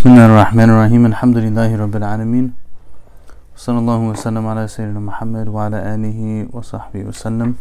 بسم 0.00 0.10
الله 0.16 0.26
الرحمن 0.32 0.68
الرحيم 0.70 1.02
الحمد 1.12 1.36
لله 1.36 1.76
رب 1.76 1.94
العالمين 1.96 2.46
صلى 3.56 3.78
الله 3.78 4.00
وسلم 4.00 4.44
على 4.46 4.64
سيدنا 4.68 5.00
محمد 5.00 5.48
وعلى 5.48 5.78
آله 5.94 6.48
وصحبه 6.56 7.00
وسلم 7.04 7.54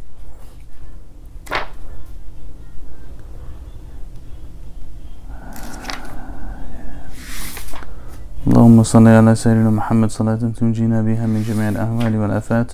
اللهم 8.47 8.83
صل 8.83 9.07
على 9.07 9.35
سيدنا 9.35 9.69
محمد 9.69 10.09
صلاة 10.09 10.35
تنجينا 10.59 11.01
بها 11.01 11.25
من 11.27 11.43
جميع 11.43 11.69
الأهوال 11.69 12.13
والآفات 12.15 12.71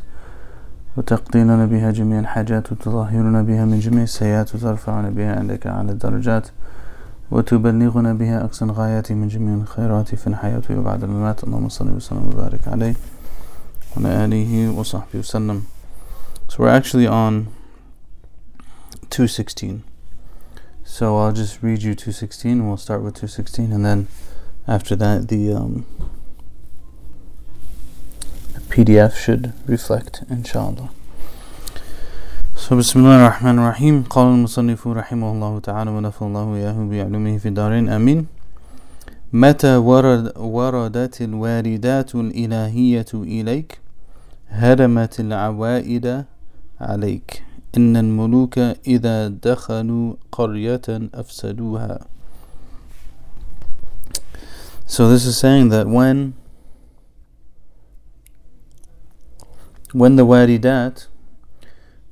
وتقضي 0.98 1.42
لنا 1.44 1.66
بها 1.66 1.92
جميع 1.92 2.20
الحاجات 2.20 2.72
وتطهرنا 2.72 3.42
بها 3.42 3.66
من 3.66 3.80
جميع 3.80 4.04
السيئات 4.04 4.56
وترفعنا 4.56 5.10
بها 5.10 5.40
عندك 5.40 5.68
على 5.68 5.92
الدرجات 5.92 6.48
وتبلغنا 7.31 8.13
بها 8.15 8.45
أقصى 8.45 8.65
الغايات 8.65 9.13
من 9.13 9.29
جميع 9.29 9.55
الخيرات 9.55 10.15
في 10.15 10.27
الحياة 10.27 10.63
وبعد 10.71 11.05
الممات 11.05 11.45
اللهم 11.45 11.69
صل 11.69 11.91
وسلم 11.91 12.27
وبارك 12.27 12.69
عليه 12.69 12.95
وعلى 13.97 14.25
آله 14.25 14.71
وصحبه 14.79 15.19
وسلم 15.19 15.63
So 16.49 16.57
we're 16.59 16.69
actually 16.69 17.07
on 17.07 17.47
216 19.11 19.83
So 20.85 21.17
I'll 21.19 21.33
just 21.33 21.63
read 21.63 21.83
you 21.83 21.95
216 21.95 22.51
and 22.51 22.67
we'll 22.69 22.77
start 22.77 23.03
with 23.03 23.15
216 23.15 23.73
and 23.73 23.85
then 23.85 24.09
after 24.67 24.97
that 24.97 25.29
the 25.29 25.53
um, 25.53 25.87
PDF 28.69 29.15
should 29.17 29.53
reflect 29.67 30.25
inshallah 30.29 30.91
So 30.91 31.04
بسم 32.56 33.00
الله 33.00 33.16
الرحمن 33.22 33.60
الرحيم 33.60 34.04
قال 34.10 34.28
المصنف 34.28 34.88
رحمه 34.88 35.32
الله 35.32 35.60
تعالى 35.60 35.90
ونفى 35.92 36.22
الله 36.22 36.56
إياه 36.56 36.78
بعلومه 36.92 37.38
في 37.38 37.48
الدارين 37.52 37.90
آمين 37.90 38.26
متى 39.34 39.76
ورد 39.76 40.32
وردت 40.38 41.22
الواردات 41.22 42.16
الإلهية 42.16 43.12
إليك 43.14 43.80
هدمت 44.50 45.20
العوائد 45.20 46.26
عليك 46.82 47.44
إن 47.78 47.98
الملوك 47.98 48.58
إذا 48.88 49.28
دخلوا 49.28 50.14
قرية 50.32 50.88
أفسدوها 51.14 52.00
So 54.88 55.10
this 55.10 55.26
is 55.26 55.38
saying 55.38 55.70
that 55.70 55.88
when 55.88 56.34
when 59.94 60.16
the 60.16 60.26
waridat 60.26 61.08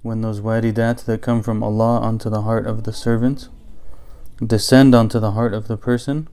when 0.03 0.21
those 0.21 0.41
waridat 0.41 1.05
that 1.05 1.21
come 1.21 1.41
from 1.41 1.63
Allah 1.63 1.99
onto 2.01 2.29
the 2.29 2.41
heart 2.41 2.67
of 2.67 2.83
the 2.83 2.91
servant 2.91 3.47
descend 4.45 4.93
onto 4.93 5.17
the 5.19 5.31
heart 5.31 5.53
of 5.53 5.69
the 5.69 5.77
person, 5.77 6.27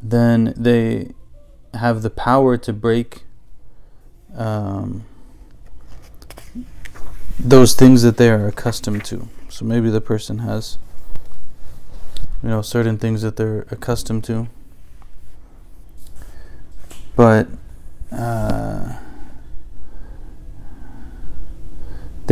then 0.00 0.54
they 0.56 1.12
have 1.74 2.02
the 2.02 2.10
power 2.10 2.56
to 2.56 2.72
break 2.72 3.24
um, 4.36 5.04
those 7.38 7.74
things 7.74 8.02
that 8.02 8.16
they 8.16 8.30
are 8.30 8.46
accustomed 8.46 9.04
to. 9.06 9.28
So 9.48 9.64
maybe 9.64 9.90
the 9.90 10.00
person 10.00 10.38
has, 10.38 10.78
you 12.42 12.48
know, 12.48 12.62
certain 12.62 12.96
things 12.96 13.22
that 13.22 13.36
they're 13.36 13.66
accustomed 13.70 14.24
to, 14.24 14.48
but. 17.16 17.48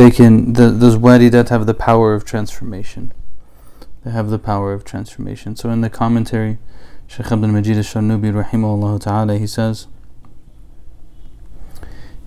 they 0.00 0.10
can 0.10 0.52
the, 0.52 0.70
those 0.70 0.96
waridat 0.96 1.48
have 1.48 1.66
the 1.66 1.74
power 1.74 2.14
of 2.14 2.24
transformation 2.24 3.12
they 4.04 4.10
have 4.10 4.30
the 4.30 4.38
power 4.38 4.72
of 4.72 4.84
transformation 4.84 5.56
so 5.56 5.70
in 5.70 5.80
the 5.80 5.90
commentary 5.90 6.58
Shaykh 7.08 7.30
Abdul 7.30 7.50
Majid 7.50 7.76
al-Sharnubi 7.76 8.32
rahimahullah 8.32 9.00
ta'ala 9.00 9.38
he 9.38 9.46
says 9.46 9.86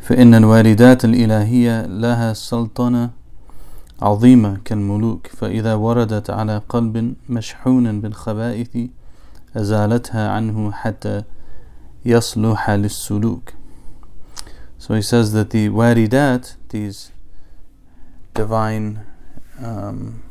فإن 0.09 0.33
الواردات 0.33 1.05
الإلهية 1.05 1.85
لها 1.85 2.33
سلطنة 2.33 3.09
عظيمة 4.01 4.57
كالملوك 4.65 5.27
فإذا 5.27 5.75
وردت 5.75 6.29
على 6.29 6.61
قلب 6.69 7.13
مشحون 7.29 8.01
بالخبائث 8.01 8.77
أزالتها 9.55 10.29
عنه 10.29 10.71
حتى 10.71 11.23
يصلح 12.05 12.69
للسلوك 12.69 13.53
So 14.79 14.95
he 14.95 15.01
says 15.01 15.33
that 15.33 15.49
the 15.49 15.67
waridat, 15.69 16.55
these 16.69 17.11
divine 18.34 19.06
um, 19.62 20.22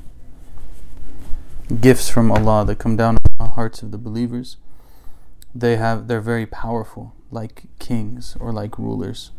gifts 1.81 2.09
from 2.09 2.31
Allah 2.31 2.65
that 2.65 2.77
come 2.77 2.95
down 2.95 3.15
on 3.15 3.47
the 3.47 3.53
hearts 3.53 3.81
of 3.81 3.91
the 3.91 3.97
believers, 3.97 4.57
they 5.55 5.77
have 5.77 6.07
they're 6.07 6.21
very 6.21 6.45
powerful, 6.45 7.13
like 7.31 7.63
kings 7.79 8.35
or 8.39 8.51
like 8.51 8.77
rulers, 8.77 9.31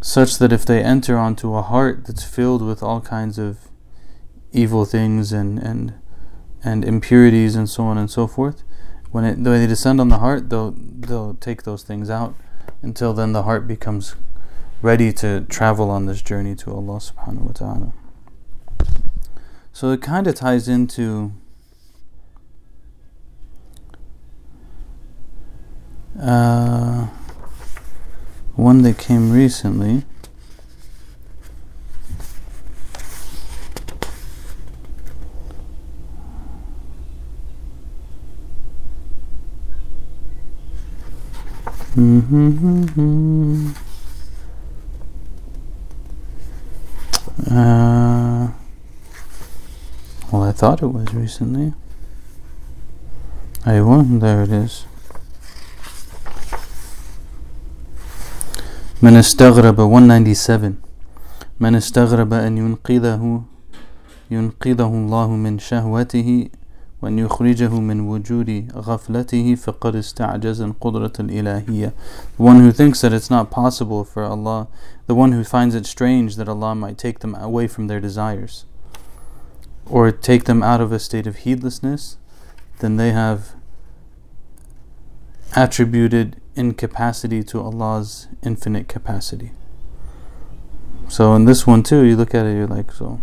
such 0.00 0.38
that 0.38 0.52
if 0.52 0.64
they 0.64 0.82
enter 0.82 1.16
onto 1.16 1.54
a 1.54 1.62
heart 1.62 2.06
that's 2.06 2.24
filled 2.24 2.62
with 2.62 2.82
all 2.82 3.00
kinds 3.00 3.38
of 3.38 3.68
evil 4.52 4.84
things 4.84 5.32
and 5.32 5.58
and 5.58 5.94
and 6.62 6.84
impurities 6.84 7.54
and 7.54 7.70
so 7.70 7.84
on 7.84 7.96
and 7.96 8.10
so 8.10 8.26
forth, 8.26 8.64
when 9.10 9.24
it 9.24 9.38
when 9.38 9.60
they 9.60 9.66
descend 9.66 10.00
on 10.00 10.08
the 10.08 10.18
heart, 10.18 10.50
they'll 10.50 10.74
they'll 10.76 11.34
take 11.34 11.62
those 11.62 11.82
things 11.82 12.10
out 12.10 12.34
until 12.82 13.12
then 13.12 13.32
the 13.32 13.42
heart 13.42 13.66
becomes 13.66 14.16
ready 14.82 15.12
to 15.12 15.42
travel 15.42 15.90
on 15.90 16.06
this 16.06 16.22
journey 16.22 16.54
to 16.56 16.72
Allah 16.72 16.98
subhanahu 16.98 17.42
wa 17.42 17.52
ta'ala. 17.52 17.92
So 19.72 19.90
it 19.90 20.00
kind 20.00 20.26
of 20.26 20.34
ties 20.34 20.68
into 20.68 21.32
uh, 26.20 27.06
one 28.56 28.82
that 28.82 28.98
came 28.98 29.30
recently. 29.32 30.04
Mm-hmm. 41.96 43.89
Uh, 47.51 48.49
well, 50.31 50.43
I 50.43 50.51
thought 50.51 50.81
it 50.81 50.87
was 50.87 51.13
recently. 51.13 51.73
I 53.65 53.81
won. 53.81 54.19
There 54.19 54.43
it 54.43 54.51
is. 54.51 54.85
من 59.01 59.15
استغرب 59.15 59.81
197 59.81 60.75
من 61.59 61.75
استغرب 61.75 62.33
أن 62.33 62.57
ينقذه 62.57 63.41
ينقذه 64.31 64.87
الله 64.87 65.27
من 65.29 65.59
شهوته 65.59 66.49
وأن 67.01 67.19
يخرجه 67.19 67.79
من 67.79 67.99
وجود 67.99 68.71
غفلته 68.75 69.55
فقد 69.55 69.95
استعجز 69.95 70.61
القدرة 70.61 71.13
الإلهية 71.19 71.93
The 72.37 72.43
one 72.43 72.59
who 72.61 72.71
thinks 72.71 73.01
that 73.01 73.13
it's 73.13 73.29
not 73.29 73.51
possible 73.51 74.03
for 74.03 74.23
Allah 74.23 74.67
the 75.07 75.15
one 75.15 75.33
who 75.33 75.43
finds 75.43 75.75
it 75.75 75.85
strange 75.85 76.35
that 76.35 76.49
Allah 76.49 76.73
might 76.73 76.97
take 76.97 77.19
them 77.19 77.35
away 77.35 77.67
from 77.67 77.87
their 77.87 77.99
desires 77.99 78.65
or 79.85 80.11
take 80.11 80.45
them 80.45 80.63
out 80.63 80.81
of 80.81 80.91
a 80.91 80.99
state 80.99 81.27
of 81.27 81.37
heedlessness 81.37 82.17
then 82.79 82.97
they 82.97 83.11
have 83.11 83.55
attributed 85.55 86.41
incapacity 86.55 87.43
to 87.43 87.61
Allah's 87.61 88.27
infinite 88.41 88.87
capacity 88.87 89.51
so 91.07 91.35
in 91.35 91.45
this 91.45 91.67
one 91.67 91.83
too 91.83 92.01
you 92.03 92.15
look 92.15 92.33
at 92.33 92.45
it 92.45 92.55
you're 92.55 92.67
like 92.67 92.91
so 92.91 93.21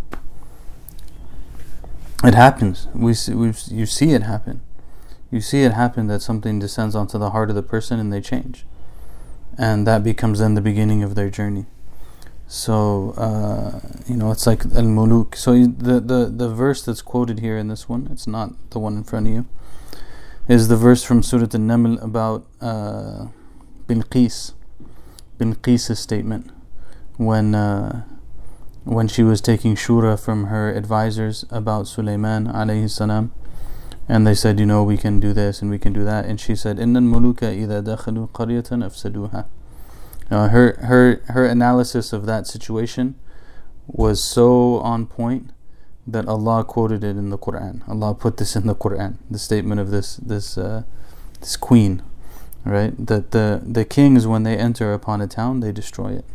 it 2.23 2.33
happens. 2.33 2.87
We 2.93 3.13
we 3.33 3.53
you 3.67 3.85
see 3.85 4.11
it 4.11 4.23
happen. 4.23 4.61
You 5.29 5.41
see 5.41 5.63
it 5.63 5.73
happen 5.73 6.07
that 6.07 6.21
something 6.21 6.59
descends 6.59 6.95
onto 6.95 7.17
the 7.17 7.31
heart 7.31 7.49
of 7.49 7.55
the 7.55 7.63
person 7.63 7.99
and 7.99 8.11
they 8.11 8.21
change, 8.21 8.65
and 9.57 9.85
that 9.85 10.03
becomes 10.03 10.39
then 10.39 10.55
the 10.55 10.61
beginning 10.61 11.03
of 11.03 11.15
their 11.15 11.29
journey. 11.29 11.65
So 12.47 13.11
uh, 13.17 13.81
you 14.07 14.15
know 14.15 14.31
it's 14.31 14.47
like 14.47 14.65
al 14.65 14.89
muluk. 14.97 15.35
So 15.35 15.51
the 15.67 15.99
the 15.99 16.25
the 16.25 16.49
verse 16.49 16.81
that's 16.81 17.01
quoted 17.01 17.39
here 17.39 17.57
in 17.57 17.67
this 17.67 17.87
one, 17.87 18.07
it's 18.11 18.25
not 18.25 18.71
the 18.71 18.79
one 18.79 18.97
in 18.97 19.03
front 19.03 19.27
of 19.27 19.33
you, 19.33 19.45
is 20.47 20.69
the 20.69 20.77
verse 20.77 21.03
from 21.03 21.21
Surah 21.21 21.53
An-Naml 21.53 22.01
about 22.01 22.47
uh, 22.61 23.27
Bilqis, 23.87 24.53
Bilqis' 25.37 25.97
statement 25.97 26.49
when. 27.17 27.53
Uh, 27.53 28.03
when 28.87 29.07
she 29.07 29.23
was 29.23 29.41
taking 29.41 29.75
shura 29.75 30.19
from 30.19 30.45
her 30.45 30.73
advisors 30.73 31.45
about 31.49 31.87
Sulaiman 31.87 32.47
alayhi 32.47 32.89
salam 32.89 33.33
and 34.07 34.25
they 34.25 34.33
said 34.33 34.59
you 34.59 34.65
know 34.65 34.83
we 34.83 34.97
can 34.97 35.19
do 35.19 35.33
this 35.33 35.61
and 35.61 35.69
we 35.69 35.77
can 35.77 35.93
do 35.93 36.03
that 36.05 36.25
and 36.25 36.39
she 36.39 36.55
said 36.55 36.79
inna 36.79 36.99
muluka 36.99 37.51
idha 37.63 37.83
dakhalu 37.83 38.29
qaryatan 38.29 38.83
afsaduha 38.83 39.45
her 40.29 40.77
her 40.83 41.21
her 41.27 41.45
analysis 41.45 42.13
of 42.13 42.25
that 42.25 42.47
situation 42.47 43.15
was 43.87 44.23
so 44.23 44.77
on 44.79 45.05
point 45.05 45.51
that 46.05 46.27
Allah 46.27 46.63
quoted 46.63 47.03
it 47.03 47.17
in 47.17 47.29
the 47.29 47.37
Quran 47.37 47.87
Allah 47.89 48.13
put 48.15 48.37
this 48.37 48.55
in 48.55 48.67
the 48.67 48.75
Quran 48.75 49.17
the 49.29 49.39
statement 49.39 49.81
of 49.81 49.91
this 49.91 50.15
this 50.17 50.57
uh, 50.57 50.83
this 51.39 51.57
queen, 51.57 52.01
right? 52.65 52.93
That 53.05 53.31
the 53.31 53.61
the 53.63 53.85
kings 53.85 54.27
when 54.27 54.43
they 54.43 54.57
enter 54.57 54.93
upon 54.93 55.21
a 55.21 55.27
town, 55.27 55.59
they 55.59 55.71
destroy 55.71 56.13
it. 56.13 56.25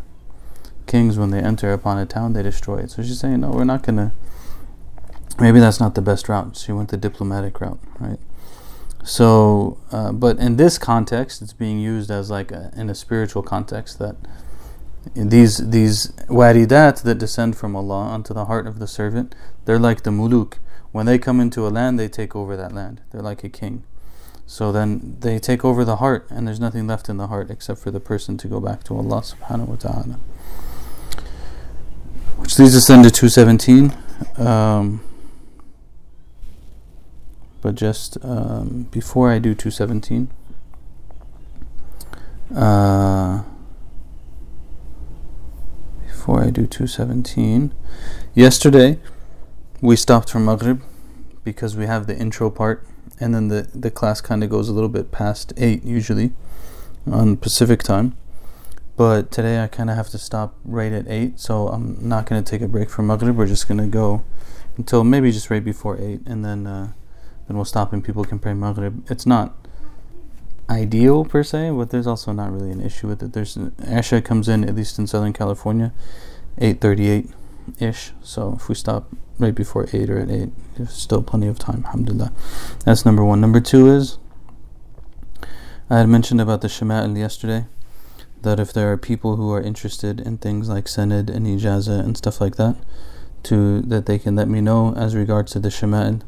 Kings 0.86 1.18
when 1.18 1.30
they 1.30 1.40
enter 1.40 1.72
upon 1.72 1.98
a 1.98 2.06
town, 2.06 2.32
they 2.32 2.42
destroy 2.42 2.78
it. 2.78 2.90
So 2.90 3.02
she's 3.02 3.20
saying, 3.20 3.40
no, 3.40 3.50
we're 3.50 3.64
not 3.64 3.82
gonna. 3.82 4.12
Maybe 5.40 5.60
that's 5.60 5.80
not 5.80 5.94
the 5.94 6.02
best 6.02 6.28
route. 6.28 6.56
She 6.56 6.72
went 6.72 6.90
the 6.90 6.96
diplomatic 6.96 7.60
route, 7.60 7.80
right? 7.98 8.18
So, 9.02 9.78
uh, 9.90 10.12
but 10.12 10.38
in 10.38 10.56
this 10.56 10.78
context, 10.78 11.42
it's 11.42 11.52
being 11.52 11.80
used 11.80 12.10
as 12.10 12.30
like 12.30 12.52
a, 12.52 12.70
in 12.76 12.88
a 12.88 12.94
spiritual 12.94 13.42
context 13.42 13.98
that 13.98 14.16
these 15.14 15.58
these 15.70 16.08
waridat 16.28 17.02
that 17.02 17.18
descend 17.18 17.56
from 17.56 17.74
Allah 17.74 18.04
onto 18.04 18.32
the 18.32 18.44
heart 18.44 18.66
of 18.66 18.78
the 18.78 18.86
servant, 18.86 19.34
they're 19.64 19.78
like 19.78 20.02
the 20.02 20.10
muluk. 20.10 20.54
When 20.92 21.06
they 21.06 21.18
come 21.18 21.40
into 21.40 21.66
a 21.66 21.70
land, 21.70 21.98
they 21.98 22.08
take 22.08 22.36
over 22.36 22.56
that 22.56 22.72
land. 22.72 23.00
They're 23.10 23.22
like 23.22 23.42
a 23.42 23.48
king. 23.48 23.82
So 24.46 24.70
then 24.70 25.16
they 25.20 25.38
take 25.38 25.64
over 25.64 25.84
the 25.84 25.96
heart, 25.96 26.26
and 26.30 26.46
there's 26.46 26.60
nothing 26.60 26.86
left 26.86 27.08
in 27.08 27.16
the 27.16 27.28
heart 27.28 27.50
except 27.50 27.80
for 27.80 27.90
the 27.90 28.00
person 28.00 28.36
to 28.38 28.48
go 28.48 28.60
back 28.60 28.84
to 28.84 28.96
Allah 28.96 29.22
subhanahu 29.22 29.68
wa 29.68 29.76
ta'ala. 29.76 30.20
Which 32.42 32.58
leads 32.58 32.76
us 32.76 32.90
into 32.90 33.10
217. 33.10 33.96
Um, 34.36 35.00
but 37.60 37.76
just 37.76 38.18
um, 38.24 38.88
before 38.90 39.30
I 39.30 39.38
do 39.38 39.54
217, 39.54 40.28
uh, 42.54 43.44
before 46.04 46.42
I 46.42 46.50
do 46.50 46.66
217, 46.66 47.72
yesterday 48.34 48.98
we 49.80 49.94
stopped 49.94 50.30
for 50.30 50.40
Maghrib 50.40 50.82
because 51.44 51.76
we 51.76 51.86
have 51.86 52.08
the 52.08 52.18
intro 52.18 52.50
part 52.50 52.84
and 53.20 53.32
then 53.34 53.48
the, 53.48 53.68
the 53.72 53.90
class 53.90 54.20
kind 54.20 54.42
of 54.42 54.50
goes 54.50 54.68
a 54.68 54.72
little 54.72 54.88
bit 54.88 55.12
past 55.12 55.52
8 55.56 55.84
usually 55.84 56.32
on 57.10 57.36
Pacific 57.36 57.84
time. 57.84 58.16
But 58.96 59.30
today 59.30 59.62
I 59.62 59.68
kind 59.68 59.90
of 59.90 59.96
have 59.96 60.10
to 60.10 60.18
stop 60.18 60.54
right 60.64 60.92
at 60.92 61.08
8, 61.08 61.40
so 61.40 61.68
I'm 61.68 61.96
not 62.06 62.26
going 62.26 62.42
to 62.42 62.50
take 62.50 62.60
a 62.60 62.68
break 62.68 62.90
for 62.90 63.02
Maghrib. 63.02 63.36
We're 63.36 63.46
just 63.46 63.66
going 63.66 63.78
to 63.78 63.86
go 63.86 64.22
until 64.76 65.02
maybe 65.02 65.32
just 65.32 65.50
right 65.50 65.64
before 65.64 65.98
8 65.98 66.20
and 66.26 66.44
then. 66.44 66.66
Uh, 66.66 66.92
then 67.46 67.56
we'll 67.56 67.64
stop 67.64 67.92
and 67.92 68.04
people 68.04 68.24
can 68.24 68.38
pray 68.38 68.54
Maghrib. 68.54 69.04
It's 69.10 69.26
not 69.26 69.54
ideal 70.70 71.24
per 71.24 71.42
se, 71.42 71.70
but 71.70 71.90
there's 71.90 72.06
also 72.06 72.32
not 72.32 72.52
really 72.52 72.70
an 72.70 72.80
issue 72.80 73.08
with 73.08 73.22
it. 73.22 73.32
There's 73.32 73.56
Asha 73.56 74.24
comes 74.24 74.48
in 74.48 74.64
at 74.64 74.74
least 74.74 74.98
in 74.98 75.06
Southern 75.06 75.32
California, 75.32 75.92
8:38 76.58 77.30
ish. 77.78 78.12
So 78.22 78.54
if 78.56 78.68
we 78.68 78.74
stop 78.74 79.10
right 79.38 79.54
before 79.54 79.86
eight 79.92 80.08
or 80.08 80.18
at 80.18 80.30
eight, 80.30 80.50
there's 80.76 80.92
still 80.92 81.22
plenty 81.22 81.48
of 81.48 81.58
time. 81.58 81.84
Alhamdulillah. 81.86 82.32
That's 82.84 83.04
number 83.04 83.24
one. 83.24 83.40
Number 83.40 83.60
two 83.60 83.88
is 83.88 84.18
I 85.90 85.98
had 85.98 86.08
mentioned 86.08 86.40
about 86.40 86.60
the 86.60 86.68
Shama'il 86.68 87.18
yesterday. 87.18 87.66
That 88.42 88.60
if 88.60 88.72
there 88.72 88.92
are 88.92 88.96
people 88.96 89.36
who 89.36 89.50
are 89.52 89.60
interested 89.60 90.20
in 90.20 90.38
things 90.38 90.68
like 90.68 90.86
Sanad 90.86 91.30
and 91.30 91.46
Ijaza 91.46 92.00
and 92.00 92.16
stuff 92.16 92.40
like 92.40 92.56
that, 92.56 92.76
to 93.44 93.80
that 93.82 94.06
they 94.06 94.18
can 94.18 94.36
let 94.36 94.48
me 94.48 94.60
know 94.60 94.94
as 94.94 95.14
regards 95.14 95.52
to 95.52 95.60
the 95.60 95.68
Shama'il 95.68 96.22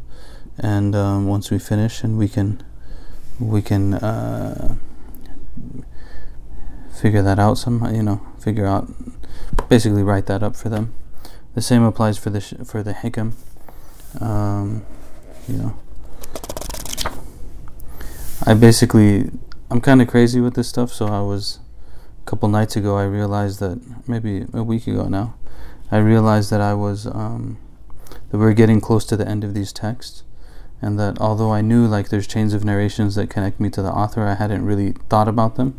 and 0.59 0.95
um, 0.95 1.27
once 1.27 1.51
we 1.51 1.59
finish 1.59 2.03
and 2.03 2.17
we 2.19 2.29
can 2.29 2.63
we 3.41 3.61
can 3.61 3.95
uh, 3.95 4.77
figure 6.93 7.23
that 7.23 7.39
out 7.39 7.59
somehow 7.59 7.91
you 7.91 8.03
know 8.03 8.25
figure 8.39 8.67
out 8.67 8.89
basically 9.69 10.03
write 10.03 10.27
that 10.27 10.43
up 10.43 10.57
for 10.57 10.69
them. 10.69 10.95
The 11.55 11.63
same 11.63 11.83
applies 11.83 12.19
for 12.19 12.31
the 12.31 12.41
sh- 12.41 12.55
for 12.65 12.83
the 12.83 12.95
hikam. 12.95 13.33
Um, 14.21 14.85
you 15.49 15.57
know. 15.57 15.79
I 18.47 18.55
basically 18.55 19.31
I'm 19.71 19.81
kind 19.81 20.03
of 20.03 20.09
crazy 20.09 20.41
with 20.41 20.55
this 20.55 20.69
stuff 20.69 20.93
so 20.93 21.07
I 21.07 21.21
was 21.21 21.61
couple 22.25 22.49
nights 22.49 22.77
ago 22.77 22.97
I 22.97 23.05
realized 23.05 23.61
that 23.61 23.81
maybe 24.09 24.47
a 24.53 24.63
week 24.63 24.87
ago 24.87 25.09
now 25.09 25.35
I 25.91 25.99
realized 25.99 26.51
that 26.51 26.61
I 26.61 26.75
was 26.75 27.07
um, 27.07 27.59
that 28.31 28.39
we 28.39 28.45
we're 28.45 28.55
getting 28.55 28.81
close 28.81 29.05
to 29.07 29.17
the 29.17 29.29
end 29.29 29.45
of 29.45 29.55
these 29.55 29.73
texts 29.73 30.25
and 30.85 30.99
that 30.99 31.19
although 31.19 31.51
I 31.51 31.63
knew 31.63 31.87
like 31.87 32.11
there's 32.11 32.27
chains 32.27 32.53
of 32.53 32.63
narrations 32.63 33.15
that 33.15 33.31
connect 33.31 33.59
me 33.59 33.71
to 33.71 33.81
the 33.81 33.91
author, 33.91 34.23
I 34.27 34.35
hadn't 34.35 34.67
really 34.67 34.93
thought 35.09 35.29
about 35.29 35.57
them 35.57 35.79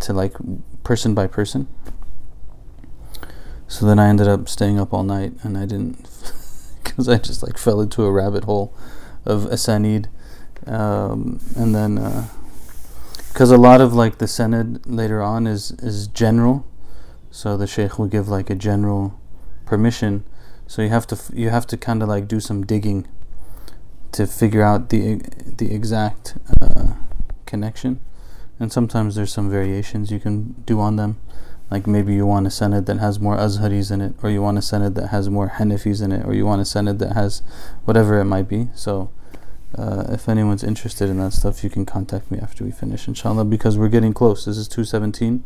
to 0.00 0.14
like 0.14 0.34
person 0.82 1.14
by 1.14 1.26
person. 1.26 1.68
So 3.68 3.84
then 3.84 3.98
I 3.98 4.08
ended 4.08 4.28
up 4.28 4.48
staying 4.48 4.80
up 4.80 4.94
all 4.94 5.04
night, 5.04 5.34
and 5.42 5.58
I 5.58 5.66
didn't 5.66 5.98
because 6.82 7.06
I 7.06 7.18
just 7.18 7.42
like 7.42 7.58
fell 7.58 7.82
into 7.82 8.04
a 8.04 8.10
rabbit 8.10 8.44
hole 8.44 8.74
of 9.26 9.42
asanid, 9.42 10.06
um, 10.66 11.38
and 11.54 11.74
then 11.74 11.98
because 13.32 13.50
a 13.50 13.56
lot 13.56 13.80
of 13.80 13.94
like 13.94 14.18
the 14.18 14.26
sanad 14.26 14.82
later 14.84 15.22
on 15.22 15.46
is 15.46 15.70
is 15.82 16.08
general, 16.08 16.66
so 17.30 17.56
the 17.56 17.66
sheikh 17.66 17.98
will 17.98 18.06
give 18.06 18.28
like 18.28 18.50
a 18.50 18.54
general 18.54 19.18
permission. 19.66 20.24
So 20.66 20.82
you 20.82 20.88
have 20.88 21.06
to 21.08 21.18
you 21.32 21.50
have 21.50 21.66
to 21.68 21.76
kind 21.76 22.02
of 22.02 22.08
like 22.08 22.28
do 22.28 22.40
some 22.40 22.66
digging 22.66 23.06
to 24.12 24.26
figure 24.26 24.62
out 24.62 24.90
the 24.90 25.20
the 25.56 25.74
exact 25.74 26.36
uh, 26.60 26.94
connection. 27.46 28.00
And 28.58 28.70
sometimes 28.70 29.14
there's 29.14 29.32
some 29.32 29.48
variations 29.48 30.10
you 30.10 30.20
can 30.20 30.52
do 30.66 30.80
on 30.80 30.96
them. 30.96 31.18
Like 31.70 31.86
maybe 31.86 32.14
you 32.14 32.26
want 32.26 32.46
a 32.46 32.50
sanad 32.50 32.86
that 32.86 32.98
has 32.98 33.20
more 33.20 33.36
Azharis 33.36 33.90
in 33.92 34.00
it, 34.00 34.14
or 34.22 34.28
you 34.28 34.42
want 34.42 34.58
a 34.58 34.60
sanad 34.60 34.94
that 34.96 35.08
has 35.08 35.30
more 35.30 35.50
Hanafis 35.50 36.02
in 36.02 36.12
it, 36.12 36.26
or 36.26 36.34
you 36.34 36.44
want 36.44 36.60
a 36.60 36.64
sanad 36.64 36.98
that 36.98 37.12
has 37.12 37.42
whatever 37.84 38.20
it 38.20 38.24
might 38.24 38.48
be. 38.48 38.68
So, 38.74 39.10
uh, 39.77 40.05
if 40.09 40.29
anyone's 40.29 40.63
interested 40.63 41.09
in 41.09 41.17
that 41.19 41.33
stuff, 41.33 41.63
you 41.63 41.69
can 41.69 41.85
contact 41.85 42.31
me 42.31 42.39
after 42.39 42.63
we 42.63 42.71
finish, 42.71 43.07
inshallah, 43.07 43.45
because 43.45 43.77
we're 43.77 43.89
getting 43.89 44.13
close. 44.13 44.45
This 44.45 44.57
is 44.57 44.67
217. 44.67 45.43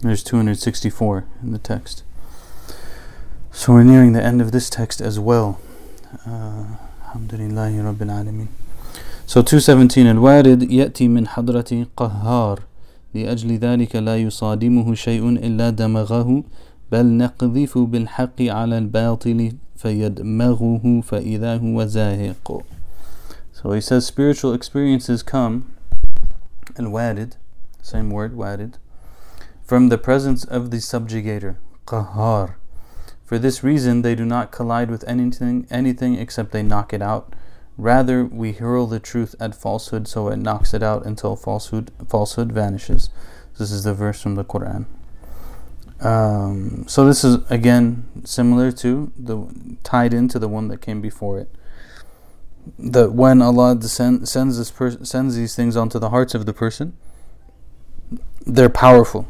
There's 0.00 0.22
264 0.22 1.24
in 1.42 1.52
the 1.52 1.58
text. 1.58 2.02
So 3.52 3.72
we're 3.72 3.82
nearing 3.82 4.12
the 4.12 4.22
end 4.22 4.40
of 4.40 4.52
this 4.52 4.70
text 4.70 5.00
as 5.00 5.18
well. 5.18 5.60
Uh, 6.26 6.64
الحمد 7.08 7.34
لله 7.34 7.82
رب 7.82 8.02
العالمين 8.02 8.48
So 9.26 9.42
217 9.42 10.10
الوارد 10.10 10.72
يأتي 10.72 11.08
من 11.08 11.28
حضرة 11.28 11.86
قهار 11.96 12.60
لأجل 13.14 13.58
ذلك 13.58 13.96
لا 13.96 14.16
يصادمه 14.16 14.94
شيء 14.94 15.28
إلا 15.28 15.70
دمغه 15.70 16.44
بل 16.92 17.06
نقذف 17.06 17.78
بالحق 17.78 18.42
على 18.42 18.78
الباطل 18.78 19.52
فيدمغه 19.76 21.00
فإذا 21.00 21.56
هو 21.56 21.84
زاهق 21.84 22.62
so 23.63 23.71
he 23.71 23.79
says 23.79 24.05
spiritual 24.05 24.53
experiences 24.53 25.23
come 25.23 25.73
and 26.75 26.87
warid, 26.87 27.37
same 27.81 28.09
word 28.09 28.35
warid, 28.35 28.73
from 29.63 29.87
the 29.87 29.97
presence 29.97 30.43
of 30.43 30.69
the 30.69 30.77
subjugator, 30.77 31.55
qahar, 31.87 32.55
For 33.23 33.39
this 33.39 33.63
reason, 33.63 34.01
they 34.01 34.15
do 34.15 34.25
not 34.25 34.51
collide 34.51 34.91
with 34.91 35.07
anything, 35.07 35.65
anything 35.71 36.15
except 36.15 36.51
they 36.51 36.61
knock 36.61 36.91
it 36.91 37.01
out. 37.01 37.33
Rather, 37.77 38.25
we 38.25 38.51
hurl 38.51 38.85
the 38.85 38.99
truth 38.99 39.33
at 39.39 39.55
falsehood, 39.55 40.09
so 40.09 40.27
it 40.27 40.37
knocks 40.37 40.73
it 40.73 40.83
out 40.83 41.05
until 41.05 41.37
falsehood 41.37 41.89
falsehood 42.05 42.51
vanishes. 42.51 43.09
This 43.57 43.71
is 43.71 43.85
the 43.85 43.93
verse 43.93 44.21
from 44.21 44.35
the 44.35 44.43
Quran. 44.43 44.85
Um, 46.01 46.83
so 46.89 47.05
this 47.05 47.23
is 47.23 47.37
again 47.49 48.05
similar 48.25 48.73
to 48.73 49.13
the 49.17 49.47
tied 49.83 50.13
into 50.13 50.37
the 50.37 50.49
one 50.49 50.67
that 50.67 50.81
came 50.81 50.99
before 50.99 51.39
it. 51.39 51.49
That 52.79 53.13
when 53.13 53.41
Allah 53.41 53.75
descend, 53.75 54.27
sends 54.27 54.57
this 54.57 54.71
per- 54.71 55.03
sends 55.03 55.35
these 55.35 55.55
things 55.55 55.75
onto 55.75 55.99
the 55.99 56.09
hearts 56.09 56.33
of 56.33 56.45
the 56.45 56.53
person, 56.53 56.97
they're 58.45 58.69
powerful 58.69 59.27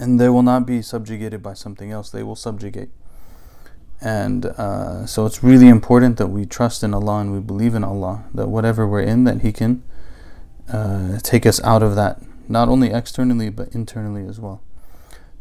and 0.00 0.18
they 0.18 0.30
will 0.30 0.42
not 0.42 0.66
be 0.66 0.80
subjugated 0.80 1.42
by 1.42 1.52
something 1.52 1.92
else. 1.92 2.10
They 2.10 2.22
will 2.22 2.34
subjugate. 2.34 2.88
And 4.00 4.46
uh, 4.46 5.04
so 5.04 5.26
it's 5.26 5.44
really 5.44 5.68
important 5.68 6.16
that 6.16 6.28
we 6.28 6.46
trust 6.46 6.82
in 6.82 6.94
Allah 6.94 7.18
and 7.20 7.32
we 7.34 7.38
believe 7.38 7.74
in 7.74 7.84
Allah, 7.84 8.24
that 8.32 8.48
whatever 8.48 8.88
we're 8.88 9.02
in, 9.02 9.24
that 9.24 9.42
He 9.42 9.52
can 9.52 9.82
uh, 10.72 11.18
take 11.22 11.44
us 11.44 11.62
out 11.62 11.82
of 11.82 11.96
that, 11.96 12.22
not 12.48 12.68
only 12.68 12.90
externally 12.90 13.50
but 13.50 13.74
internally 13.74 14.26
as 14.26 14.40
well. 14.40 14.62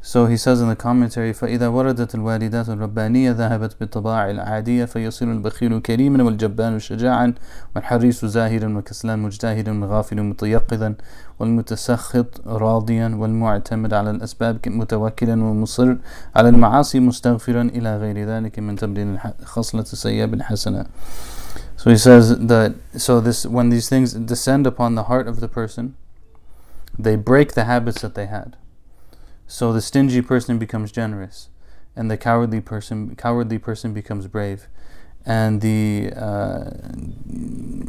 So 0.09 0.27
he 0.27 0.37
says 0.37 0.61
in 0.61 0.69
the 0.69 0.77
commentary 0.77 1.33
فإذا 1.33 1.69
وردت 1.69 2.15
الواردات 2.15 2.69
الربانية 2.69 3.31
ذهبت 3.31 3.77
بالطباع 3.81 4.31
العادية 4.31 4.85
فيصير 4.85 5.33
البخيل 5.33 5.81
كريما 5.81 6.23
والجبان 6.25 6.79
شجاعا 6.79 7.35
والحريص 7.77 8.25
زاهرا 8.25 8.79
وكسلان 8.79 9.19
مجتهدا 9.19 9.73
والغافل 9.73 10.23
متيقظا 10.23 10.95
والمتسخط 11.39 12.47
راضيا 12.47 13.09
والمعتمد 13.15 13.95
على 13.95 14.11
الأسباب 14.11 14.59
متوكلا 14.67 15.45
ومصر 15.45 15.97
على 16.37 16.49
المعاصي 16.49 17.01
مستغفرا 17.01 17.63
إلى 17.63 17.97
غير 17.97 18.29
ذلك 18.29 18.59
من 18.59 18.77
تبديل 18.77 19.19
خصلة 19.45 19.85
سيئة 19.85 20.25
بالحسنة 20.25 20.87
So 21.77 21.91
he 21.91 21.97
says 21.97 22.39
that 22.39 22.75
so 22.97 23.21
this 23.21 23.47
when 23.47 23.69
these 23.71 23.89
things 23.89 24.13
descend 24.13 24.67
upon 24.67 24.95
the 24.95 25.05
heart 25.05 25.29
of 25.29 25.41
the 25.41 25.49
person, 25.49 25.97
they 26.99 27.17
break 27.17 27.53
the 27.53 27.65
habits 27.65 28.01
that 28.03 28.15
they 28.15 28.27
had. 28.27 28.57
So 29.50 29.74
the 29.74 29.82
stingy 29.82 30.22
person 30.22 30.60
becomes 30.60 30.92
generous, 30.92 31.50
and 31.96 32.10
the 32.10 32.18
cowardly 32.18 32.62
person 32.62 33.16
cowardly 33.16 33.58
person 33.58 33.96
becomes 33.96 34.28
brave, 34.28 34.68
and 35.26 35.62
the 35.62 36.12
uh, 36.16 36.70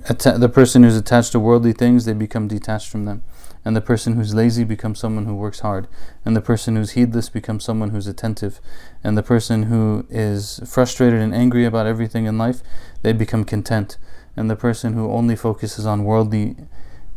atta- 0.09 0.39
the 0.39 0.49
person 0.49 0.83
who's 0.83 0.97
attached 0.97 1.33
to 1.33 1.39
worldly 1.39 1.75
things, 1.75 2.07
they 2.07 2.15
become 2.15 2.49
detached 2.49 2.89
from 2.89 3.05
them. 3.05 3.23
And 3.63 3.77
the 3.77 3.83
person 3.83 4.15
who's 4.15 4.35
lazy 4.35 4.65
becomes 4.65 4.99
someone 4.99 5.27
who 5.27 5.35
works 5.35 5.61
hard. 5.61 5.87
And 6.25 6.35
the 6.35 6.41
person 6.41 6.77
who's 6.77 6.93
heedless 6.93 7.29
becomes 7.29 7.63
someone 7.63 7.91
who's 7.91 8.07
attentive. 8.07 8.59
And 9.05 9.19
the 9.19 9.23
person 9.23 9.65
who 9.65 10.07
is 10.09 10.61
frustrated 10.67 11.21
and 11.21 11.35
angry 11.35 11.67
about 11.67 11.87
everything 11.87 12.25
in 12.25 12.39
life, 12.39 12.63
they 13.03 13.13
become 13.13 13.45
content. 13.45 13.99
And 14.35 14.49
the 14.49 14.57
person 14.57 14.95
who 14.95 15.13
only 15.13 15.37
focuses 15.37 15.85
on 15.85 16.05
worldly 16.05 16.57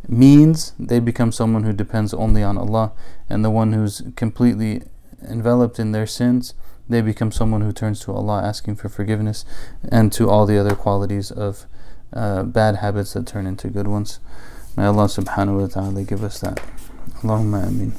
means, 0.08 0.72
they 0.78 1.00
become 1.00 1.32
someone 1.32 1.64
who 1.64 1.72
depends 1.72 2.12
only 2.14 2.42
on 2.42 2.58
Allah. 2.58 2.92
And 3.28 3.44
the 3.44 3.50
one 3.50 3.72
who's 3.72 4.02
completely 4.16 4.82
enveloped 5.28 5.78
in 5.78 5.92
their 5.92 6.06
sins, 6.06 6.54
they 6.88 7.00
become 7.00 7.32
someone 7.32 7.62
who 7.62 7.72
turns 7.72 8.00
to 8.00 8.12
Allah 8.12 8.42
asking 8.42 8.76
for 8.76 8.88
forgiveness 8.88 9.44
and 9.90 10.12
to 10.12 10.28
all 10.28 10.46
the 10.46 10.58
other 10.58 10.74
qualities 10.74 11.30
of 11.30 11.66
uh, 12.12 12.42
bad 12.42 12.76
habits 12.76 13.14
that 13.14 13.26
turn 13.26 13.46
into 13.46 13.68
good 13.68 13.88
ones. 13.88 14.20
May 14.76 14.84
Allah 14.84 15.06
subhanahu 15.06 15.60
wa 15.60 15.66
ta'ala 15.66 16.02
give 16.04 16.22
us 16.22 16.40
that. 16.40 16.60
Allahumma 17.22 17.66
ameen. 17.68 17.92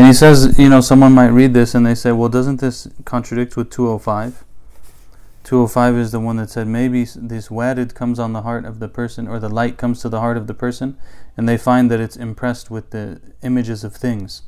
And 0.00 0.06
he 0.06 0.14
says, 0.14 0.58
you 0.58 0.70
know, 0.70 0.80
someone 0.80 1.12
might 1.12 1.28
read 1.28 1.52
this 1.52 1.74
and 1.74 1.84
they 1.84 1.94
say, 1.94 2.10
well, 2.10 2.30
doesn't 2.30 2.58
this 2.58 2.88
contradict 3.04 3.54
with 3.54 3.68
205? 3.68 4.44
205 5.44 5.94
is 5.94 6.10
the 6.10 6.18
one 6.18 6.36
that 6.36 6.48
said 6.48 6.66
maybe 6.66 7.04
this 7.04 7.48
warid 7.50 7.94
comes 7.94 8.18
on 8.18 8.32
the 8.32 8.40
heart 8.40 8.64
of 8.64 8.78
the 8.78 8.88
person 8.88 9.28
or 9.28 9.38
the 9.38 9.50
light 9.50 9.76
comes 9.76 10.00
to 10.00 10.08
the 10.08 10.20
heart 10.20 10.38
of 10.38 10.46
the 10.46 10.54
person 10.54 10.96
and 11.36 11.46
they 11.46 11.58
find 11.58 11.90
that 11.90 12.00
it's 12.00 12.16
impressed 12.16 12.70
with 12.70 12.92
the 12.92 13.20
images 13.42 13.84
of 13.84 13.94
things 13.94 14.40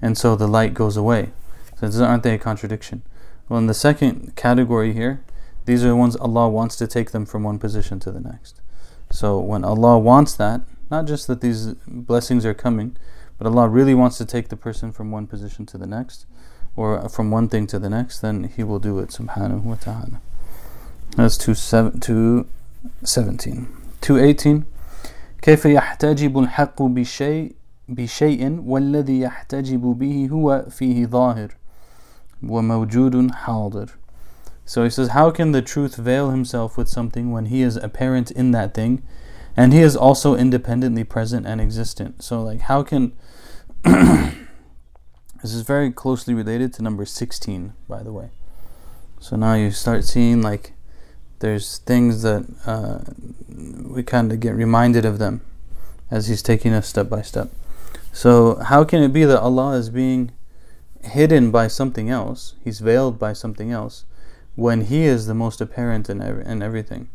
and 0.00 0.16
so 0.16 0.34
the 0.34 0.48
light 0.48 0.72
goes 0.72 0.96
away. 0.96 1.32
So 1.78 2.02
aren't 2.02 2.22
they 2.22 2.32
a 2.32 2.38
contradiction? 2.38 3.02
Well, 3.50 3.58
in 3.58 3.66
the 3.66 3.74
second 3.74 4.34
category 4.34 4.94
here, 4.94 5.22
these 5.66 5.84
are 5.84 5.88
the 5.88 5.96
ones 5.96 6.16
Allah 6.16 6.48
wants 6.48 6.74
to 6.76 6.86
take 6.86 7.10
them 7.10 7.26
from 7.26 7.42
one 7.42 7.58
position 7.58 8.00
to 8.00 8.10
the 8.10 8.20
next. 8.20 8.62
So 9.10 9.38
when 9.38 9.62
Allah 9.62 9.98
wants 9.98 10.34
that, 10.36 10.62
not 10.90 11.06
just 11.06 11.26
that 11.26 11.42
these 11.42 11.74
blessings 11.86 12.46
are 12.46 12.54
coming, 12.54 12.96
but 13.37 13.47
Allah 13.47 13.67
really 13.67 13.95
wants 13.95 14.17
to 14.17 14.25
take 14.25 14.49
the 14.49 14.57
person 14.57 14.91
from 14.91 15.11
one 15.11 15.27
position 15.27 15.65
to 15.67 15.77
the 15.77 15.87
next, 15.87 16.25
or 16.75 17.07
from 17.09 17.31
one 17.31 17.49
thing 17.49 17.67
to 17.67 17.79
the 17.79 17.89
next, 17.89 18.19
then 18.19 18.43
He 18.45 18.63
will 18.63 18.79
do 18.79 18.99
it, 18.99 19.09
subhanahu 19.09 19.63
wa 19.63 19.75
ta'ala. 19.75 20.21
That's 21.15 21.37
217. 21.37 23.67
218. 24.01 24.65
كيف 25.41 25.65
يحتجب 25.65 26.39
الحق 26.39 26.81
بشيء 26.81 27.55
بشيء 27.89 28.61
والذي 28.65 29.19
يحتجب 29.19 29.81
به 29.81 30.29
هو 30.31 30.65
فيه 30.69 31.05
ظاهر 31.05 31.55
وموجود 32.43 33.31
حاضر 33.31 33.89
So 34.63 34.83
he 34.83 34.89
says, 34.89 35.09
how 35.09 35.31
can 35.31 35.51
the 35.51 35.61
truth 35.61 35.95
veil 35.95 36.29
himself 36.29 36.77
with 36.77 36.87
something 36.87 37.31
when 37.31 37.47
he 37.47 37.61
is 37.61 37.75
apparent 37.75 38.31
in 38.31 38.51
that 38.51 38.73
thing 38.73 39.01
and 39.57 39.73
he 39.73 39.81
is 39.81 39.97
also 39.97 40.35
independently 40.35 41.03
present 41.03 41.45
and 41.45 41.59
existent? 41.59 42.23
So, 42.23 42.41
like, 42.41 42.61
how 42.61 42.83
can. 42.83 43.11
this 43.84 45.52
is 45.54 45.62
very 45.62 45.90
closely 45.90 46.34
related 46.34 46.72
to 46.74 46.82
number 46.82 47.04
16, 47.04 47.72
by 47.88 48.02
the 48.02 48.12
way. 48.12 48.30
So 49.20 49.36
now 49.36 49.54
you 49.54 49.70
start 49.70 50.04
seeing, 50.04 50.42
like, 50.42 50.72
there's 51.38 51.78
things 51.78 52.22
that 52.22 52.46
uh, 52.66 53.00
we 53.48 54.02
kind 54.02 54.32
of 54.32 54.40
get 54.40 54.54
reminded 54.54 55.04
of 55.04 55.18
them 55.18 55.42
as 56.10 56.28
he's 56.28 56.42
taking 56.42 56.72
us 56.72 56.88
step 56.88 57.08
by 57.08 57.22
step. 57.22 57.50
So, 58.12 58.54
how 58.56 58.84
can 58.84 59.02
it 59.02 59.12
be 59.12 59.24
that 59.24 59.40
Allah 59.40 59.72
is 59.72 59.90
being 59.90 60.32
hidden 61.02 61.50
by 61.50 61.68
something 61.68 62.08
else? 62.08 62.54
He's 62.64 62.80
veiled 62.80 63.18
by 63.18 63.34
something 63.34 63.72
else 63.72 64.06
when 64.54 64.86
He 64.86 65.04
is 65.04 65.26
the 65.26 65.34
most 65.34 65.60
apparent 65.60 66.08
in, 66.08 66.22
every, 66.22 66.44
in 66.46 66.62
everything. 66.62 67.10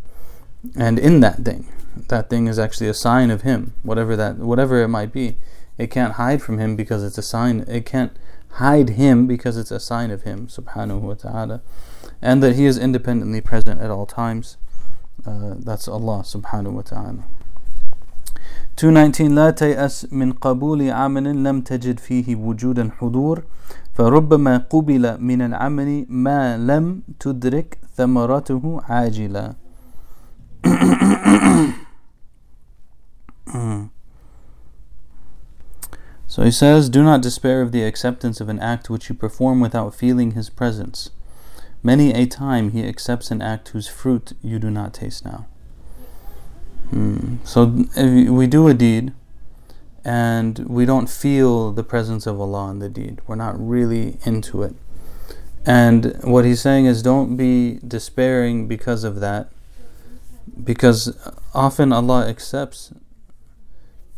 And 0.77 0.99
in 0.99 1.19
that 1.21 1.37
thing, 1.37 1.67
that 2.09 2.29
thing 2.29 2.45
is 2.47 2.59
actually 2.59 2.87
a 2.87 2.93
sign 2.93 3.31
of 3.31 3.41
Him, 3.41 3.73
whatever 3.81 4.15
that, 4.15 4.37
whatever 4.37 4.83
it 4.83 4.89
might 4.89 5.11
be. 5.11 5.37
It 5.80 5.90
can't 5.90 6.14
hide 6.14 6.42
from 6.42 6.58
Him 6.58 6.76
because 6.76 7.04
it's 7.04 7.18
a 7.18 7.22
sign. 7.22 7.64
It 7.68 7.84
can't 7.84 8.12
hide 8.52 8.90
Him 8.90 9.26
because 9.26 9.56
it's 9.56 9.70
a 9.70 9.80
sign 9.80 10.10
of 10.10 10.22
Him, 10.22 10.46
Subhanahu 10.46 11.00
wa 11.00 11.14
Taala, 11.14 11.60
and 12.22 12.42
that 12.42 12.56
He 12.56 12.66
is 12.66 12.78
independently 12.78 13.40
present 13.40 13.80
at 13.80 13.90
all 13.90 14.06
times. 14.06 14.56
Uh, 15.26 15.54
that's 15.58 15.88
Allah, 15.88 16.20
Subhanahu 16.20 16.72
wa 16.72 16.82
Taala. 16.82 17.22
219 18.76 19.34
لا 19.34 19.50
تيأس 19.50 20.12
من 20.12 20.32
قبول 20.32 20.90
عمل 20.90 21.44
لم 21.44 21.60
تجد 21.60 21.98
فيه 21.98 22.36
وجودا 22.36 22.90
حضور 22.98 23.44
فربما 23.94 24.56
قبل 24.56 25.20
من 25.20 25.42
العمل 25.42 26.06
ما 26.08 26.56
لم 26.58 27.02
تدرك 27.20 27.78
ثمرته 27.96 28.80
عاجلا 28.88 29.54
so 36.31 36.43
he 36.43 36.51
says, 36.51 36.87
Do 36.87 37.03
not 37.03 37.21
despair 37.21 37.61
of 37.61 37.73
the 37.73 37.83
acceptance 37.83 38.39
of 38.39 38.47
an 38.47 38.57
act 38.59 38.89
which 38.89 39.09
you 39.09 39.15
perform 39.15 39.59
without 39.59 39.93
feeling 39.93 40.31
his 40.31 40.49
presence. 40.49 41.09
Many 41.83 42.13
a 42.13 42.25
time 42.25 42.71
he 42.71 42.87
accepts 42.87 43.31
an 43.31 43.41
act 43.41 43.67
whose 43.67 43.89
fruit 43.89 44.31
you 44.41 44.57
do 44.57 44.71
not 44.71 44.93
taste 44.93 45.25
now. 45.25 45.45
Hmm. 46.89 47.35
So 47.43 47.85
if 47.97 48.29
we 48.29 48.47
do 48.47 48.69
a 48.69 48.73
deed 48.73 49.11
and 50.05 50.59
we 50.59 50.85
don't 50.85 51.09
feel 51.09 51.73
the 51.73 51.83
presence 51.83 52.25
of 52.25 52.39
Allah 52.39 52.71
in 52.71 52.79
the 52.79 52.87
deed, 52.87 53.19
we're 53.27 53.35
not 53.35 53.59
really 53.59 54.17
into 54.23 54.63
it. 54.63 54.73
And 55.65 56.17
what 56.23 56.45
he's 56.45 56.61
saying 56.61 56.85
is 56.85 57.03
don't 57.03 57.35
be 57.35 57.81
despairing 57.85 58.69
because 58.69 59.03
of 59.03 59.19
that, 59.19 59.49
because 60.63 61.13
often 61.53 61.91
Allah 61.91 62.25
accepts 62.29 62.93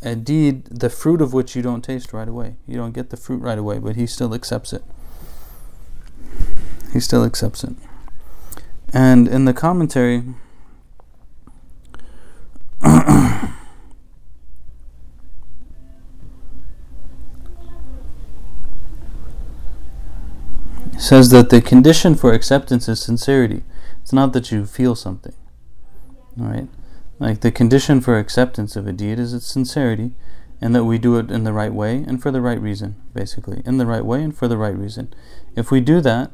a 0.03 0.15
deed, 0.15 0.65
the 0.65 0.89
fruit 0.89 1.22
of 1.22 1.33
which 1.33 1.55
you 1.55 1.62
don't 1.62 1.81
taste 1.81 2.13
right 2.13 2.27
away. 2.27 2.57
You 2.67 2.77
don't 2.77 2.93
get 2.93 3.10
the 3.10 3.17
fruit 3.17 3.41
right 3.41 3.57
away, 3.57 3.79
but 3.79 3.95
He 3.95 4.05
still 4.05 4.33
accepts 4.33 4.74
it. 4.74 4.83
He 6.91 7.00
still 7.00 7.24
accepts 7.24 7.63
it. 7.63 7.74
And 8.91 9.27
in 9.27 9.45
the 9.45 9.53
commentary, 9.53 10.24
says 21.00 21.29
that 21.31 21.50
the 21.50 21.62
condition 21.62 22.13
for 22.15 22.33
acceptance 22.33 22.88
is 22.88 23.01
sincerity. 23.01 23.63
It's 24.01 24.13
not 24.13 24.33
that 24.33 24.51
you 24.51 24.65
feel 24.65 24.95
something. 24.95 25.33
Right? 26.36 26.67
Like 27.24 27.39
the 27.39 27.53
condition 27.53 28.01
for 28.01 28.20
acceptance 28.20 28.75
of 28.75 28.86
a 28.86 28.92
deed 28.92 29.18
is 29.18 29.34
its 29.34 29.48
sincerity 29.48 30.12
and 30.60 30.75
that 30.75 30.84
we 30.84 30.98
do 30.98 31.18
it 31.18 31.32
in 31.32 31.46
the 31.46 31.53
right 31.53 31.74
way 31.74 32.03
and 32.06 32.22
for 32.22 32.32
the 32.32 32.42
right 32.42 32.60
reason, 32.60 33.01
basically. 33.13 33.62
In 33.65 33.77
the 33.77 33.86
right 33.86 34.03
way 34.03 34.22
and 34.22 34.36
for 34.36 34.50
the 34.50 34.58
right 34.58 34.75
reason. 34.75 35.13
If 35.56 35.72
we 35.72 35.80
do 35.80 36.01
that, 36.01 36.32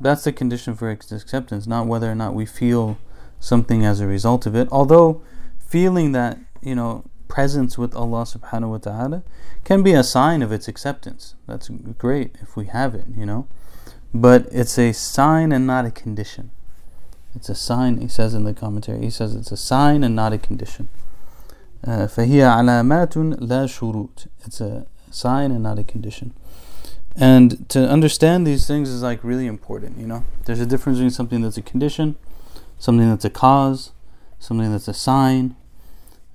that's 0.00 0.22
the 0.22 0.32
condition 0.32 0.76
for 0.76 0.88
acceptance, 0.88 1.66
not 1.66 1.88
whether 1.88 2.08
or 2.08 2.14
not 2.14 2.34
we 2.34 2.46
feel 2.46 2.96
something 3.40 3.84
as 3.84 3.98
a 3.98 4.06
result 4.06 4.46
of 4.46 4.54
it. 4.54 4.68
Although 4.70 5.20
feeling 5.58 6.12
that 6.12 6.38
you 6.62 6.76
know, 6.76 7.04
presence 7.26 7.76
with 7.76 7.92
Allah 7.96 8.22
subhanahu 8.22 8.70
wa 8.70 8.78
ta'ala 8.78 9.24
can 9.64 9.82
be 9.82 9.94
a 9.94 10.04
sign 10.04 10.42
of 10.42 10.52
its 10.52 10.68
acceptance. 10.68 11.34
That's 11.48 11.68
great 11.98 12.36
if 12.40 12.56
we 12.56 12.66
have 12.66 12.94
it, 12.94 13.06
you 13.16 13.26
know. 13.26 13.48
But 14.14 14.46
it's 14.52 14.78
a 14.78 14.92
sign 14.92 15.50
and 15.50 15.66
not 15.66 15.86
a 15.86 15.90
condition. 15.90 16.52
It's 17.35 17.49
a 17.49 17.55
sign, 17.55 17.97
he 17.97 18.07
says 18.07 18.33
in 18.33 18.45
the 18.45 18.53
commentary, 18.53 19.01
he 19.01 19.09
says 19.09 19.35
it's 19.35 19.51
a 19.51 19.57
sign 19.57 20.03
and 20.03 20.15
not 20.15 20.33
a 20.33 20.37
condition. 20.37 20.89
Uh, 21.85 22.07
فهي 22.07 22.43
علامات 22.43 23.17
لا 23.41 23.67
شروط. 23.67 24.27
It's 24.45 24.61
a 24.61 24.85
sign 25.11 25.51
and 25.51 25.63
not 25.63 25.77
a 25.77 25.83
condition. 25.83 26.33
And 27.15 27.67
to 27.69 27.87
understand 27.87 28.45
these 28.45 28.67
things 28.67 28.89
is 28.89 29.01
like 29.01 29.23
really 29.23 29.47
important, 29.47 29.97
you 29.97 30.07
know. 30.07 30.25
There's 30.45 30.59
a 30.59 30.65
difference 30.65 30.97
between 30.97 31.11
something 31.11 31.41
that's 31.41 31.57
a 31.57 31.61
condition, 31.61 32.15
something 32.77 33.09
that's 33.09 33.23
a 33.23 33.29
cause, 33.29 33.91
something 34.39 34.71
that's 34.71 34.87
a 34.87 34.93
sign, 34.93 35.55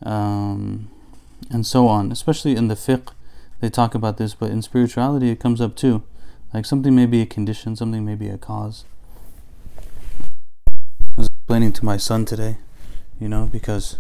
um, 0.03 0.91
and 1.51 1.67
so 1.67 1.87
on. 1.87 2.11
Especially 2.11 2.57
in 2.57 2.69
the 2.69 2.75
fiqh, 2.75 3.13
they 3.61 3.69
talk 3.69 3.95
about 3.95 4.17
this, 4.17 4.35
but 4.35 4.51
in 4.51 4.63
spirituality, 4.63 5.31
it 5.31 5.39
comes 5.41 5.61
up 5.61 5.77
too. 5.77 6.03
Like 6.55 6.65
something 6.65 6.95
may 6.95 7.07
be 7.07 7.21
a 7.21 7.27
condition, 7.27 7.77
something 7.77 8.05
may 8.05 8.15
be 8.15 8.29
a 8.29 8.39
cause. 8.39 8.85
Explaining 11.46 11.74
to 11.74 11.86
my 11.86 11.96
son 11.96 12.26
today, 12.26 12.58
you 13.20 13.30
know, 13.30 13.46
because 13.46 14.00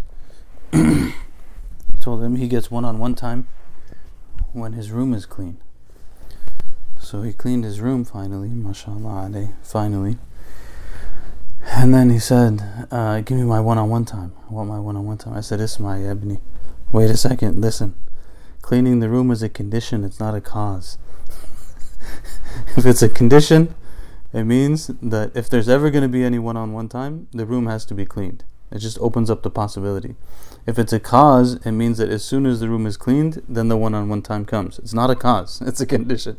I 0.73 1.13
told 2.01 2.23
him 2.23 2.37
he 2.37 2.47
gets 2.47 2.71
one 2.71 2.83
on 2.83 2.97
one 2.97 3.13
time 3.13 3.47
when 4.51 4.73
his 4.73 4.89
room 4.89 5.13
is 5.13 5.27
clean. 5.27 5.57
So 6.97 7.21
he 7.21 7.33
cleaned 7.33 7.63
his 7.63 7.79
room 7.79 8.03
finally, 8.03 8.49
mashallah, 8.49 9.53
finally. 9.61 10.17
And 11.67 11.93
then 11.93 12.09
he 12.09 12.17
said, 12.17 12.87
uh, 12.89 13.21
Give 13.21 13.37
me 13.37 13.43
my 13.43 13.59
one 13.59 13.77
on 13.77 13.91
one 13.91 14.05
time. 14.05 14.33
I 14.49 14.51
want 14.51 14.67
my 14.67 14.79
one 14.79 14.97
on 14.97 15.05
one 15.05 15.19
time. 15.19 15.35
I 15.35 15.41
said, 15.41 15.59
Isma 15.59 16.03
ebony. 16.03 16.39
Wait 16.91 17.11
a 17.11 17.15
second, 17.15 17.61
listen. 17.61 17.93
Cleaning 18.63 19.01
the 19.01 19.09
room 19.09 19.29
is 19.29 19.43
a 19.43 19.49
condition, 19.49 20.03
it's 20.03 20.19
not 20.19 20.33
a 20.33 20.41
cause. 20.41 20.97
if 22.75 22.87
it's 22.87 23.03
a 23.03 23.09
condition, 23.09 23.75
it 24.35 24.43
means 24.43 24.87
that 25.01 25.31
if 25.33 25.49
there's 25.49 25.69
ever 25.69 25.89
going 25.89 26.01
to 26.01 26.09
be 26.09 26.21
any 26.21 26.39
one 26.39 26.57
on 26.57 26.73
one 26.73 26.89
time, 26.89 27.29
the 27.31 27.45
room 27.45 27.67
has 27.67 27.85
to 27.85 27.93
be 27.93 28.05
cleaned. 28.05 28.43
It 28.69 28.79
just 28.79 28.99
opens 28.99 29.29
up 29.29 29.43
the 29.43 29.49
possibility. 29.49 30.15
If 30.67 30.77
it's 30.77 30.91
a 30.91 30.99
cause, 30.99 31.53
it 31.65 31.71
means 31.71 31.99
that 31.99 32.09
as 32.09 32.25
soon 32.25 32.45
as 32.45 32.59
the 32.59 32.67
room 32.67 32.85
is 32.85 32.97
cleaned, 32.97 33.41
then 33.47 33.69
the 33.69 33.77
one 33.77 33.93
on 33.93 34.09
one 34.09 34.21
time 34.21 34.43
comes. 34.43 34.77
It's 34.77 34.93
not 34.93 35.09
a 35.09 35.15
cause, 35.15 35.61
it's 35.65 35.79
a 35.79 35.85
condition. 35.85 36.35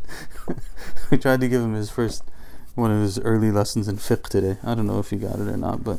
we 1.11 1.17
tried 1.17 1.41
to 1.41 1.49
give 1.49 1.63
him 1.63 1.73
his 1.73 1.89
first, 1.89 2.23
one 2.75 2.91
of 2.91 3.01
his 3.01 3.19
early 3.21 3.51
lessons 3.51 3.89
in 3.89 3.97
fiqh 3.97 4.25
today. 4.25 4.59
I 4.63 4.75
don't 4.75 4.87
know 4.87 4.99
if 4.99 5.09
he 5.09 5.17
got 5.17 5.37
it 5.37 5.49
or 5.49 5.57
not, 5.57 5.83
but 5.83 5.99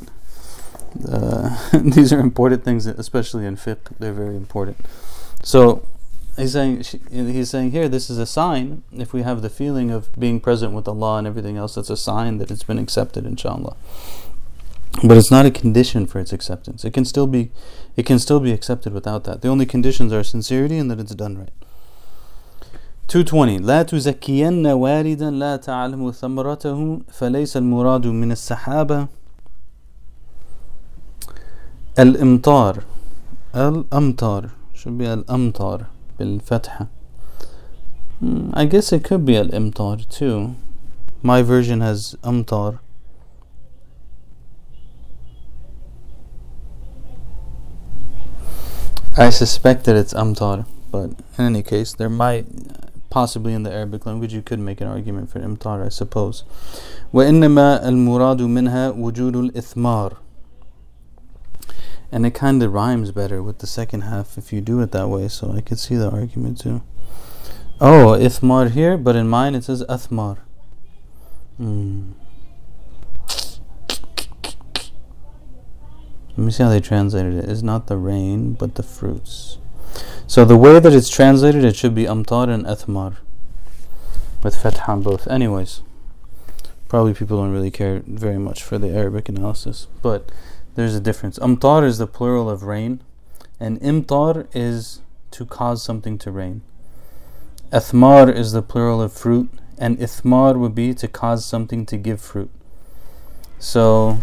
uh, 1.10 1.58
these 1.82 2.14
are 2.14 2.20
important 2.20 2.64
things, 2.64 2.86
especially 2.86 3.48
in 3.48 3.56
fiqh. 3.56 3.98
They're 3.98 4.14
very 4.14 4.36
important. 4.36 4.78
So, 5.42 5.88
he's 6.37 6.53
saying 6.53 6.83
he's 7.11 7.51
saying 7.51 7.71
here 7.73 7.89
this 7.89 8.09
is 8.09 8.19
a 8.19 8.27
sign 8.27 8.83
if 8.93 9.13
we 9.13 9.23
have 9.23 9.43
the 9.43 9.51
feeling 9.51 9.91
of 9.91 10.09
being 10.19 10.41
present 10.41 10.73
with 10.73 10.89
Allah 10.89 11.19
and 11.19 11.27
everything 11.27 11.57
else 11.57 11.75
that's 11.75 11.91
a 11.91 11.97
sign 11.97 12.39
that 12.39 12.51
it's 12.51 12.65
been 12.65 12.79
accepted 12.79 13.27
inshallah 13.27 13.77
but 15.03 15.17
it's 15.17 15.31
not 15.31 15.47
a 15.47 15.51
condition 15.51 16.07
for 16.07 16.21
its 16.21 16.33
acceptance. 16.33 16.85
It 16.85 16.93
can 16.93 17.05
still 17.05 17.27
be, 17.27 17.51
it 17.97 18.05
can 18.05 18.19
still 18.19 18.41
be 18.41 18.53
accepted 18.53 18.93
without 18.93 19.25
that. 19.25 19.41
The 19.41 19.49
only 19.49 19.67
conditions 19.67 20.13
are 20.13 20.23
sincerity 20.23 20.77
and 20.77 20.91
that 20.91 21.01
it's 21.01 21.15
done 21.15 21.39
right. 21.39 21.53
220 23.09 23.59
لا 23.59 23.83
تزكين 23.83 24.67
واردا 24.67 25.31
لا 25.31 25.57
تعلم 25.57 26.11
ثمرته 26.11 27.01
فليس 27.13 27.57
المراد 27.57 28.07
من 28.07 28.33
السحابة 28.33 29.09
الإمطار 31.99 32.85
الأمطار 33.55 34.51
should 34.75 34.97
be 34.99 35.05
الأمطار 35.05 35.87
بالفتحة 36.19 36.87
I 38.55 38.65
guess 38.65 38.93
it 38.93 39.03
could 39.05 39.25
be 39.25 39.37
الإمطار 39.37 40.09
too 40.09 40.55
my 41.23 41.43
version 41.43 41.81
has 41.81 42.17
أمطار 42.25 42.79
I 49.15 49.29
suspect 49.29 49.85
that 49.85 49.95
it's 49.95 50.15
amtar, 50.15 50.65
but 50.91 51.11
in 51.37 51.45
any 51.45 51.63
case, 51.63 51.93
there 51.93 52.09
might 52.09 52.47
possibly 53.11 53.53
in 53.53 53.63
the 53.63 53.71
Arabic 53.71 54.07
language 54.07 54.33
you 54.33 54.41
could 54.41 54.59
make 54.59 54.81
an 54.81 54.87
argument 54.87 55.29
for 55.29 55.39
imtar, 55.39 55.85
I 55.85 55.91
suppose. 55.91 56.45
وإنما 57.13 57.89
المراد 57.89 58.43
منها 58.43 58.91
وجود 58.91 59.37
الإثمار 59.37 60.17
and 62.12 62.26
it 62.26 62.32
kind 62.32 62.62
of 62.64 62.74
rhymes 62.74 63.12
better 63.12 63.44
with 63.44 63.60
the 63.60 63.68
second 63.68 64.02
half 64.02 64.38
if 64.38 64.54
you 64.54 64.62
do 64.62 64.82
it 64.82 64.92
that 64.92 65.10
way, 65.10 65.28
so 65.28 65.52
I 65.52 65.62
could 65.62 65.80
see 65.80 65.96
the 65.96 66.10
argument 66.10 66.60
too. 66.60 66.82
Oh, 67.80 68.18
ithmar 68.20 68.72
here, 68.72 68.98
but 68.98 69.16
in 69.16 69.28
mine 69.28 69.56
it 69.56 69.64
says 69.64 69.84
athmar. 69.84 70.38
Hmm. 71.58 72.12
Let 76.38 76.46
me 76.46 76.52
see 76.52 76.64
how 76.64 76.70
they 76.70 76.80
translated 76.80 77.34
it. 77.34 77.50
It's 77.50 77.64
not 77.64 77.88
the 77.88 77.98
rain, 77.98 78.54
but 78.54 78.76
the 78.76 78.84
fruits. 78.84 79.58
So 80.28 80.46
the 80.46 80.58
way 80.58 80.80
that 80.80 80.94
it's 80.94 81.10
translated, 81.10 81.66
it 81.66 81.76
should 81.76 81.96
be 81.96 82.04
amtar 82.04 82.50
and 82.50 82.66
athmar. 82.66 83.18
With 84.44 84.56
fatha 84.56 84.96
both. 84.98 85.28
Anyways, 85.28 85.82
probably 86.90 87.16
people 87.16 87.38
don't 87.38 87.52
really 87.52 87.72
care 87.72 88.04
very 88.06 88.38
much 88.38 88.62
for 88.62 88.78
the 88.78 88.90
Arabic 88.90 89.30
analysis, 89.30 89.88
but 90.04 90.32
there's 90.78 90.94
a 90.94 91.02
difference. 91.02 91.40
Amtar 91.40 91.84
is 91.84 91.98
the 91.98 92.06
plural 92.06 92.52
of 92.52 92.62
rain, 92.62 93.02
and 93.60 93.82
imtar 93.82 94.48
is 94.54 95.02
to 95.32 95.44
cause 95.44 95.82
something 95.82 96.20
to 96.20 96.30
rain. 96.30 96.62
Athmar 97.72 98.32
is 98.32 98.52
the 98.52 98.62
plural 98.62 99.02
of 99.02 99.12
fruit, 99.12 99.50
and 99.80 99.98
ithmar 99.98 100.56
would 100.56 100.76
be 100.76 100.94
to 100.94 101.08
cause 101.08 101.44
something 101.44 101.84
to 101.88 101.98
give 101.98 102.22
fruit. 102.22 102.52
So 103.58 104.20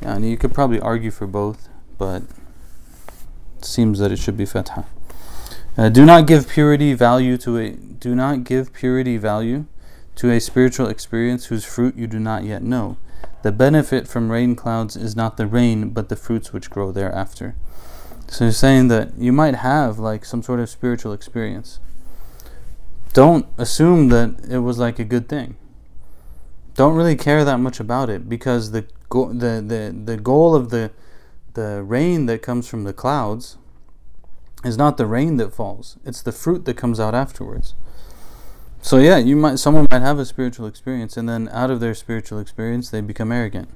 and 0.00 0.24
you 0.24 0.38
could 0.38 0.54
probably 0.54 0.80
argue 0.80 1.10
for 1.10 1.26
both, 1.26 1.68
but 1.98 2.22
it 3.58 3.64
seems 3.66 3.98
that 3.98 4.10
it 4.10 4.18
should 4.18 4.38
be 4.38 4.46
fatha. 4.46 4.86
Uh, 5.76 5.90
do 5.90 6.06
not 6.06 6.26
give 6.26 6.48
purity 6.48 6.94
value 6.94 7.36
to 7.36 7.58
a 7.58 7.70
do 7.72 8.14
not 8.14 8.44
give 8.44 8.72
purity 8.72 9.18
value 9.18 9.66
to 10.16 10.30
a 10.30 10.40
spiritual 10.40 10.88
experience 10.88 11.46
whose 11.46 11.66
fruit 11.66 11.96
you 11.96 12.06
do 12.06 12.18
not 12.18 12.44
yet 12.44 12.62
know. 12.62 12.96
The 13.42 13.52
benefit 13.52 14.06
from 14.06 14.30
rain 14.30 14.54
clouds 14.54 14.96
is 14.96 15.16
not 15.16 15.36
the 15.36 15.46
rain, 15.46 15.90
but 15.90 16.08
the 16.08 16.16
fruits 16.16 16.52
which 16.52 16.70
grow 16.70 16.92
thereafter. 16.92 17.56
So 18.28 18.46
he's 18.46 18.56
saying 18.56 18.88
that 18.88 19.16
you 19.18 19.32
might 19.32 19.56
have 19.56 19.98
like 19.98 20.24
some 20.24 20.42
sort 20.42 20.60
of 20.60 20.70
spiritual 20.70 21.12
experience. 21.12 21.80
Don't 23.12 23.46
assume 23.58 24.08
that 24.08 24.36
it 24.48 24.60
was 24.60 24.78
like 24.78 24.98
a 24.98 25.04
good 25.04 25.28
thing. 25.28 25.56
Don't 26.74 26.94
really 26.94 27.16
care 27.16 27.44
that 27.44 27.58
much 27.58 27.78
about 27.80 28.08
it 28.08 28.28
because 28.28 28.70
the 28.70 28.86
go- 29.10 29.32
the, 29.32 29.62
the, 29.66 29.94
the 30.04 30.16
goal 30.16 30.54
of 30.54 30.70
the, 30.70 30.90
the 31.54 31.82
rain 31.82 32.26
that 32.26 32.40
comes 32.40 32.66
from 32.68 32.84
the 32.84 32.94
clouds 32.94 33.58
is 34.64 34.78
not 34.78 34.96
the 34.96 35.06
rain 35.06 35.36
that 35.36 35.52
falls, 35.52 35.98
it's 36.04 36.22
the 36.22 36.32
fruit 36.32 36.64
that 36.64 36.76
comes 36.76 37.00
out 37.00 37.14
afterwards. 37.14 37.74
So 38.84 38.98
yeah, 38.98 39.16
you 39.16 39.36
might 39.36 39.60
someone 39.60 39.86
might 39.92 40.02
have 40.02 40.18
a 40.18 40.26
spiritual 40.26 40.66
experience 40.66 41.16
and 41.16 41.28
then 41.28 41.48
out 41.52 41.70
of 41.70 41.78
their 41.78 41.94
spiritual 41.94 42.40
experience 42.40 42.90
they 42.90 43.00
become 43.00 43.30
arrogant. 43.30 43.68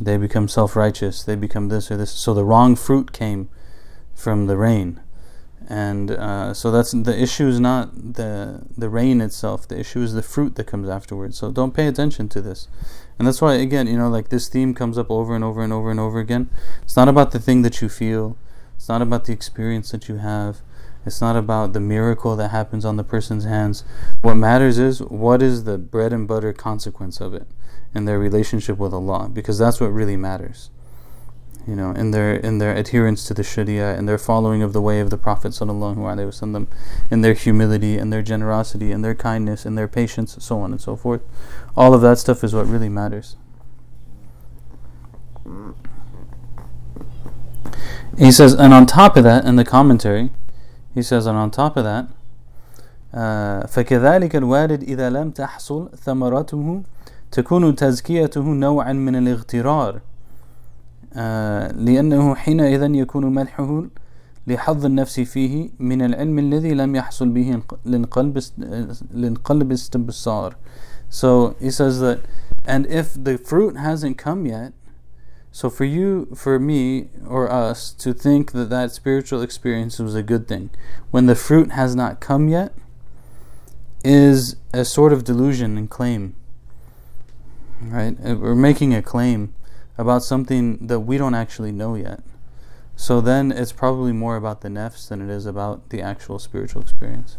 They 0.00 0.16
become 0.16 0.48
self-righteous, 0.48 1.22
they 1.22 1.36
become 1.36 1.68
this 1.68 1.88
or 1.88 1.96
this. 1.96 2.10
So 2.10 2.34
the 2.34 2.44
wrong 2.44 2.74
fruit 2.74 3.12
came 3.12 3.48
from 4.12 4.48
the 4.48 4.56
rain. 4.56 5.00
And 5.68 6.10
uh, 6.10 6.52
so 6.52 6.72
that's 6.72 6.90
the 6.90 7.16
issue 7.16 7.46
is 7.46 7.60
not 7.60 8.14
the 8.14 8.62
the 8.76 8.88
rain 8.88 9.20
itself. 9.20 9.68
The 9.68 9.78
issue 9.78 10.02
is 10.02 10.14
the 10.14 10.22
fruit 10.22 10.56
that 10.56 10.66
comes 10.66 10.88
afterwards. 10.88 11.38
So 11.38 11.52
don't 11.52 11.72
pay 11.72 11.86
attention 11.86 12.28
to 12.30 12.40
this. 12.40 12.66
And 13.20 13.28
that's 13.28 13.40
why 13.40 13.54
again 13.54 13.86
you 13.86 13.96
know 13.96 14.08
like 14.08 14.30
this 14.30 14.48
theme 14.48 14.74
comes 14.74 14.98
up 14.98 15.12
over 15.12 15.32
and 15.32 15.44
over 15.44 15.62
and 15.62 15.72
over 15.72 15.92
and 15.92 16.00
over 16.00 16.18
again. 16.18 16.50
It's 16.82 16.96
not 16.96 17.08
about 17.08 17.30
the 17.30 17.38
thing 17.38 17.62
that 17.62 17.80
you 17.80 17.88
feel. 17.88 18.36
It's 18.74 18.88
not 18.88 19.00
about 19.00 19.26
the 19.26 19.32
experience 19.32 19.92
that 19.92 20.08
you 20.08 20.16
have 20.16 20.60
it's 21.04 21.20
not 21.20 21.36
about 21.36 21.72
the 21.72 21.80
miracle 21.80 22.36
that 22.36 22.48
happens 22.48 22.84
on 22.84 22.96
the 22.96 23.04
person's 23.04 23.44
hands 23.44 23.84
what 24.20 24.34
matters 24.34 24.78
is 24.78 25.00
what 25.02 25.42
is 25.42 25.64
the 25.64 25.78
bread 25.78 26.12
and 26.12 26.28
butter 26.28 26.52
consequence 26.52 27.20
of 27.20 27.34
it 27.34 27.46
in 27.94 28.04
their 28.04 28.18
relationship 28.18 28.78
with 28.78 28.92
Allah 28.92 29.28
because 29.28 29.58
that's 29.58 29.80
what 29.80 29.92
really 29.92 30.16
matters 30.16 30.70
you 31.66 31.76
know, 31.76 31.92
in 31.92 32.10
their 32.10 32.34
in 32.34 32.58
their 32.58 32.74
adherence 32.76 33.24
to 33.26 33.34
the 33.34 33.44
Sharia, 33.44 33.96
in 33.96 34.06
their 34.06 34.18
following 34.18 34.62
of 34.62 34.72
the 34.72 34.80
way 34.80 34.98
of 34.98 35.10
the 35.10 35.16
Prophet 35.16 35.52
sallallahu 35.52 35.96
alaihi 35.96 36.26
wasallam, 36.26 36.66
in 37.10 37.20
their 37.20 37.34
humility, 37.34 37.98
in 37.98 38.10
their 38.10 38.22
generosity, 38.22 38.90
in 38.90 39.02
their 39.02 39.14
kindness, 39.14 39.64
in 39.64 39.76
their 39.76 39.86
patience, 39.86 40.36
so 40.40 40.58
on 40.60 40.72
and 40.72 40.80
so 40.80 40.96
forth. 40.96 41.22
All 41.76 41.94
of 41.94 42.00
that 42.00 42.18
stuff 42.18 42.42
is 42.42 42.52
what 42.52 42.66
really 42.66 42.88
matters. 42.88 43.36
He 48.18 48.32
says, 48.32 48.54
and 48.54 48.74
on 48.74 48.86
top 48.86 49.16
of 49.16 49.24
that, 49.24 49.44
in 49.44 49.56
the 49.56 49.64
commentary, 49.64 50.30
he 50.93 51.01
says, 51.01 51.25
and 51.25 51.37
on 51.37 51.51
top 51.51 51.77
of 51.77 51.83
that, 51.83 52.07
فكذلك 53.67 54.35
الوارد 54.35 54.83
إذا 54.83 55.09
لم 55.09 55.31
تحصل 55.31 55.89
ثمرته 56.05 56.81
تكون 57.31 57.75
تزكيته 57.75 58.41
نوعا 58.43 58.93
من 58.93 59.15
الاغترار 59.15 60.01
لأنه 61.75 62.35
حينئذ 62.35 62.95
يكون 62.95 63.25
مدحه 63.25 63.83
لحظ 64.47 64.85
النفس 64.85 65.19
فيه 65.19 65.69
من 65.79 66.01
العلم 66.01 66.39
الذي 66.39 66.73
لم 66.73 66.95
يحصل 66.95 67.29
به 67.29 67.61
للقلب 67.85 68.43
للقلب 69.13 69.71
استبصار 69.71 70.55
so 71.09 71.55
he 71.59 71.71
says 71.71 71.99
that 71.99 72.19
and 72.65 72.85
if 72.87 73.13
the 73.13 73.37
fruit 73.37 73.77
hasn't 73.77 74.17
come 74.17 74.45
yet 74.45 74.73
so 75.52 75.70
for 75.70 75.84
you 75.84 76.26
for 76.34 76.58
me 76.58 77.08
or 77.26 77.50
us 77.50 77.92
to 77.92 78.12
think 78.12 78.50
that 78.52 78.70
that 78.70 78.90
spiritual 78.90 79.42
experience 79.42 79.98
was 79.98 80.14
a 80.14 80.22
good 80.22 80.48
thing 80.48 80.70
when 81.12 81.26
the 81.26 81.36
fruit 81.36 81.70
has 81.72 81.94
not 81.94 82.20
come 82.20 82.48
yet 82.48 82.74
is 84.02 84.56
a 84.72 84.84
sort 84.84 85.12
of 85.12 85.22
delusion 85.22 85.78
and 85.78 85.88
claim 85.88 86.34
right 87.82 88.16
uh, 88.26 88.34
we're 88.34 88.54
making 88.54 88.92
a 88.92 89.02
claim 89.02 89.54
about 89.98 90.22
something 90.22 90.86
that 90.86 91.00
we 91.00 91.18
don't 91.18 91.34
actually 91.34 91.72
know 91.72 91.94
yet. 91.94 92.20
So 92.96 93.20
then 93.20 93.50
it's 93.50 93.72
probably 93.72 94.12
more 94.12 94.36
about 94.36 94.60
the 94.60 94.68
nafs 94.68 95.08
than 95.08 95.22
it 95.22 95.32
is 95.32 95.46
about 95.46 95.90
the 95.90 96.00
actual 96.00 96.38
spiritual 96.38 96.82
experience. 96.82 97.36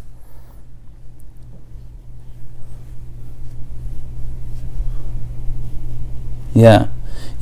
Yeah, 6.53 6.87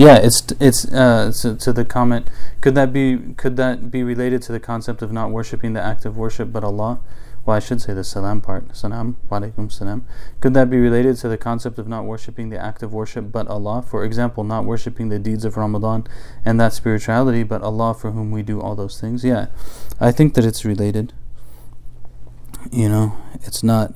yeah. 0.01 0.17
It's 0.17 0.43
it's 0.59 0.85
uh, 0.91 1.31
to, 1.41 1.55
to 1.55 1.73
the 1.73 1.85
comment. 1.85 2.29
Could 2.61 2.75
that 2.75 2.91
be 2.91 3.33
could 3.37 3.55
that 3.57 3.91
be 3.91 4.03
related 4.03 4.41
to 4.43 4.51
the 4.51 4.59
concept 4.59 5.01
of 5.01 5.11
not 5.11 5.31
worshiping 5.31 5.73
the 5.73 5.81
act 5.81 6.05
of 6.05 6.17
worship 6.17 6.51
but 6.51 6.63
Allah? 6.63 6.99
well, 7.45 7.57
I 7.57 7.59
should 7.59 7.81
say 7.81 7.93
the 7.93 8.03
salam 8.03 8.39
part, 8.41 8.75
salam, 8.75 9.17
walaikum 9.29 9.71
salam. 9.71 10.05
Could 10.41 10.53
that 10.53 10.69
be 10.69 10.77
related 10.77 11.17
to 11.17 11.27
the 11.27 11.37
concept 11.37 11.79
of 11.79 11.87
not 11.87 12.05
worshipping 12.05 12.49
the 12.49 12.59
act 12.59 12.83
of 12.83 12.93
worship 12.93 13.31
but 13.31 13.47
Allah? 13.47 13.81
For 13.81 14.03
example, 14.03 14.43
not 14.43 14.65
worshipping 14.65 15.09
the 15.09 15.17
deeds 15.17 15.43
of 15.43 15.57
Ramadan 15.57 16.05
and 16.45 16.59
that 16.59 16.73
spirituality, 16.73 17.41
but 17.41 17.63
Allah 17.63 17.95
for 17.95 18.11
whom 18.11 18.29
we 18.29 18.43
do 18.43 18.61
all 18.61 18.75
those 18.75 19.01
things? 19.01 19.23
Yeah, 19.23 19.47
I 19.99 20.11
think 20.11 20.35
that 20.35 20.45
it's 20.45 20.63
related. 20.63 21.13
You 22.71 22.89
know, 22.89 23.17
it's 23.41 23.63
not. 23.63 23.95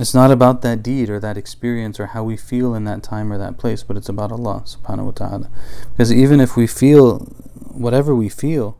It's 0.00 0.14
not 0.14 0.30
about 0.30 0.62
that 0.62 0.82
deed 0.82 1.10
or 1.10 1.20
that 1.20 1.36
experience 1.36 2.00
or 2.00 2.06
how 2.06 2.24
we 2.24 2.34
feel 2.34 2.74
in 2.74 2.84
that 2.84 3.02
time 3.02 3.30
or 3.30 3.36
that 3.36 3.58
place, 3.58 3.82
but 3.82 3.98
it's 3.98 4.08
about 4.08 4.32
Allah 4.32 4.62
subhanahu 4.64 5.04
wa 5.04 5.10
ta'ala. 5.10 5.50
Because 5.92 6.10
even 6.10 6.40
if 6.40 6.56
we 6.56 6.66
feel 6.66 7.18
whatever 7.68 8.14
we 8.14 8.30
feel, 8.30 8.78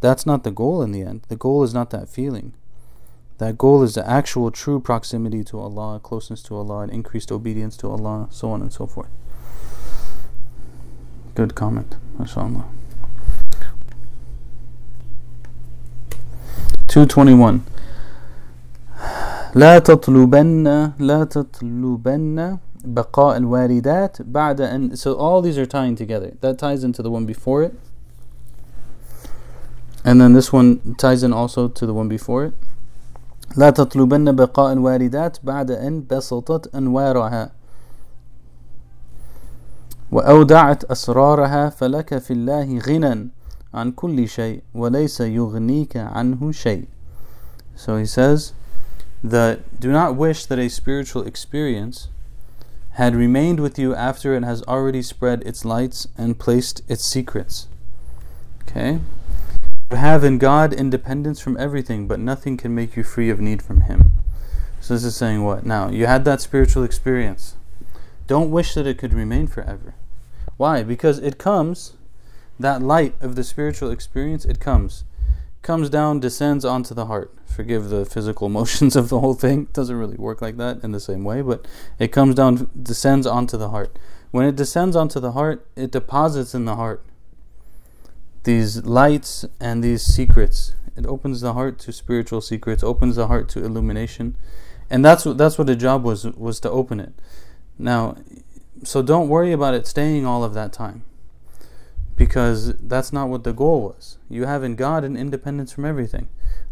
that's 0.00 0.24
not 0.24 0.44
the 0.44 0.52
goal 0.52 0.80
in 0.80 0.92
the 0.92 1.02
end. 1.02 1.22
The 1.26 1.34
goal 1.34 1.64
is 1.64 1.74
not 1.74 1.90
that 1.90 2.08
feeling. 2.08 2.52
That 3.38 3.58
goal 3.58 3.82
is 3.82 3.96
the 3.96 4.08
actual 4.08 4.52
true 4.52 4.78
proximity 4.78 5.42
to 5.50 5.58
Allah, 5.58 5.98
closeness 6.00 6.44
to 6.44 6.54
Allah, 6.54 6.82
and 6.82 6.92
increased 6.92 7.32
obedience 7.32 7.76
to 7.78 7.90
Allah, 7.90 8.28
so 8.30 8.52
on 8.52 8.62
and 8.62 8.72
so 8.72 8.86
forth. 8.86 9.10
Good 11.34 11.56
comment, 11.56 11.96
mashallah. 12.16 12.66
221 16.86 17.66
لا 19.54 19.78
تطلبن 19.78 20.92
لا 20.98 21.24
تطلبن 21.24 22.58
بقاء 22.84 23.36
الواردات 23.36 24.22
بعد 24.22 24.60
أن 24.60 24.96
so 24.96 25.14
all 25.14 25.42
these 25.42 25.58
are 25.58 25.66
tying 25.66 25.94
together. 25.94 26.32
That 26.40 26.58
ties 26.58 26.84
into 26.84 27.02
the 27.02 27.10
one 27.10 27.26
before 27.26 27.62
it. 27.62 27.74
And 30.04 30.20
then 30.20 30.32
this 30.32 30.52
one 30.52 30.94
ties 30.98 31.22
in 31.22 31.32
also 31.32 31.68
to 31.68 31.86
the 31.86 31.92
one 31.92 32.08
before 32.08 32.44
it. 32.44 32.54
لا 33.56 33.70
تطلبن 33.70 34.36
بقاء 34.36 34.72
الواردات 34.72 35.38
بعد 35.44 35.70
أن 35.70 36.04
بسطت 36.10 36.74
أنوارها. 36.74 37.52
وأودعت 40.12 40.84
أسرارها 40.84 41.68
فلك 41.68 42.18
في 42.18 42.32
الله 42.32 42.78
غنى 42.78 43.28
عن 43.74 43.90
كل 43.92 44.28
شيء 44.28 44.62
وليس 44.74 45.20
يغنيك 45.20 45.96
عنه 45.96 46.52
شيء. 46.52 46.86
So 47.76 47.96
he 47.96 48.06
says 48.06 48.52
that 49.22 49.80
do 49.80 49.92
not 49.92 50.16
wish 50.16 50.46
that 50.46 50.58
a 50.58 50.68
spiritual 50.68 51.26
experience 51.26 52.08
had 52.92 53.14
remained 53.14 53.60
with 53.60 53.78
you 53.78 53.94
after 53.94 54.34
it 54.34 54.44
has 54.44 54.62
already 54.64 55.02
spread 55.02 55.42
its 55.42 55.64
lights 55.64 56.06
and 56.18 56.38
placed 56.38 56.82
its 56.88 57.04
secrets. 57.04 57.68
Okay? 58.62 59.00
You 59.90 59.96
have 59.96 60.24
in 60.24 60.38
God 60.38 60.72
independence 60.72 61.40
from 61.40 61.56
everything, 61.58 62.06
but 62.06 62.18
nothing 62.18 62.56
can 62.56 62.74
make 62.74 62.96
you 62.96 63.02
free 63.02 63.30
of 63.30 63.40
need 63.40 63.62
from 63.62 63.82
Him. 63.82 64.10
So 64.80 64.94
this 64.94 65.04
is 65.04 65.16
saying 65.16 65.44
what? 65.44 65.64
Now, 65.64 65.90
you 65.90 66.06
had 66.06 66.24
that 66.24 66.40
spiritual 66.40 66.82
experience. 66.82 67.56
Don't 68.26 68.50
wish 68.50 68.74
that 68.74 68.86
it 68.86 68.98
could 68.98 69.12
remain 69.12 69.46
forever. 69.46 69.94
Why? 70.56 70.82
Because 70.82 71.18
it 71.18 71.38
comes, 71.38 71.94
that 72.58 72.82
light 72.82 73.14
of 73.20 73.36
the 73.36 73.44
spiritual 73.44 73.90
experience, 73.90 74.44
it 74.44 74.60
comes. 74.60 75.04
Comes 75.62 75.88
down, 75.88 76.20
descends 76.20 76.64
onto 76.64 76.94
the 76.94 77.06
heart 77.06 77.32
forgive 77.52 77.90
the 77.90 78.04
physical 78.04 78.48
motions 78.58 78.96
of 78.96 79.08
the 79.08 79.20
whole 79.20 79.34
thing. 79.34 79.62
It 79.62 79.72
doesn't 79.72 79.96
really 79.96 80.16
work 80.16 80.42
like 80.42 80.56
that 80.56 80.82
in 80.82 80.92
the 80.92 81.00
same 81.00 81.22
way, 81.22 81.42
but 81.42 81.66
it 81.98 82.08
comes 82.08 82.34
down, 82.34 82.70
descends 82.80 83.26
onto 83.26 83.56
the 83.56 83.68
heart. 83.68 83.96
When 84.30 84.46
it 84.46 84.56
descends 84.56 84.96
onto 84.96 85.20
the 85.20 85.32
heart, 85.32 85.66
it 85.76 85.92
deposits 85.92 86.54
in 86.54 86.64
the 86.64 86.76
heart 86.76 87.04
these 88.44 88.84
lights 88.84 89.44
and 89.60 89.84
these 89.84 90.02
secrets. 90.02 90.74
It 90.96 91.06
opens 91.06 91.42
the 91.42 91.52
heart 91.52 91.78
to 91.80 91.92
spiritual 91.92 92.40
secrets, 92.40 92.82
opens 92.82 93.16
the 93.16 93.28
heart 93.28 93.48
to 93.50 93.64
illumination, 93.64 94.36
and 94.90 95.04
that's 95.04 95.24
what 95.24 95.38
that's 95.38 95.58
what 95.58 95.66
the 95.66 95.76
job 95.76 96.02
was 96.02 96.24
was 96.24 96.58
to 96.60 96.70
open 96.70 96.98
it. 96.98 97.12
Now, 97.78 98.16
so 98.82 99.00
don't 99.00 99.28
worry 99.28 99.52
about 99.52 99.74
it 99.74 99.86
staying 99.86 100.26
all 100.26 100.42
of 100.42 100.54
that 100.54 100.72
time 100.72 101.04
because 102.16 102.74
that's 102.76 103.12
not 103.12 103.28
what 103.28 103.44
the 103.44 103.52
goal 103.52 103.82
was. 103.82 104.18
You 104.28 104.44
have 104.44 104.62
in 104.62 104.76
God 104.76 105.04
an 105.04 105.16
independence 105.16 105.72
from 105.72 105.84
everything. 105.84 106.28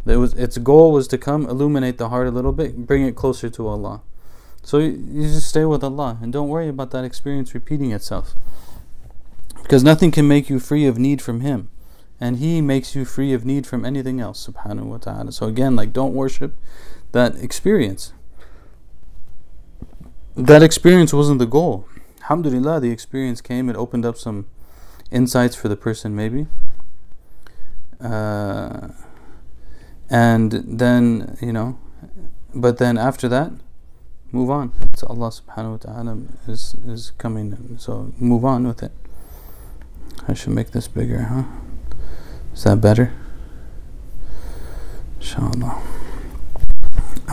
It 0.07 0.17
was, 0.17 0.35
its 0.35 0.59
goal 0.59 0.93
was 0.93 1.07
to 1.09 1.19
come 1.19 1.47
illuminate 1.47 1.99
the 1.99 2.09
heart 2.09 2.27
a 2.27 2.31
little 2.31 2.53
bit, 2.53 2.87
bring 2.87 3.05
it 3.05 3.17
closer 3.17 3.51
to 3.51 3.69
Allah. 3.69 4.03
So 4.63 4.79
you, 4.79 4.91
you 5.11 5.23
just 5.23 5.49
stay 5.49 5.65
with 5.65 5.83
Allah 5.83 6.19
and 6.23 6.33
don't 6.33 6.49
worry 6.49 6.69
about 6.69 6.91
that 6.93 7.05
experience 7.05 7.55
repeating 7.55 7.93
itself. 7.93 8.35
Because 9.63 9.85
nothing 9.85 10.11
can 10.11 10.27
make 10.27 10.51
you 10.51 10.59
free 10.59 10.87
of 10.87 10.99
need 10.99 11.23
from 11.23 11.41
Him. 11.41 11.71
And 12.21 12.39
He 12.39 12.61
makes 12.61 12.95
you 12.95 13.05
free 13.05 13.33
of 13.33 13.45
need 13.45 13.67
from 13.67 13.85
anything 13.85 14.21
else, 14.21 14.47
subhanahu 14.47 14.85
wa 14.85 14.99
ta'ala. 14.99 15.33
So 15.33 15.47
again, 15.47 15.77
like 15.77 15.93
don't 15.93 16.15
worship 16.15 16.57
that 17.13 17.37
experience. 17.37 18.13
That 20.37 20.63
experience 20.63 21.13
wasn't 21.13 21.39
the 21.39 21.47
goal. 21.47 21.87
Alhamdulillah, 22.23 22.81
the 22.81 22.91
experience 22.91 23.41
came, 23.41 23.69
it 23.69 23.77
opened 23.77 24.05
up 24.05 24.17
some 24.17 24.47
insights 25.11 25.57
for 25.57 25.69
the 25.69 25.77
person, 25.77 26.15
maybe. 26.15 26.47
Uh, 28.01 28.89
and 30.09 30.53
then 30.67 31.37
you 31.41 31.53
know 31.53 31.79
but 32.55 32.79
then 32.79 32.99
after 32.99 33.29
that 33.29 33.53
move 34.33 34.51
on. 34.51 34.73
It's 34.93 35.03
Allah 35.03 35.31
subhanahu 35.31 35.71
wa 35.71 35.77
ta'ala 35.77 36.19
is, 36.47 36.77
is 36.87 37.11
coming. 37.19 37.77
So 37.79 38.13
move 38.19 38.45
on 38.45 38.67
with 38.67 38.83
it. 38.83 38.93
I 40.29 40.35
should 40.35 40.53
make 40.53 40.71
this 40.71 40.87
bigger 40.89 41.23
huh? 41.23 41.45
Is 42.55 42.65
that 42.65 42.81
better? 42.81 43.13
Inshallah. 45.17 45.83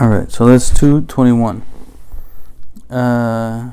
Alright 0.00 0.30
so 0.30 0.46
that's 0.46 0.70
221 0.70 1.62
uh 2.90 3.70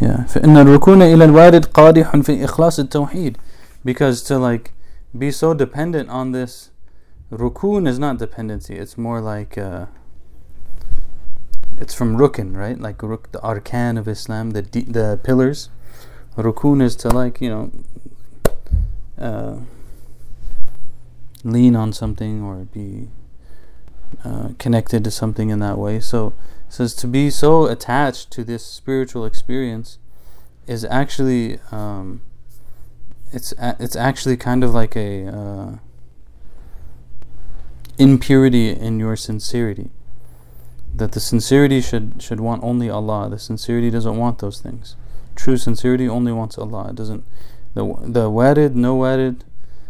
Yeah. 0.00 0.26
فإن 0.28 0.56
الركون 0.56 1.02
إلى 1.02 1.24
الوارد 1.24 1.64
قادح 1.64 2.16
في 2.16 2.44
إخلاص 2.44 2.78
التوحيد 2.78 3.36
because 3.84 4.22
to 4.22 4.38
like 4.38 4.72
be 5.16 5.30
so 5.30 5.54
dependent 5.54 6.10
on 6.10 6.32
this 6.32 6.70
rukun 7.32 7.88
is 7.88 7.98
not 7.98 8.18
dependency 8.18 8.74
it's 8.74 8.98
more 8.98 9.20
like 9.20 9.56
uh, 9.56 9.86
it's 11.80 11.94
from 11.94 12.16
rukun 12.16 12.56
right 12.56 12.78
like 12.80 13.02
ruk, 13.02 13.32
the 13.32 13.38
arkan 13.38 13.98
of 13.98 14.06
Islam 14.06 14.50
the 14.50 14.62
the 14.62 15.18
pillars 15.22 15.70
rukun 16.36 16.82
is 16.82 16.94
to 16.96 17.08
like 17.08 17.40
you 17.40 17.48
know 17.48 17.70
uh, 19.18 19.56
lean 21.42 21.74
on 21.74 21.92
something 21.92 22.42
or 22.42 22.56
be 22.72 23.08
uh, 24.24 24.50
connected 24.58 25.04
to 25.04 25.10
something 25.10 25.50
in 25.50 25.58
that 25.60 25.78
way 25.78 26.00
so 26.00 26.32
says 26.71 26.95
to 26.95 27.07
be 27.07 27.29
so 27.29 27.65
attached 27.65 28.31
to 28.31 28.45
this 28.45 28.65
spiritual 28.65 29.25
experience 29.25 29.97
is 30.67 30.85
actually 30.85 31.59
um, 31.69 32.21
it's 33.33 33.53
a, 33.57 33.75
it's 33.77 33.95
actually 33.97 34.37
kind 34.37 34.63
of 34.63 34.73
like 34.73 34.95
a 34.95 35.27
uh, 35.27 35.71
impurity 37.97 38.69
in 38.69 38.99
your 38.99 39.17
sincerity. 39.17 39.91
That 40.95 41.11
the 41.11 41.19
sincerity 41.19 41.81
should 41.81 42.21
should 42.21 42.39
want 42.39 42.63
only 42.63 42.89
Allah. 42.89 43.29
The 43.29 43.39
sincerity 43.39 43.89
doesn't 43.89 44.17
want 44.17 44.39
those 44.39 44.61
things. 44.61 44.95
True 45.35 45.57
sincerity 45.57 46.07
only 46.07 46.31
wants 46.31 46.57
Allah. 46.57 46.91
It 46.91 46.95
doesn't 46.95 47.25
the 47.73 47.83
the 48.01 48.29
warid 48.29 48.75
no 48.75 48.97
warid 48.97 49.41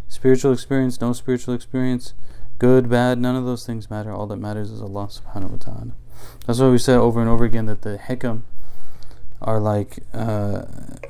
spiritual 0.08 0.52
experience 0.52 1.00
no 1.00 1.14
spiritual 1.14 1.54
experience 1.54 2.14
good 2.62 2.90
bad 2.90 3.18
none 3.18 3.36
of 3.36 3.46
those 3.46 3.66
things 3.66 3.90
matter 3.90 4.12
all 4.12 4.28
that 4.28 4.38
matters 4.38 4.70
is 4.70 4.82
Allah 4.82 5.08
subhanahu 5.08 5.52
wa 5.52 5.58
ta'ala 5.58 5.92
that's 6.46 6.60
why 6.60 6.70
we 6.70 6.78
said 6.78 6.98
over 6.98 7.20
and 7.20 7.30
over 7.30 7.44
again 7.44 7.66
that 7.66 7.82
the 7.82 7.98
hikam 7.98 8.44
are 9.42 9.60
like 9.60 10.00
uh, 10.14 10.64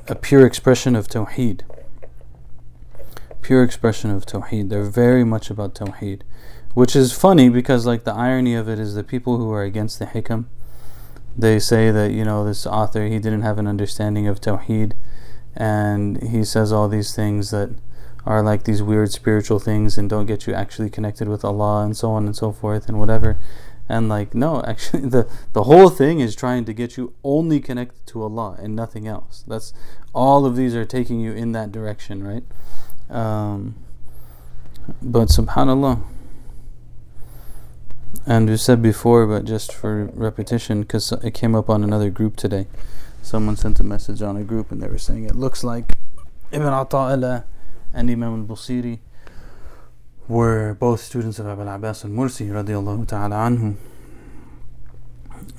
a 0.08 0.14
pure 0.14 0.46
expression 0.46 0.96
of 0.96 1.06
Tawheed. 1.06 1.62
Pure 3.42 3.62
expression 3.62 4.10
of 4.10 4.24
Tawheed. 4.24 4.68
They're 4.70 4.84
very 4.84 5.24
much 5.24 5.50
about 5.50 5.74
Tawheed. 5.74 6.22
Which 6.74 6.96
is 6.96 7.12
funny 7.12 7.50
because, 7.50 7.84
like, 7.84 8.04
the 8.04 8.14
irony 8.14 8.54
of 8.54 8.68
it 8.68 8.78
is 8.78 8.94
the 8.94 9.04
people 9.04 9.36
who 9.36 9.50
are 9.52 9.62
against 9.62 9.98
the 9.98 10.06
hikam, 10.06 10.46
they 11.36 11.58
say 11.58 11.90
that, 11.90 12.12
you 12.12 12.24
know, 12.24 12.44
this 12.44 12.66
author, 12.66 13.06
he 13.06 13.18
didn't 13.18 13.42
have 13.42 13.58
an 13.58 13.66
understanding 13.66 14.26
of 14.26 14.40
Tawheed, 14.40 14.92
and 15.54 16.22
he 16.22 16.44
says 16.44 16.72
all 16.72 16.88
these 16.88 17.14
things 17.14 17.50
that 17.50 17.70
are 18.24 18.42
like 18.42 18.64
these 18.64 18.82
weird 18.82 19.10
spiritual 19.10 19.58
things 19.58 19.98
and 19.98 20.08
don't 20.08 20.26
get 20.26 20.46
you 20.46 20.54
actually 20.54 20.90
connected 20.90 21.28
with 21.28 21.44
Allah 21.44 21.84
and 21.84 21.96
so 21.96 22.10
on 22.12 22.26
and 22.26 22.36
so 22.36 22.52
forth 22.52 22.88
and 22.88 22.98
whatever. 22.98 23.38
And 23.88 24.08
like 24.08 24.34
no 24.34 24.62
actually 24.66 25.08
the 25.08 25.28
the 25.52 25.64
whole 25.64 25.90
thing 25.90 26.20
is 26.20 26.36
trying 26.36 26.64
to 26.66 26.72
get 26.72 26.96
you 26.96 27.14
only 27.24 27.60
connected 27.60 28.06
to 28.08 28.22
Allah 28.22 28.56
and 28.60 28.76
nothing 28.76 29.08
else. 29.08 29.44
That's 29.46 29.72
all 30.14 30.46
of 30.46 30.56
these 30.56 30.74
are 30.74 30.84
taking 30.84 31.20
you 31.20 31.32
in 31.32 31.52
that 31.52 31.72
direction 31.72 32.22
right? 32.22 32.44
Um, 33.10 33.74
but 35.00 35.28
subhanallah. 35.28 36.02
And 38.24 38.48
we 38.48 38.56
said 38.56 38.82
before 38.82 39.26
but 39.26 39.44
just 39.44 39.72
for 39.72 40.04
repetition 40.14 40.82
because 40.82 41.10
it 41.10 41.32
came 41.34 41.56
up 41.56 41.68
on 41.68 41.82
another 41.82 42.10
group 42.10 42.36
today. 42.36 42.68
Someone 43.20 43.56
sent 43.56 43.80
a 43.80 43.84
message 43.84 44.22
on 44.22 44.36
a 44.36 44.44
group 44.44 44.70
and 44.70 44.80
they 44.80 44.88
were 44.88 44.98
saying 44.98 45.24
it 45.24 45.34
looks 45.34 45.64
like 45.64 45.98
Ibn 46.52 46.68
Ataillah 46.68 47.44
and 47.94 48.10
Imam 48.10 48.40
al-Busiri 48.40 48.98
were 50.28 50.74
both 50.74 51.00
students 51.00 51.38
of 51.38 51.46
Abu 51.46 51.62
al-Abbas 51.62 52.04
al-Mursi 52.04 52.48
radiallahu 52.50 53.06
ta'ala 53.06 53.36
anhu. 53.36 53.76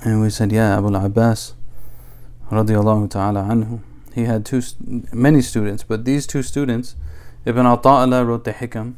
And 0.02 0.20
we 0.20 0.30
said, 0.30 0.52
yeah, 0.52 0.78
Abu 0.78 0.88
al-Abbas 0.88 1.54
radiallahu 2.50 3.10
ta'ala 3.10 3.42
anhu. 3.42 3.80
He 4.14 4.24
had 4.24 4.44
two, 4.44 4.62
many 5.12 5.42
students, 5.42 5.82
but 5.82 6.04
these 6.04 6.26
two 6.26 6.42
students, 6.42 6.96
Ibn 7.44 7.66
Ataillah 7.66 8.26
wrote 8.26 8.44
the 8.44 8.52
Hikam, 8.52 8.94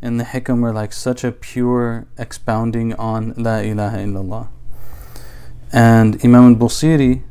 and 0.00 0.20
the 0.20 0.24
Hikam 0.24 0.60
were 0.60 0.72
like 0.72 0.92
such 0.92 1.24
a 1.24 1.32
pure 1.32 2.06
expounding 2.18 2.94
on 2.94 3.34
La 3.36 3.58
ilaha 3.58 3.98
illallah. 3.98 4.48
And 5.72 6.24
Imam 6.24 6.54
al-Busiri 6.54 7.22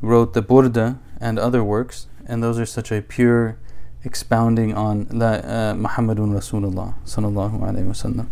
wrote 0.00 0.34
the 0.34 0.42
Burda 0.42 0.98
and 1.20 1.38
other 1.38 1.64
works, 1.64 2.06
and 2.26 2.42
those 2.42 2.58
are 2.58 2.66
such 2.66 2.92
a 2.92 3.02
pure 3.02 3.58
expounding 4.07 4.73
on 4.73 5.07
La 5.11 5.27
uh, 5.27 5.73
Muhammadun 5.73 6.33
Rasulullah 6.33 6.93
sallallahu 7.05 7.59
alaihi 7.59 7.87
wasallam. 7.87 8.27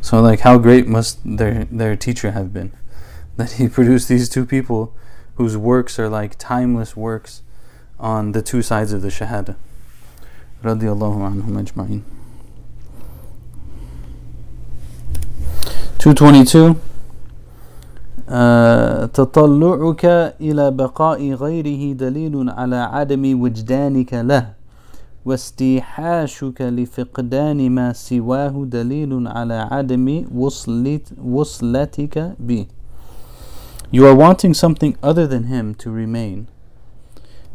So 0.00 0.20
like 0.20 0.40
how 0.40 0.58
great 0.58 0.86
must 0.86 1.18
their 1.24 1.64
their 1.64 1.96
teacher 1.96 2.32
have 2.32 2.52
been 2.52 2.72
that 3.36 3.52
he 3.52 3.68
produced 3.68 4.08
these 4.08 4.28
two 4.28 4.44
people 4.44 4.94
whose 5.36 5.56
works 5.56 5.98
are 5.98 6.08
like 6.08 6.36
timeless 6.38 6.96
works 6.96 7.42
on 7.98 8.32
the 8.32 8.42
two 8.42 8.62
sides 8.62 8.92
of 8.92 9.02
the 9.02 9.08
shahada. 9.08 9.56
Radiallahu 10.62 11.18
anhum 11.30 11.62
ajma'in. 11.62 12.02
222 15.98 16.76
تطلعك 19.14 20.04
إلى 20.40 20.70
بقاء 20.70 21.32
غيره 21.32 21.92
دليل 21.92 22.50
على 22.50 22.76
عدم 22.76 23.42
وجدانك 23.42 24.14
له 24.14 24.57
واستيحاشك 25.24 26.62
لفقدان 26.62 27.70
ما 27.70 27.92
سواه 27.92 28.64
دليل 28.68 29.28
على 29.28 29.68
عدم 29.70 30.24
وصلتك 31.24 32.36
به 32.38 32.66
You 33.92 34.06
are 34.06 34.14
wanting 34.14 34.54
something 34.54 34.96
other 35.02 35.26
than 35.26 35.44
him 35.44 35.74
to 35.76 35.90
remain 35.90 36.48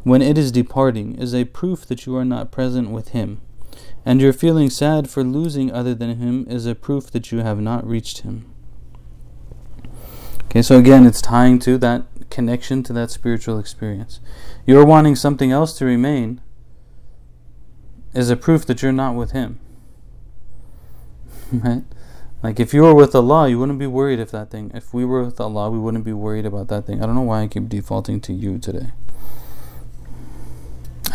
when 0.04 0.22
it 0.22 0.38
is 0.38 0.52
departing 0.52 1.16
is 1.16 1.34
a 1.36 1.44
proof 1.44 1.86
that 1.88 2.06
you 2.06 2.16
are 2.16 2.26
not 2.26 2.52
present 2.52 2.90
with 2.92 3.10
him 3.10 3.42
and 4.06 4.22
your 4.22 4.34
feeling 4.34 4.70
sad 4.70 5.10
for 5.10 5.24
losing 5.24 5.72
other 5.72 5.94
than 5.94 6.18
him 6.18 6.48
is 6.50 6.66
a 6.66 6.76
proof 6.76 7.12
that 7.12 7.32
you 7.32 7.40
have 7.40 7.60
not 7.60 7.86
reached 7.86 8.20
him. 8.20 8.46
Okay, 10.46 10.62
so 10.62 10.78
again, 10.78 11.06
it's 11.06 11.22
tying 11.22 11.60
to 11.60 11.78
that 11.78 12.06
connection 12.30 12.82
to 12.84 12.94
that 12.94 13.12
spiritual 13.12 13.60
experience. 13.60 14.20
You're 14.66 14.86
wanting 14.86 15.16
something 15.16 15.52
else 15.52 15.78
to 15.78 15.86
remain 15.86 16.42
is 18.15 18.31
a 18.31 18.37
proof 18.37 18.65
that 18.67 18.83
you're 18.83 18.93
not 18.93 19.15
with 19.15 19.33
Him. 19.33 19.59
right? 21.53 21.83
Like 22.43 22.61
if 22.61 22.75
you 22.75 22.83
were 22.83 22.95
with 22.95 23.15
Allah, 23.15 23.49
you 23.49 23.59
wouldn't 23.59 23.79
be 23.79 23.87
worried 23.87 24.19
if 24.19 24.31
that 24.31 24.51
thing. 24.51 24.71
If 24.75 24.93
we 24.93 25.05
were 25.05 25.25
with 25.25 25.41
Allah, 25.41 25.71
we 25.71 25.79
wouldn't 25.79 26.05
be 26.05 26.13
worried 26.13 26.45
about 26.45 26.69
that 26.69 26.87
thing. 26.87 27.03
I 27.03 27.07
don't 27.07 27.15
know 27.15 27.23
why 27.23 27.43
I 27.43 27.47
keep 27.47 27.69
defaulting 27.69 28.21
to 28.21 28.33
you 28.33 28.59
today. 28.59 28.89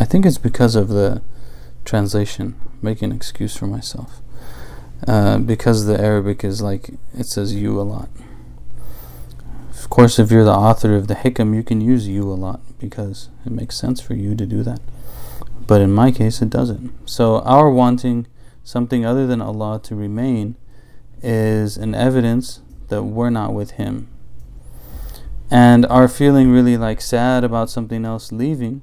I 0.00 0.04
think 0.04 0.26
it's 0.26 0.38
because 0.38 0.74
of 0.74 0.88
the 0.88 1.22
translation. 1.84 2.56
Making 2.82 3.10
an 3.10 3.16
excuse 3.16 3.56
for 3.56 3.66
myself. 3.66 4.20
Uh, 5.06 5.38
because 5.38 5.86
the 5.86 6.00
Arabic 6.00 6.42
is 6.42 6.62
like 6.62 6.90
it 7.16 7.26
says 7.26 7.54
you 7.54 7.80
a 7.80 7.82
lot. 7.82 8.08
Of 9.70 9.88
course, 9.88 10.18
if 10.18 10.30
you're 10.30 10.44
the 10.44 10.50
author 10.50 10.96
of 10.96 11.06
the 11.06 11.14
hikam, 11.14 11.54
you 11.54 11.62
can 11.62 11.80
use 11.80 12.08
you 12.08 12.30
a 12.30 12.34
lot 12.34 12.60
because 12.78 13.28
it 13.46 13.52
makes 13.52 13.76
sense 13.76 14.00
for 14.00 14.14
you 14.14 14.34
to 14.34 14.46
do 14.46 14.62
that. 14.62 14.80
But 15.70 15.82
in 15.82 15.92
my 15.92 16.10
case, 16.10 16.42
it 16.42 16.50
doesn't. 16.50 17.08
So 17.08 17.42
our 17.42 17.70
wanting 17.70 18.26
something 18.64 19.06
other 19.06 19.24
than 19.28 19.40
Allah 19.40 19.80
to 19.84 19.94
remain 19.94 20.56
is 21.22 21.76
an 21.76 21.94
evidence 21.94 22.60
that 22.88 23.04
we're 23.04 23.30
not 23.30 23.54
with 23.54 23.70
Him. 23.82 24.08
And 25.48 25.86
our 25.86 26.08
feeling 26.08 26.50
really 26.50 26.76
like 26.76 27.00
sad 27.00 27.44
about 27.44 27.70
something 27.70 28.04
else 28.04 28.32
leaving 28.32 28.82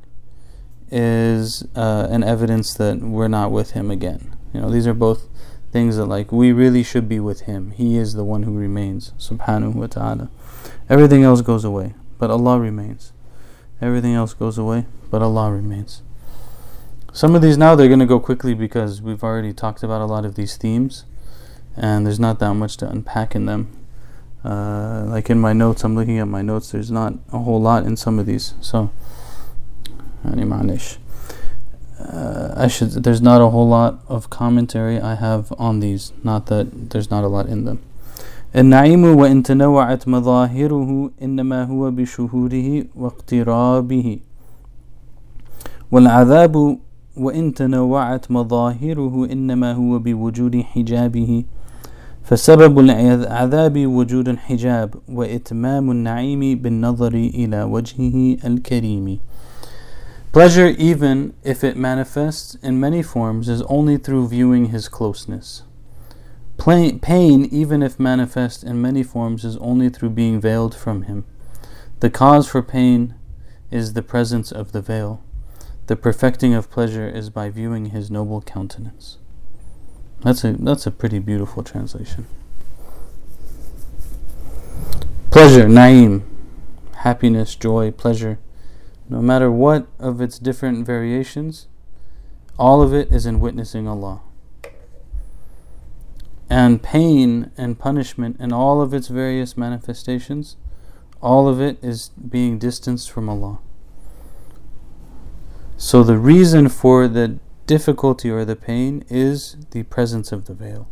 is 0.89 1.67
uh, 1.76 2.08
an 2.10 2.23
evidence 2.23 2.73
that 2.76 3.02
we're 3.02 3.28
not 3.28 3.52
with 3.52 3.71
Him 3.71 3.91
again. 3.91 4.38
You 4.54 4.62
know, 4.62 4.69
these 4.69 4.88
are 4.88 4.93
both 4.93 5.28
things 5.73 5.97
that 5.97 6.06
like 6.06 6.32
we 6.32 6.54
really 6.54 6.84
should 6.84 7.10
be 7.10 7.19
with 7.19 7.41
Him. 7.41 7.71
He 7.71 7.97
is 7.97 8.13
the 8.13 8.23
one 8.23 8.43
who 8.43 8.58
remains, 8.58 9.12
subhanahu 9.19 9.73
wa 9.73 9.88
ta'ala. 9.88 10.30
Everything 10.89 11.23
else 11.23 11.41
goes 11.41 11.65
away, 11.65 11.95
but 12.17 12.32
Allah 12.32 12.62
remains. 12.62 13.12
Everything 13.82 14.13
else 14.13 14.34
goes 14.34 14.58
away, 14.58 14.86
but 15.12 15.21
Allah 15.21 15.52
remains. 15.52 16.02
Some 17.16 17.35
of 17.35 17.42
these 17.42 17.59
now 17.59 17.75
they're 17.75 17.88
going 17.88 18.01
to 18.01 18.07
go 18.07 18.18
quickly 18.18 18.55
because 18.55 19.03
we've 19.03 19.23
already 19.23 19.53
talked 19.53 19.83
about 19.83 20.01
a 20.01 20.07
lot 20.07 20.25
of 20.25 20.35
these 20.35 20.57
themes, 20.57 21.05
and 21.77 22.07
there's 22.07 22.21
not 22.21 22.38
that 22.38 22.55
much 22.55 22.77
to 22.79 22.88
unpack 22.88 23.35
in 23.35 23.47
them. 23.47 23.71
Uh, 24.45 25.05
like 25.07 25.31
in 25.31 25.38
my 25.38 25.53
notes, 25.53 25.85
I'm 25.85 25.95
looking 25.95 26.18
at 26.18 26.27
my 26.27 26.42
notes. 26.42 26.73
There's 26.73 26.90
not 26.90 27.14
a 27.33 27.38
whole 27.38 27.61
lot 27.61 27.85
in 27.85 27.97
some 27.97 28.18
of 28.18 28.27
these, 28.27 28.55
so. 28.61 28.90
Uh, 32.03 32.55
I 32.57 32.66
should. 32.68 32.90
There's 33.05 33.23
not 33.23 33.40
a 33.40 33.49
whole 33.49 33.68
lot 33.68 34.01
of 34.09 34.31
commentary 34.31 35.01
I 35.01 35.14
have 35.14 35.53
on 35.59 35.81
these. 35.81 36.12
Not 36.25 36.47
that 36.47 36.90
there's 36.90 37.11
not 37.11 37.25
a 37.25 37.29
lot 37.29 37.47
in 37.47 37.64
them. 37.64 37.79
النعيم 38.55 39.16
وإن 39.16 39.42
تنوعت 39.42 40.09
مظاهره 40.09 41.11
إنما 41.23 41.64
هو 41.64 41.90
بشهوده 41.90 42.87
واقترابه 42.97 44.18
والعذاب 45.90 46.79
وإن 47.16 47.55
تنوعت 47.55 48.31
مظاهره 48.31 49.29
إنما 49.33 49.73
هو 49.73 49.99
بوجود 49.99 50.61
حجابه 50.61 51.45
فسبب 52.25 52.79
العذاب 52.79 53.87
وجود 53.87 54.29
الحجاب 54.29 54.95
وإتمام 55.09 55.90
النعيم 55.90 56.62
بالنظر 56.62 57.14
إلى 57.14 57.62
وجهه 57.62 58.37
الكريم 58.45 59.18
Pleasure, 60.33 60.68
even 60.79 61.35
if 61.45 61.62
it 61.62 61.77
manifests 61.77 62.55
in 62.62 62.81
many 62.81 63.03
forms, 63.03 63.51
is 63.51 63.61
only 63.62 63.99
through 63.99 64.29
viewing 64.29 64.66
his 64.66 64.88
closeness. 64.88 65.62
Pain, 66.57 67.45
even 67.51 67.83
if 67.83 68.01
manifest 68.01 68.64
in 68.64 68.81
many 68.81 69.03
forms, 69.03 69.45
is 69.45 69.59
only 69.59 69.90
through 69.90 70.09
being 70.09 70.40
veiled 70.40 70.75
from 70.75 71.03
him. 71.03 71.27
The 72.01 72.09
cause 72.09 72.49
for 72.49 72.62
pain 72.62 73.14
is 73.71 73.92
the 73.92 74.03
presence 74.03 74.51
of 74.51 74.73
the 74.73 74.81
veil. 74.81 75.21
The 75.88 75.95
perfecting 75.95 76.54
of 76.54 76.69
pleasure 76.69 77.08
is 77.08 77.30
by 77.30 77.50
viewing 77.50 77.88
his 77.88 78.12
noble 78.12 78.41
countenance. 78.41 79.17
That's 80.21 80.43
a 80.43 80.54
that's 80.54 80.86
a 80.86 80.91
pretty 80.91 81.19
beautiful 81.19 81.63
translation. 81.63 82.28
Pleasure, 85.32 85.67
naim, 85.67 86.23
happiness, 86.97 87.56
joy, 87.56 87.91
pleasure, 87.91 88.39
no 89.10 89.21
matter 89.21 89.52
what 89.52 89.88
of 90.00 90.21
its 90.21 90.39
different 90.39 90.86
variations, 90.86 91.67
all 92.58 92.82
of 92.82 92.93
it 92.93 93.12
is 93.12 93.26
in 93.26 93.39
witnessing 93.39 93.88
Allah 93.88 94.21
and 96.50 96.82
pain 96.82 97.52
and 97.58 97.78
punishment 97.78 98.38
and 98.39 98.54
all 98.54 98.82
of 98.82 98.93
its 98.93 99.08
various 99.08 99.58
manifestations, 99.58 100.56
all 101.21 101.47
of 101.47 101.60
it 101.60 101.78
is 101.84 102.10
being 102.10 102.58
distanced 102.58 103.12
from 103.12 103.30
Allah. 103.30 103.60
So 105.77 106.03
the 106.03 106.18
reason 106.18 106.68
for 106.68 107.09
the 107.09 107.38
difficulty 107.66 108.31
or 108.31 108.45
the 108.45 108.57
pain 108.57 109.05
is 109.09 109.57
the 109.71 109.83
presence 109.85 110.33
of 110.33 110.45
the 110.47 110.55
veil. 110.55 110.88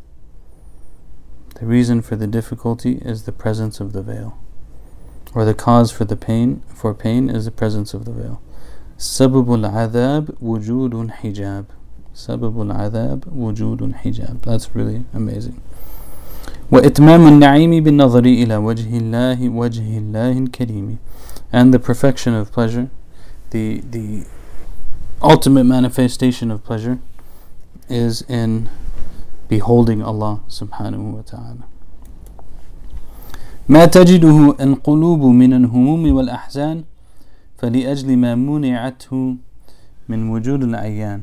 The 1.59 1.67
reason 1.67 2.03
for 2.03 2.17
the 2.17 2.27
difficulty 2.27 2.99
is 3.03 3.25
the 3.25 3.33
presence 3.33 3.81
of 3.81 3.93
the 3.93 4.03
veil. 4.03 4.39
Or 5.35 5.45
the 5.45 5.55
cause 5.55 5.93
for 5.93 6.05
the 6.05 6.17
pain 6.17 6.63
for 6.75 6.95
pain 6.95 7.31
is 7.31 7.45
the 7.45 7.51
presence 7.51 7.95
of 7.95 8.05
the 8.05 8.13
veil. 8.13 8.41
سبب 8.99 9.47
العذاب 9.49 10.35
وجود 10.43 11.11
hijab. 11.23 11.67
سبب 12.15 12.63
العذاب 12.63 13.25
وجود 13.37 13.93
حجاب 13.93 14.41
That's 14.43 14.75
really 14.75 15.05
amazing 15.15 15.61
وإتمام 16.73 17.27
النعيم 17.27 17.85
بالنظر 17.85 18.25
إلى 18.25 18.57
وجه 18.57 18.99
الله 18.99 19.49
وجه 19.49 19.99
الله 19.99 20.39
الكريم 20.39 20.99
and 21.53 21.75
the 21.75 21.79
perfection 21.79 22.35
of 22.35 22.53
pleasure 22.53 22.91
the 23.51 23.81
the 23.91 24.25
ultimate 25.23 25.65
manifestation 25.65 26.51
of 26.51 26.63
pleasure 26.65 26.99
is 27.89 28.23
in 28.29 28.69
beholding 29.49 30.03
Allah 30.03 30.41
subhanahu 30.49 31.15
wa 31.17 31.23
ta'ala 31.23 31.65
ما 33.69 33.87
تجده 33.87 34.57
القلوب 34.61 35.23
من 35.23 35.53
الهموم 35.55 36.13
والأحزان 36.13 36.85
فلأجل 37.59 38.17
ما 38.17 38.35
منعته 38.35 39.37
من 40.09 40.31
وجود 40.31 40.63
الأعيان 40.63 41.23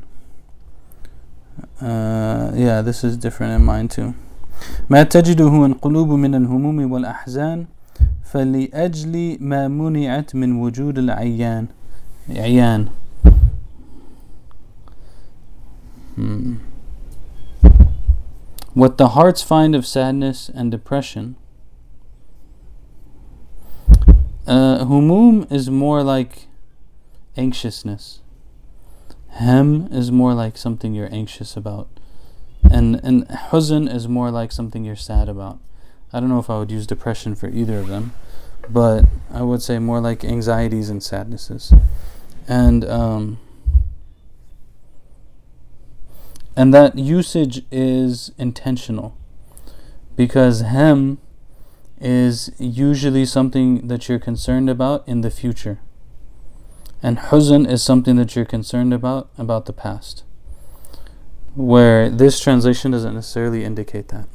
Uh, 1.81 2.51
yeah, 2.55 2.81
this 2.83 3.03
is 3.03 3.17
different 3.17 3.51
in 3.53 3.65
mine 3.65 3.87
too. 3.87 4.13
ما 4.89 5.03
تجده 5.03 5.65
القلوب 5.65 6.09
من 6.09 6.35
الهموم 6.35 6.91
والأحزان 6.91 7.65
فلأجل 8.23 9.37
ما 9.41 9.67
منعت 9.67 10.35
من 10.35 10.61
وجود 10.61 10.97
العيان 10.97 11.65
عيان 12.29 12.87
hmm. 16.14 16.56
What 18.74 18.96
the 18.96 19.08
hearts 19.08 19.42
find 19.42 19.74
of 19.74 19.86
sadness 19.86 20.48
and 20.48 20.70
depression 20.70 21.36
uh, 24.46 24.84
humum 24.84 25.46
is 25.50 25.70
more 25.70 26.02
like 26.02 26.46
anxiousness. 27.36 28.20
Hem 29.30 29.88
is 29.90 30.10
more 30.10 30.34
like 30.34 30.56
something 30.56 30.94
you're 30.94 31.12
anxious 31.12 31.56
about. 31.56 31.88
And 32.70 33.00
and 33.02 33.26
huzn 33.28 33.92
is 33.92 34.08
more 34.08 34.30
like 34.30 34.52
something 34.52 34.84
you're 34.84 34.96
sad 34.96 35.28
about. 35.28 35.58
I 36.12 36.20
don't 36.20 36.28
know 36.28 36.38
if 36.38 36.50
I 36.50 36.58
would 36.58 36.70
use 36.70 36.86
depression 36.86 37.34
for 37.34 37.48
either 37.48 37.78
of 37.78 37.88
them, 37.88 38.12
but 38.68 39.04
I 39.32 39.42
would 39.42 39.62
say 39.62 39.78
more 39.78 40.00
like 40.00 40.24
anxieties 40.24 40.90
and 40.90 41.02
sadnesses. 41.02 41.72
And 42.46 42.84
um, 42.84 43.38
and 46.56 46.72
that 46.74 46.98
usage 46.98 47.62
is 47.70 48.32
intentional 48.38 49.16
because 50.16 50.60
hem 50.60 51.18
is 52.00 52.50
usually 52.58 53.24
something 53.24 53.86
that 53.86 54.08
you're 54.08 54.18
concerned 54.18 54.68
about 54.68 55.06
in 55.06 55.20
the 55.20 55.30
future. 55.30 55.80
And 57.02 57.18
huzn 57.18 57.68
is 57.68 57.82
something 57.82 58.16
that 58.16 58.34
you're 58.34 58.44
concerned 58.44 58.92
about 58.92 59.30
about 59.38 59.66
the 59.66 59.72
past. 59.72 60.24
Where 61.54 62.08
this 62.08 62.40
translation 62.40 62.90
doesn't 62.90 63.14
necessarily 63.14 63.64
indicate 63.64 64.08
that. 64.08 64.28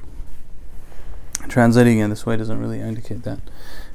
Translating 1.49 1.99
in 1.99 2.09
this 2.09 2.25
way 2.25 2.37
doesn't 2.37 2.59
really 2.59 2.79
indicate 2.79 3.23
that. 3.23 3.39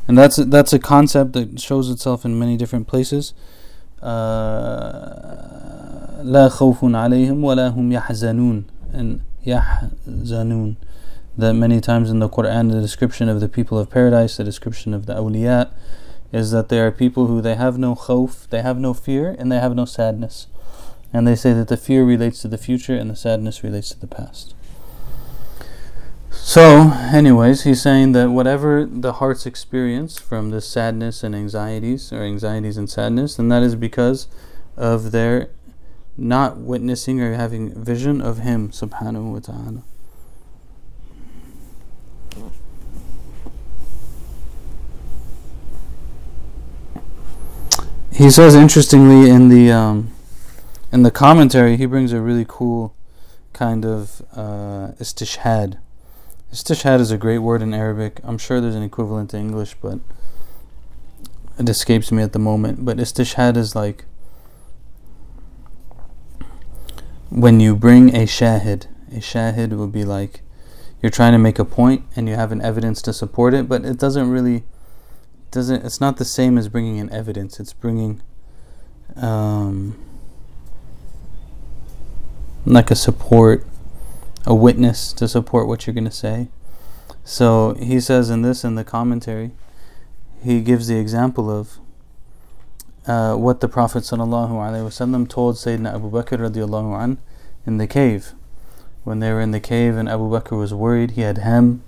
And 0.09 0.19
that's 0.19 0.39
a, 0.39 0.45
that's 0.45 0.73
a 0.73 0.79
concept 0.79 1.33
that 1.35 1.61
shows 1.61 1.91
itself 1.91 2.25
in 2.25 2.39
many 2.39 2.57
different 2.57 2.89
places. 2.89 3.35
Uh, 4.03 5.22
لا 6.24 6.50
خوف 6.50 6.84
عليهم 6.84 7.44
ولا 7.44 7.68
هم 7.68 7.92
يحزنون 7.92 8.64
and 8.94 9.20
يحزنون 9.46 10.76
that 11.38 11.54
many 11.54 11.80
times 11.80 12.10
in 12.10 12.20
the 12.20 12.28
Quran, 12.28 12.72
the 12.72 12.82
description 12.82 13.30
of 13.30 13.40
the 13.40 13.48
people 13.48 13.78
of 13.78 13.90
paradise, 13.90 14.38
the 14.38 14.44
description 14.44 14.94
of 14.94 15.06
the 15.06 15.14
awliya, 15.14 15.70
is 16.34 16.52
that 16.52 16.70
they 16.70 16.80
are 16.80 16.92
people 16.92 17.28
who 17.28 17.42
they 17.42 17.56
have 17.56 17.78
no 17.78 17.96
khawf, 17.96 18.50
they 18.50 18.62
have 18.62 18.80
no 18.80 18.94
fear, 18.94 19.36
and 19.38 19.52
they 19.52 19.60
have 19.60 19.76
no 19.76 19.86
sadness. 19.86 20.48
And 21.14 21.28
they 21.28 21.36
say 21.36 21.54
that 21.54 21.68
the 21.68 21.78
fear 21.78 22.04
relates 22.04 22.42
to 22.42 22.48
the 22.48 22.58
future 22.58 22.96
and 22.96 23.10
the 23.10 23.16
sadness 23.16 23.64
relates 23.64 23.90
to 23.92 24.00
the 24.00 24.08
past. 24.08 24.56
So, 26.32 26.92
anyways, 27.14 27.64
he's 27.64 27.82
saying 27.82 28.12
that 28.14 28.30
whatever 28.32 28.86
the 28.86 29.14
hearts 29.14 29.46
experience 29.46 30.18
from 30.18 30.50
this 30.50 30.68
sadness 30.68 31.24
and 31.24 31.36
anxieties, 31.36 32.12
or 32.12 32.22
anxieties 32.22 32.78
and 32.78 32.90
sadness, 32.90 33.36
then 33.36 33.50
that 33.50 33.64
is 33.64 33.76
because 33.76 34.28
of 34.76 35.12
their 35.12 35.50
not 36.17 36.59
witnessing 36.59 37.21
or 37.21 37.35
having 37.35 37.73
vision 37.75 38.21
of 38.21 38.39
Him, 38.39 38.71
subhanahu 38.71 39.33
wa 39.33 39.39
ta'ala. 39.39 39.83
He 48.13 48.31
says 48.31 48.55
interestingly 48.55 49.31
in 49.31 49.49
the 49.49 49.73
um, 49.73 50.13
in 50.93 51.03
the 51.03 51.11
commentary, 51.11 51.79
he 51.79 51.87
brings 51.87 52.13
a 52.13 52.21
really 52.21 52.45
cool 52.47 52.95
kind 53.55 53.87
of 53.87 54.21
uh, 54.37 54.93
istishhad. 55.01 55.79
Istishhad 56.53 57.01
is 57.01 57.11
a 57.11 57.17
great 57.17 57.39
word 57.39 57.63
in 57.63 57.73
Arabic. 57.73 58.21
I'm 58.23 58.37
sure 58.37 58.61
there's 58.61 58.75
an 58.75 58.83
equivalent 58.83 59.33
in 59.33 59.41
English, 59.41 59.75
but 59.81 59.99
it 61.59 61.69
escapes 61.69 62.13
me 62.13 62.23
at 62.23 62.35
the 62.35 62.39
moment. 62.39 62.85
But 62.85 62.99
istishhad 62.99 63.57
is 63.57 63.75
like 63.75 64.05
when 67.33 67.61
you 67.61 67.75
bring 67.75 68.15
a 68.15 68.27
shahid. 68.27 68.87
A 69.11 69.17
shahid 69.17 69.77
would 69.77 69.93
be 69.93 70.05
like 70.05 70.43
you're 71.03 71.11
trying 71.11 71.33
to 71.33 71.39
make 71.39 71.59
a 71.59 71.65
point 71.65 72.05
and 72.15 72.29
you 72.29 72.35
have 72.37 72.53
an 72.53 72.63
evidence 72.63 73.03
to 73.03 73.13
support 73.13 73.55
it, 73.55 73.69
but 73.69 73.85
it 73.85 73.99
doesn't 73.99 74.31
really 74.31 74.65
doesn't 75.53 75.85
it's 75.85 76.01
not 76.01 76.17
the 76.17 76.25
same 76.25 76.57
as 76.57 76.69
bringing 76.69 76.97
in 76.97 77.13
evidence 77.13 77.61
it's 77.61 77.75
bringing 77.75 78.23
um, 79.17 79.95
like 82.65 82.91
a 82.91 82.97
support 82.97 83.65
a 84.47 84.55
witness 84.55 85.13
to 85.13 85.29
support 85.29 85.69
what 85.69 85.87
you're 85.87 85.93
going 85.93 86.05
to 86.05 86.11
say 86.11 86.49
so 87.23 87.75
he 87.75 88.01
says 88.01 88.31
in 88.31 88.41
this 88.41 88.65
in 88.65 88.75
the 88.77 88.83
commentary 88.83 89.51
he 90.43 90.63
gives 90.63 90.89
the 90.89 90.97
example 90.97 91.51
of 91.51 91.79
uh, 93.06 93.36
what 93.36 93.62
the 93.62 93.68
Prophet 93.70 94.04
ﷺ 94.04 95.30
told 95.30 95.56
Sayyidina 95.56 95.96
Abu 95.96 96.12
Bakr 96.12 96.38
radiallahu 96.38 97.04
an 97.04 97.18
in 97.66 97.78
the 97.78 97.88
cave. 97.88 98.34
When 99.04 99.20
they 99.20 99.32
were 99.32 99.42
in 99.42 99.52
the 99.52 99.60
cave 99.60 99.96
and 99.96 100.10
Abu 100.10 100.30
Bakr 100.30 100.58
was 100.58 100.74
worried, 100.74 101.12
he 101.12 101.22
had 101.22 101.38
hem. 101.40 101.84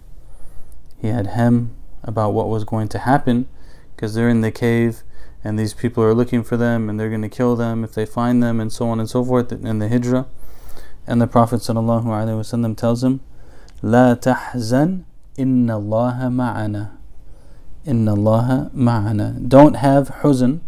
He 0.97 1.07
had 1.09 1.27
hem 1.27 1.75
about 2.03 2.33
what 2.33 2.47
was 2.47 2.63
going 2.63 2.87
to 2.89 2.99
happen 2.99 3.47
because 3.95 4.13
they're 4.13 4.29
in 4.29 4.41
the 4.41 4.51
cave 4.51 5.03
and 5.43 5.57
these 5.57 5.73
people 5.73 6.03
are 6.03 6.13
looking 6.13 6.43
for 6.43 6.57
them 6.57 6.89
and 6.89 6.99
they're 6.99 7.09
going 7.09 7.21
to 7.21 7.29
kill 7.29 7.55
them 7.55 7.83
if 7.83 7.93
they 7.93 8.05
find 8.05 8.41
them 8.43 8.59
and 8.59 8.71
so 8.71 8.87
on 8.87 8.99
and 8.99 9.09
so 9.09 9.23
forth 9.23 9.51
in 9.51 9.79
the 9.79 9.89
hijrah 9.89 10.25
and 11.07 11.21
the 11.21 11.27
prophet 11.27 11.57
ﷺ 11.57 12.77
tells 12.77 13.03
him 13.03 13.19
لا 13.81 14.13
تحزن 14.13 15.03
إن 15.39 15.69
الله 15.71 16.29
معنا 16.29 16.91
إن 17.87 18.07
الله 18.07 18.71
معنا 18.73 19.47
don't 19.47 19.75
have 19.77 20.09
huzn 20.21 20.59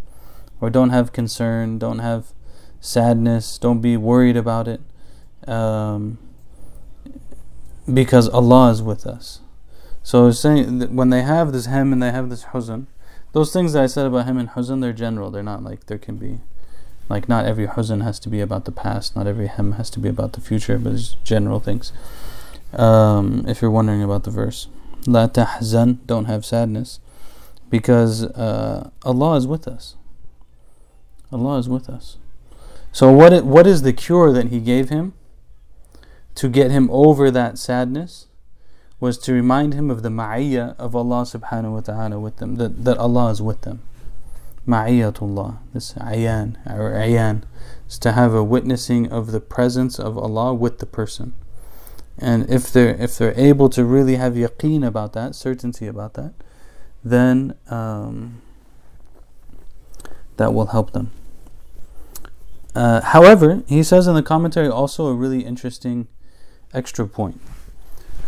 or 0.61 0.71
don't 0.71 0.90
have 0.90 1.12
concern 1.12 1.79
don't 1.79 2.01
have 2.01 2.33
sadness 2.81 3.59
don't 3.59 3.81
be 3.81 3.97
worried 3.97 4.37
about 4.37 4.69
it 4.69 4.81
um, 5.49 6.19
because 7.92 8.29
Allah 8.29 8.71
is 8.71 8.83
with 8.83 9.07
us 9.07 9.40
so 10.03 10.31
saying 10.31 10.95
when 10.95 11.11
they 11.11 11.23
have 11.23 11.53
this 11.53 11.66
hem 11.66 11.92
and 11.92 12.03
they 12.03 12.11
have 12.11 12.31
this 12.31 12.45
huzn 12.45 12.87
those 13.37 13.53
things 13.53 13.75
that 13.75 13.83
I 13.83 13.87
said 13.87 14.07
about 14.07 14.25
hem 14.25 14.38
and 14.38 14.49
huzn, 14.49 14.81
they're 14.81 14.95
general. 14.95 15.31
They're 15.31 15.42
not 15.42 15.62
like 15.62 15.88
there 15.88 15.99
can 15.99 16.16
be, 16.16 16.40
like 17.11 17.29
not 17.29 17.45
every 17.45 17.66
huzn 17.66 18.03
has 18.03 18.19
to 18.21 18.31
be 18.31 18.40
about 18.40 18.64
the 18.64 18.73
past. 18.73 19.14
Not 19.14 19.27
every 19.27 19.47
hem 19.47 19.73
has 19.73 19.90
to 19.90 20.01
be 20.01 20.09
about 20.09 20.33
the 20.33 20.40
future. 20.40 20.79
But 20.79 20.95
it's 20.95 21.16
general 21.23 21.61
things. 21.61 21.92
Um, 22.73 23.45
if 23.47 23.61
you're 23.61 23.71
wondering 23.71 24.03
about 24.03 24.25
the 24.25 24.31
verse, 24.31 24.69
la 25.07 25.29
tahzan, 25.29 25.99
don't 26.07 26.25
have 26.25 26.47
sadness, 26.47 26.99
because 27.69 28.25
uh, 28.25 28.88
Allah 29.03 29.37
is 29.37 29.47
with 29.47 29.69
us. 29.69 29.97
Allah 31.33 31.59
is 31.59 31.69
with 31.69 31.89
us. 31.89 32.17
So 32.93 33.12
what 33.12 33.45
what 33.45 33.67
is 33.67 33.83
the 33.83 33.93
cure 33.93 34.33
that 34.33 34.49
He 34.49 34.61
gave 34.61 34.89
him 34.89 35.15
to 36.35 36.49
get 36.49 36.71
him 36.71 36.89
over 36.91 37.31
that 37.31 37.59
sadness? 37.59 38.27
was 38.99 39.19
to 39.19 39.33
remind 39.33 39.75
him 39.75 39.91
of 39.91 40.03
the 40.03 40.09
ma'iyya 40.09 40.75
of 40.79 40.97
Allah 40.97 41.23
subhanahu 41.23 41.73
wa 41.73 41.81
ta'ala 41.81 42.19
with 42.19 42.37
them, 42.37 42.57
that, 42.57 42.85
that 42.85 42.97
Allah 42.97 43.31
is 43.31 43.43
with 43.43 43.62
them. 43.62 43.83
Ma'iyyatullah, 44.67 45.59
this 45.73 45.93
ayan, 45.95 46.57
or 46.67 46.93
ayan, 46.93 47.43
is 47.89 47.99
to 47.99 48.12
have 48.12 48.35
a 48.35 48.43
witnessing 48.43 49.11
of 49.12 49.33
the 49.33 49.41
presence 49.41 49.99
of 49.99 50.17
Allah 50.17 50.55
with 50.55 50.79
the 50.79 50.87
person. 50.87 51.35
And 52.19 52.49
if 52.51 52.73
they're 52.73 52.95
if 52.95 53.19
they're 53.19 53.39
able 53.39 53.69
to 53.69 53.85
really 53.85 54.17
have 54.17 54.33
yaqeen 54.33 54.85
about 54.85 55.12
that, 55.12 55.35
certainty 55.35 55.87
about 55.87 56.15
that, 56.15 56.33
then 57.05 57.55
um, 57.69 58.41
that 60.38 60.54
will 60.54 60.67
help 60.67 60.91
them. 60.91 61.12
Uh, 62.74 63.02
however, 63.02 63.63
he 63.67 63.84
says 63.84 64.08
in 64.08 64.15
the 64.15 64.24
commentary 64.24 64.67
also 64.67 65.08
a 65.08 65.13
really 65.13 65.41
interesting 65.41 66.08
extra 66.74 67.08
point 67.08 67.39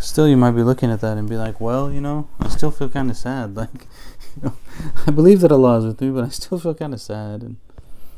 still 0.04 0.28
you 0.28 0.38
might 0.38 0.52
be 0.52 0.64
looking 0.64 0.92
at 0.92 1.02
that 1.02 1.18
and 1.18 1.30
be 1.30 1.38
like, 1.38 1.60
well, 1.62 1.92
you 1.92 2.02
know, 2.02 2.28
I 2.40 2.50
still 2.50 2.72
feel 2.72 2.90
kind 2.90 3.10
of 3.10 3.18
sad. 3.18 3.56
Like, 3.56 3.88
you 4.36 4.44
know, 4.44 4.54
I 5.08 5.12
believe 5.12 5.42
that 5.42 5.52
Allah 5.52 5.80
is 5.80 5.86
with 5.86 6.02
me, 6.02 6.10
but 6.10 6.24
I 6.24 6.30
still 6.30 6.60
feel 6.60 6.74
kind 6.74 6.94
of 6.94 7.02
sad. 7.02 7.42
And 7.42 7.58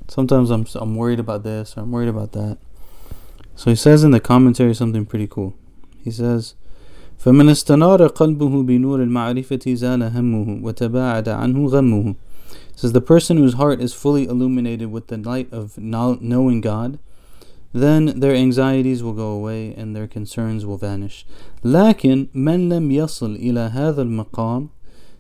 sometimes 0.08 0.50
I'm 0.50 0.66
I'm 0.76 0.96
worried 0.96 1.20
about 1.20 1.44
this 1.44 1.78
or 1.78 1.82
I'm 1.82 1.92
worried 1.92 2.10
about 2.10 2.32
that. 2.34 2.58
So 3.56 3.70
he 3.70 3.76
says 3.76 4.04
in 4.04 4.12
the 4.12 4.20
commentary 4.20 4.74
something 4.74 5.06
pretty 5.06 5.28
cool. 5.28 5.54
He 6.04 6.12
says, 6.12 6.56
فمن 7.18 7.50
استنار 7.50 8.08
قلبه 8.08 8.64
بنور 8.64 9.04
المعرفة 9.04 9.74
زال 9.74 10.04
همه 10.04 10.60
وتباعد 10.64 11.30
عنه 11.30 11.68
غمه. 11.68 12.16
Says 12.76 12.94
the 12.94 13.02
person 13.02 13.38
whose 13.38 13.54
heart 13.54 13.82
is 13.82 13.94
fully 13.94 14.26
illuminated 14.26 14.92
with 14.92 15.08
the 15.08 15.18
light 15.18 15.52
of 15.52 15.78
knowing 15.78 16.62
God 16.62 17.00
then 17.76 18.22
their 18.22 18.34
anxieties 18.34 19.04
will 19.04 19.12
go 19.12 19.32
away 19.32 19.74
and 19.76 19.94
their 19.94 20.08
concerns 20.08 20.66
will 20.66 20.78
vanish. 20.78 21.26
لكن 21.64 22.28
من 22.34 22.70
لم 22.70 22.92
يصل 22.92 23.36
إلى 23.36 23.60
هذا 23.60 24.02
المقام 24.02 24.70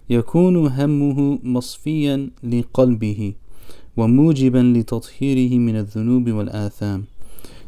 يكون 0.09 0.67
همه 0.67 1.39
مصفيا 1.43 2.29
لقلبه 2.43 3.33
وموجبا 3.97 4.73
لتطهيره 4.73 5.59
من 5.59 5.75
الذنوب 5.75 6.31
والآثام. 6.31 7.03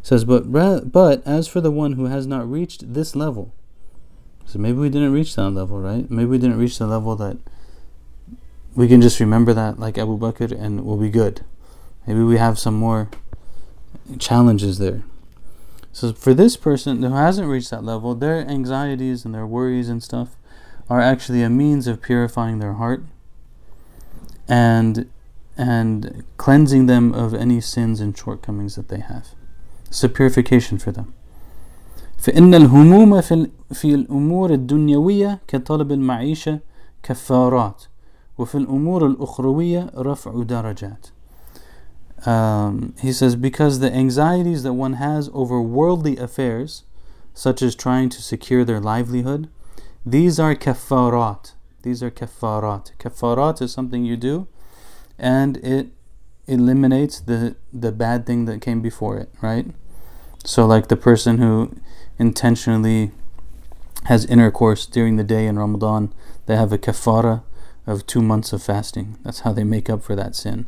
Says, 0.01 0.23
but 0.23 0.53
but 0.53 1.21
as 1.27 1.49
for 1.49 1.59
the 1.59 1.71
one 1.71 1.93
who 1.93 2.05
has 2.05 2.25
not 2.25 2.49
reached 2.49 2.93
this 2.93 3.13
level, 3.13 3.53
so 4.45 4.57
maybe 4.57 4.77
we 4.77 4.89
didn't 4.89 5.11
reach 5.11 5.35
that 5.35 5.49
level, 5.49 5.81
right? 5.81 6.09
Maybe 6.09 6.29
we 6.29 6.37
didn't 6.37 6.57
reach 6.57 6.77
the 6.77 6.87
level 6.87 7.13
that 7.17 7.35
we 8.75 8.87
can 8.87 9.01
just 9.01 9.19
remember 9.19 9.53
that 9.53 9.79
like 9.79 9.97
Abu 9.97 10.17
Bakr 10.17 10.51
and 10.51 10.85
we'll 10.85 10.97
be 10.97 11.09
good. 11.09 11.41
Maybe 12.05 12.21
we 12.21 12.37
have 12.37 12.57
some 12.59 12.75
more 12.75 13.09
challenges 14.19 14.77
there. 14.77 15.03
So 15.91 16.13
for 16.13 16.33
this 16.33 16.55
person 16.55 17.01
who 17.01 17.15
hasn't 17.15 17.47
reached 17.47 17.71
that 17.71 17.83
level, 17.83 18.13
their 18.13 18.47
anxieties 18.47 19.25
and 19.25 19.33
their 19.33 19.47
worries 19.47 19.89
and 19.89 20.01
stuff 20.01 20.37
are 20.89 21.01
actually 21.01 21.41
a 21.41 21.49
means 21.49 21.87
of 21.87 22.01
purifying 22.01 22.59
their 22.59 22.73
heart 22.73 23.03
and 24.47 25.09
and 25.57 26.23
cleansing 26.37 26.85
them 26.85 27.13
of 27.13 27.33
any 27.33 27.59
sins 27.59 27.99
and 27.99 28.15
shortcomings 28.15 28.75
that 28.75 28.89
they 28.89 28.99
have. 28.99 29.29
It's 29.87 30.03
a 30.03 30.09
purification 30.09 30.77
for 30.77 30.91
them. 30.91 31.13
فإن 32.17 32.53
الهموم 32.53 33.21
في 33.21 33.49
في 33.73 33.95
الأمور 33.95 34.53
الدنيوية 34.53 35.39
كطلب 35.47 35.91
المعيشة 35.91 36.59
كفارات 37.03 37.83
وفي 38.37 38.55
الأمور 38.55 39.05
الأخروية 39.05 39.91
رفع 39.95 40.43
درجات. 40.43 41.11
Um, 42.25 42.95
he 42.99 43.11
says 43.13 43.35
because 43.35 43.79
the 43.79 43.93
anxieties 43.93 44.63
that 44.63 44.73
one 44.73 44.93
has 44.93 45.29
over 45.33 45.61
worldly 45.61 46.17
affairs, 46.17 46.83
such 47.33 47.61
as 47.61 47.75
trying 47.75 48.09
to 48.09 48.21
secure 48.21 48.65
their 48.65 48.79
livelihood, 48.79 49.49
these 50.05 50.39
are 50.39 50.55
kafarat. 50.55 51.53
These 51.83 52.01
are 52.01 52.09
kafarat. 52.09 52.91
Kafarat 52.97 53.61
is 53.61 53.71
something 53.71 54.03
you 54.03 54.17
do, 54.17 54.47
and 55.19 55.57
it 55.57 55.87
eliminates 56.47 57.19
the 57.19 57.55
the 57.71 57.91
bad 57.91 58.25
thing 58.25 58.45
that 58.45 58.61
came 58.61 58.81
before 58.81 59.17
it. 59.17 59.29
Right. 59.41 59.67
So, 60.43 60.65
like 60.65 60.87
the 60.87 60.97
person 60.97 61.37
who 61.37 61.75
intentionally 62.17 63.11
has 64.05 64.25
intercourse 64.25 64.85
during 64.85 65.17
the 65.17 65.23
day 65.23 65.45
in 65.45 65.59
Ramadan, 65.59 66.13
they 66.45 66.55
have 66.55 66.71
a 66.71 66.77
kafara 66.77 67.43
of 67.86 68.06
two 68.06 68.22
months 68.22 68.52
of 68.52 68.62
fasting. 68.62 69.18
That's 69.22 69.40
how 69.40 69.52
they 69.52 69.64
make 69.64 69.90
up 69.90 70.02
for 70.02 70.14
that 70.16 70.34
sin. 70.34 70.66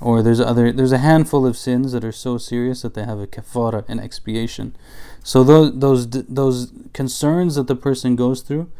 Or 0.00 0.20
there's 0.20 0.40
other 0.40 0.72
there's 0.72 0.92
a 0.92 0.98
handful 0.98 1.46
of 1.46 1.56
sins 1.56 1.92
that 1.92 2.04
are 2.04 2.12
so 2.12 2.36
serious 2.36 2.82
that 2.82 2.94
they 2.94 3.04
have 3.04 3.20
a 3.20 3.26
kafara, 3.26 3.88
an 3.88 4.00
expiation. 4.00 4.74
So 5.22 5.44
those 5.44 5.78
those 5.78 6.10
those 6.10 6.72
concerns 6.92 7.54
that 7.54 7.68
the 7.68 7.76
person 7.76 8.16
goes 8.16 8.42
through 8.42 8.70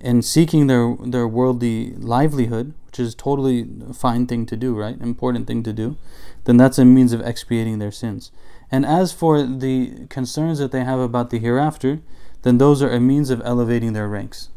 in 0.00 0.22
seeking 0.22 0.66
their 0.66 0.96
their 1.04 1.28
worldly 1.28 1.92
livelihood, 1.92 2.74
which 2.86 2.98
is 2.98 3.14
totally 3.14 3.68
a 3.88 3.94
fine 3.94 4.26
thing 4.26 4.44
to 4.46 4.56
do, 4.56 4.74
right? 4.74 5.00
Important 5.00 5.46
thing 5.46 5.62
to 5.62 5.72
do, 5.72 5.96
then 6.44 6.56
that's 6.56 6.78
a 6.78 6.84
means 6.84 7.12
of 7.12 7.20
expiating 7.20 7.78
their 7.78 7.92
sins. 7.92 8.32
And 8.70 8.84
as 8.84 9.12
for 9.12 9.42
the 9.42 10.06
concerns 10.08 10.58
that 10.58 10.72
they 10.72 10.82
have 10.82 10.98
about 10.98 11.30
the 11.30 11.38
hereafter, 11.38 12.00
then 12.42 12.58
those 12.58 12.82
are 12.82 12.90
a 12.90 12.98
means 12.98 13.30
of 13.30 13.40
elevating 13.44 13.92
their 13.92 14.08
ranks. 14.08 14.48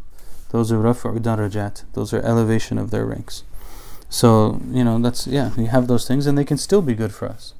Those 0.56 0.72
are 0.72 0.78
raf'u 0.78 1.20
darajat. 1.20 1.84
Those 1.96 2.14
are 2.14 2.22
elevation 2.22 2.78
of 2.78 2.90
their 2.90 3.06
ranks. 3.06 3.44
So, 4.08 4.62
you 4.72 4.86
know, 4.86 4.98
that's, 5.00 5.28
yeah, 5.28 5.52
you 5.58 5.68
have 5.68 5.90
those 5.90 6.08
things 6.08 6.26
and 6.28 6.38
they 6.38 6.46
can 6.46 6.58
still 6.58 6.82
be 6.82 6.94
good 6.94 7.14
for 7.14 7.28
us. 7.28 7.56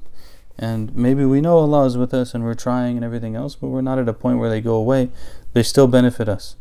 And 0.58 0.96
maybe 0.96 1.26
we 1.26 1.42
know 1.42 1.58
Allah 1.58 1.84
is 1.84 1.98
with 1.98 2.14
us 2.14 2.32
and 2.32 2.42
we're 2.42 2.54
trying 2.54 2.96
and 2.96 3.04
everything 3.04 3.36
else, 3.36 3.54
but 3.54 3.68
we're 3.68 3.82
not 3.82 3.98
at 3.98 4.08
a 4.08 4.14
point 4.14 4.38
where 4.38 4.48
they 4.48 4.62
go 4.62 4.76
away. 4.76 5.10
They 5.52 5.62
still 5.62 5.86
benefit 5.86 6.26
us. 6.26 6.56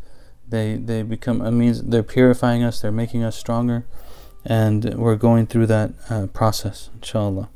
They, 0.46 0.76
they 0.76 1.04
become 1.04 1.40
a 1.40 1.52
means, 1.52 1.82
they're 1.82 2.04
purifying 2.04 2.64
us, 2.64 2.82
they're 2.82 2.92
making 2.92 3.24
us 3.24 3.38
stronger, 3.38 3.86
and 4.44 4.94
we're 4.96 5.16
going 5.16 5.48
through 5.48 5.68
that 5.68 5.94
uh, 6.10 6.28
process, 6.28 6.90
inshallah. 6.96 7.48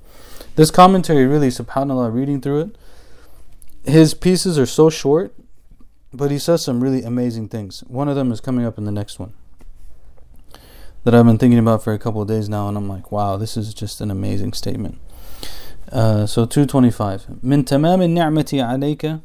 This 0.55 0.71
commentary 0.71 1.25
really, 1.25 1.49
subhanAllah, 1.49 2.13
reading 2.13 2.39
through 2.39 2.61
it, 2.61 2.77
his 3.83 4.13
pieces 4.13 4.57
are 4.57 4.65
so 4.65 4.89
short, 4.89 5.33
but 6.12 6.30
he 6.30 6.38
says 6.38 6.62
some 6.62 6.82
really 6.82 7.02
amazing 7.02 7.48
things. 7.48 7.80
One 7.88 8.08
of 8.08 8.16
them 8.16 8.30
is 8.32 8.40
coming 8.40 8.64
up 8.64 8.78
in 8.78 8.84
the 8.84 8.92
next 8.92 9.18
one 9.18 9.34
that 11.04 11.14
I've 11.14 11.26
been 11.26 11.38
thinking 11.38 11.58
about 11.58 11.82
for 11.84 11.92
a 11.92 11.98
couple 11.98 12.22
of 12.22 12.28
days 12.28 12.48
now, 12.48 12.66
and 12.68 12.76
I'm 12.76 12.88
like, 12.88 13.12
wow, 13.12 13.36
this 13.36 13.56
is 13.56 13.74
just 13.74 14.00
an 14.00 14.10
amazing 14.10 14.54
statement. 14.54 14.98
Uh, 15.92 16.26
so 16.26 16.46
225 16.46 17.40
من 17.42 17.64
تمام 17.64 18.02
النعمة 18.02 18.52
عليك 18.54 19.20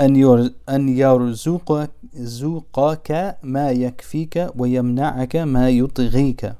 أن 0.00 0.50
أن 0.68 0.88
يرزقك 0.88 1.90
زقك 2.14 3.36
ما 3.42 3.70
يكفيك 3.70 4.50
ويمنعك 4.56 5.36
ما 5.36 5.70
يطغيك 5.70 6.54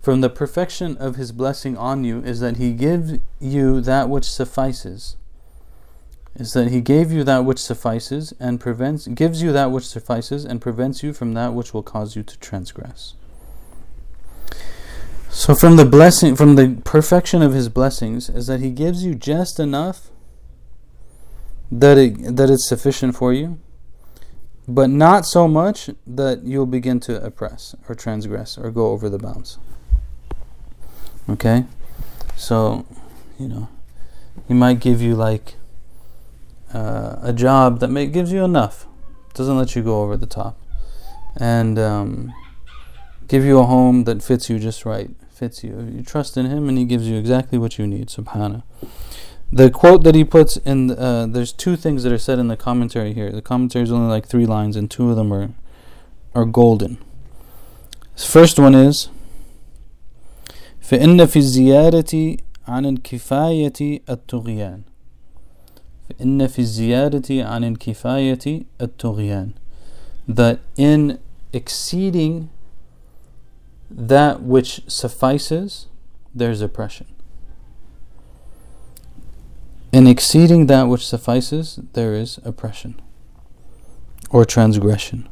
from 0.00 0.20
the 0.20 0.28
perfection 0.28 0.96
of 0.98 1.16
His 1.16 1.32
blessing 1.32 1.76
on 1.76 2.04
you 2.04 2.22
is 2.22 2.40
that 2.40 2.56
He 2.56 2.72
gives 2.72 3.18
you 3.40 3.80
that 3.82 4.08
which 4.08 4.24
suffices. 4.24 5.16
is 6.37 6.53
that 6.53 6.69
He 6.69 6.81
gave 6.81 7.11
you 7.11 7.23
that 7.23 7.45
which 7.45 7.59
suffices 7.59 8.33
and 8.39 8.59
prevents, 8.59 9.07
gives 9.07 9.41
you 9.41 9.51
that 9.51 9.71
which 9.71 9.85
suffices 9.85 10.45
and 10.45 10.61
prevents 10.61 11.03
you 11.03 11.11
from 11.13 11.33
that 11.33 11.53
which 11.53 11.73
will 11.73 11.83
cause 11.83 12.15
you 12.15 12.23
to 12.23 12.39
transgress. 12.39 13.15
So, 15.29 15.55
from 15.55 15.75
the 15.75 15.85
blessing, 15.85 16.35
from 16.35 16.55
the 16.55 16.79
perfection 16.85 17.41
of 17.41 17.53
His 17.53 17.69
blessings, 17.69 18.29
is 18.29 18.47
that 18.47 18.59
He 18.59 18.69
gives 18.69 19.03
you 19.03 19.15
just 19.15 19.59
enough 19.59 20.09
that 21.71 21.97
it 21.97 22.35
that 22.35 22.49
it's 22.49 22.67
sufficient 22.67 23.15
for 23.15 23.33
you, 23.33 23.59
but 24.67 24.89
not 24.89 25.25
so 25.25 25.47
much 25.47 25.89
that 26.05 26.43
you'll 26.43 26.65
begin 26.65 26.99
to 27.01 27.23
oppress 27.23 27.75
or 27.89 27.95
transgress 27.95 28.57
or 28.57 28.71
go 28.71 28.91
over 28.91 29.09
the 29.09 29.17
bounds. 29.17 29.57
Okay? 31.29 31.65
So, 32.35 32.85
you 33.39 33.47
know, 33.47 33.67
he 34.47 34.53
might 34.53 34.79
give 34.79 35.01
you 35.01 35.15
like 35.15 35.55
uh, 36.72 37.16
a 37.22 37.32
job 37.32 37.80
that 37.80 37.88
may, 37.88 38.06
gives 38.06 38.32
you 38.32 38.44
enough, 38.44 38.86
doesn't 39.34 39.56
let 39.56 39.76
you 39.76 39.82
go 39.82 40.02
over 40.02 40.16
the 40.16 40.26
top, 40.26 40.60
and 41.36 41.78
um, 41.78 42.32
give 43.28 43.44
you 43.44 43.58
a 43.58 43.64
home 43.64 44.04
that 44.04 44.22
fits 44.22 44.48
you 44.48 44.58
just 44.58 44.84
right, 44.84 45.10
fits 45.30 45.62
you. 45.62 45.88
You 45.94 46.02
trust 46.02 46.36
in 46.36 46.46
him, 46.46 46.68
and 46.68 46.78
he 46.78 46.84
gives 46.84 47.08
you 47.08 47.16
exactly 47.18 47.58
what 47.58 47.78
you 47.78 47.86
need. 47.86 48.08
Subhana. 48.08 48.62
The 49.54 49.70
quote 49.70 50.02
that 50.04 50.14
he 50.14 50.24
puts 50.24 50.56
in, 50.56 50.92
uh, 50.92 51.26
there's 51.26 51.52
two 51.52 51.76
things 51.76 52.04
that 52.04 52.12
are 52.12 52.18
said 52.18 52.38
in 52.38 52.48
the 52.48 52.56
commentary 52.56 53.12
here. 53.12 53.30
The 53.30 53.42
commentary 53.42 53.82
is 53.82 53.92
only 53.92 54.08
like 54.08 54.26
three 54.26 54.46
lines, 54.46 54.76
and 54.76 54.90
two 54.90 55.10
of 55.10 55.16
them 55.16 55.32
are 55.32 55.50
are 56.34 56.46
golden. 56.46 56.98
first 58.16 58.58
one 58.58 58.74
is 58.74 59.08
فإن 60.82 61.26
في 61.26 61.38
الزيادة 61.38 62.36
عن 62.68 62.86
الكفاية 62.86 64.00
الطغيان 64.08 64.82
فإن 66.08 66.46
في 66.46 66.58
الزيادة 66.58 67.44
عن 67.48 67.64
الكفاية 67.64 68.62
الطغيان 68.80 69.50
that 70.28 70.58
in 70.76 71.18
exceeding 71.52 72.48
that 73.90 74.42
which 74.42 74.82
suffices 74.88 75.86
there's 76.34 76.60
oppression 76.60 77.06
in 79.92 80.06
exceeding 80.06 80.66
that 80.66 80.84
which 80.84 81.06
suffices 81.06 81.80
there 81.92 82.14
is 82.14 82.38
oppression 82.44 83.00
or 84.30 84.44
transgression 84.44 85.28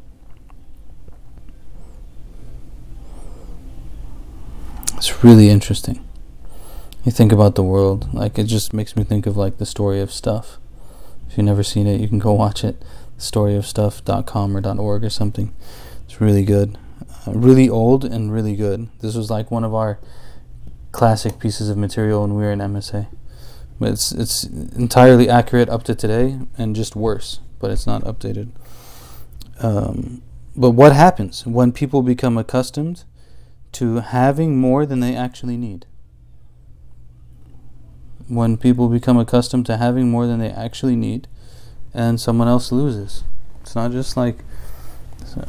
It's 5.01 5.23
really 5.23 5.49
interesting. 5.49 5.99
You 7.03 7.11
think 7.11 7.31
about 7.31 7.55
the 7.55 7.63
world, 7.63 8.13
like 8.13 8.37
it 8.37 8.43
just 8.43 8.71
makes 8.71 8.95
me 8.95 9.03
think 9.03 9.25
of 9.25 9.35
like 9.35 9.57
the 9.57 9.65
story 9.65 9.99
of 9.99 10.11
stuff. 10.11 10.59
If 11.28 11.36
you've 11.36 11.46
never 11.46 11.62
seen 11.62 11.86
it, 11.86 12.00
you 12.00 12.08
can 12.08 12.18
go 12.18 12.32
watch 12.32 12.64
it. 12.64 12.82
Storyofstuff.com 13.18 14.56
or 14.56 14.78
.org 14.80 15.04
or 15.04 15.10
something. 15.10 15.54
It's 16.04 16.20
really 16.20 16.44
good, 16.44 16.78
uh, 17.26 17.32
really 17.32 17.68
old 17.68 18.04
and 18.04 18.32
really 18.32 18.54
good. 18.56 18.88
This 19.00 19.14
was 19.14 19.30
like 19.30 19.50
one 19.50 19.64
of 19.64 19.74
our 19.74 19.98
classic 20.92 21.38
pieces 21.38 21.68
of 21.68 21.76
material 21.76 22.22
when 22.22 22.34
we 22.34 22.42
were 22.42 22.52
in 22.52 22.60
MSA. 22.60 23.08
But 23.78 23.90
it's 23.90 24.12
it's 24.12 24.44
entirely 24.44 25.28
accurate 25.28 25.68
up 25.68 25.82
to 25.84 25.94
today 25.94 26.38
and 26.56 26.74
just 26.74 26.96
worse, 26.96 27.40
but 27.58 27.70
it's 27.70 27.86
not 27.86 28.02
updated. 28.04 28.50
Um, 29.60 30.22
but 30.56 30.70
what 30.70 30.94
happens 30.94 31.46
when 31.46 31.72
people 31.72 32.02
become 32.02 32.38
accustomed 32.38 33.04
to 33.72 33.96
having 33.96 34.56
more 34.58 34.86
than 34.86 35.00
they 35.00 35.14
actually 35.14 35.58
need. 35.58 35.84
When 38.28 38.56
people 38.56 38.88
become 38.88 39.18
accustomed 39.18 39.66
to 39.66 39.76
having 39.76 40.10
more 40.10 40.26
than 40.26 40.40
they 40.40 40.50
actually 40.50 40.96
need, 40.96 41.28
and 41.94 42.20
someone 42.20 42.48
else 42.48 42.70
loses. 42.70 43.24
It's 43.62 43.74
not 43.74 43.90
just 43.90 44.16
like 44.16 44.38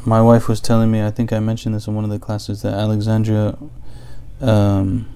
my 0.05 0.21
wife 0.21 0.47
was 0.47 0.59
telling 0.59 0.91
me, 0.91 1.03
I 1.03 1.11
think 1.11 1.31
I 1.31 1.39
mentioned 1.39 1.75
this 1.75 1.87
in 1.87 1.95
one 1.95 2.03
of 2.03 2.09
the 2.09 2.19
classes, 2.19 2.61
that 2.61 2.73
Alexandria, 2.73 3.57
um, 4.41 5.07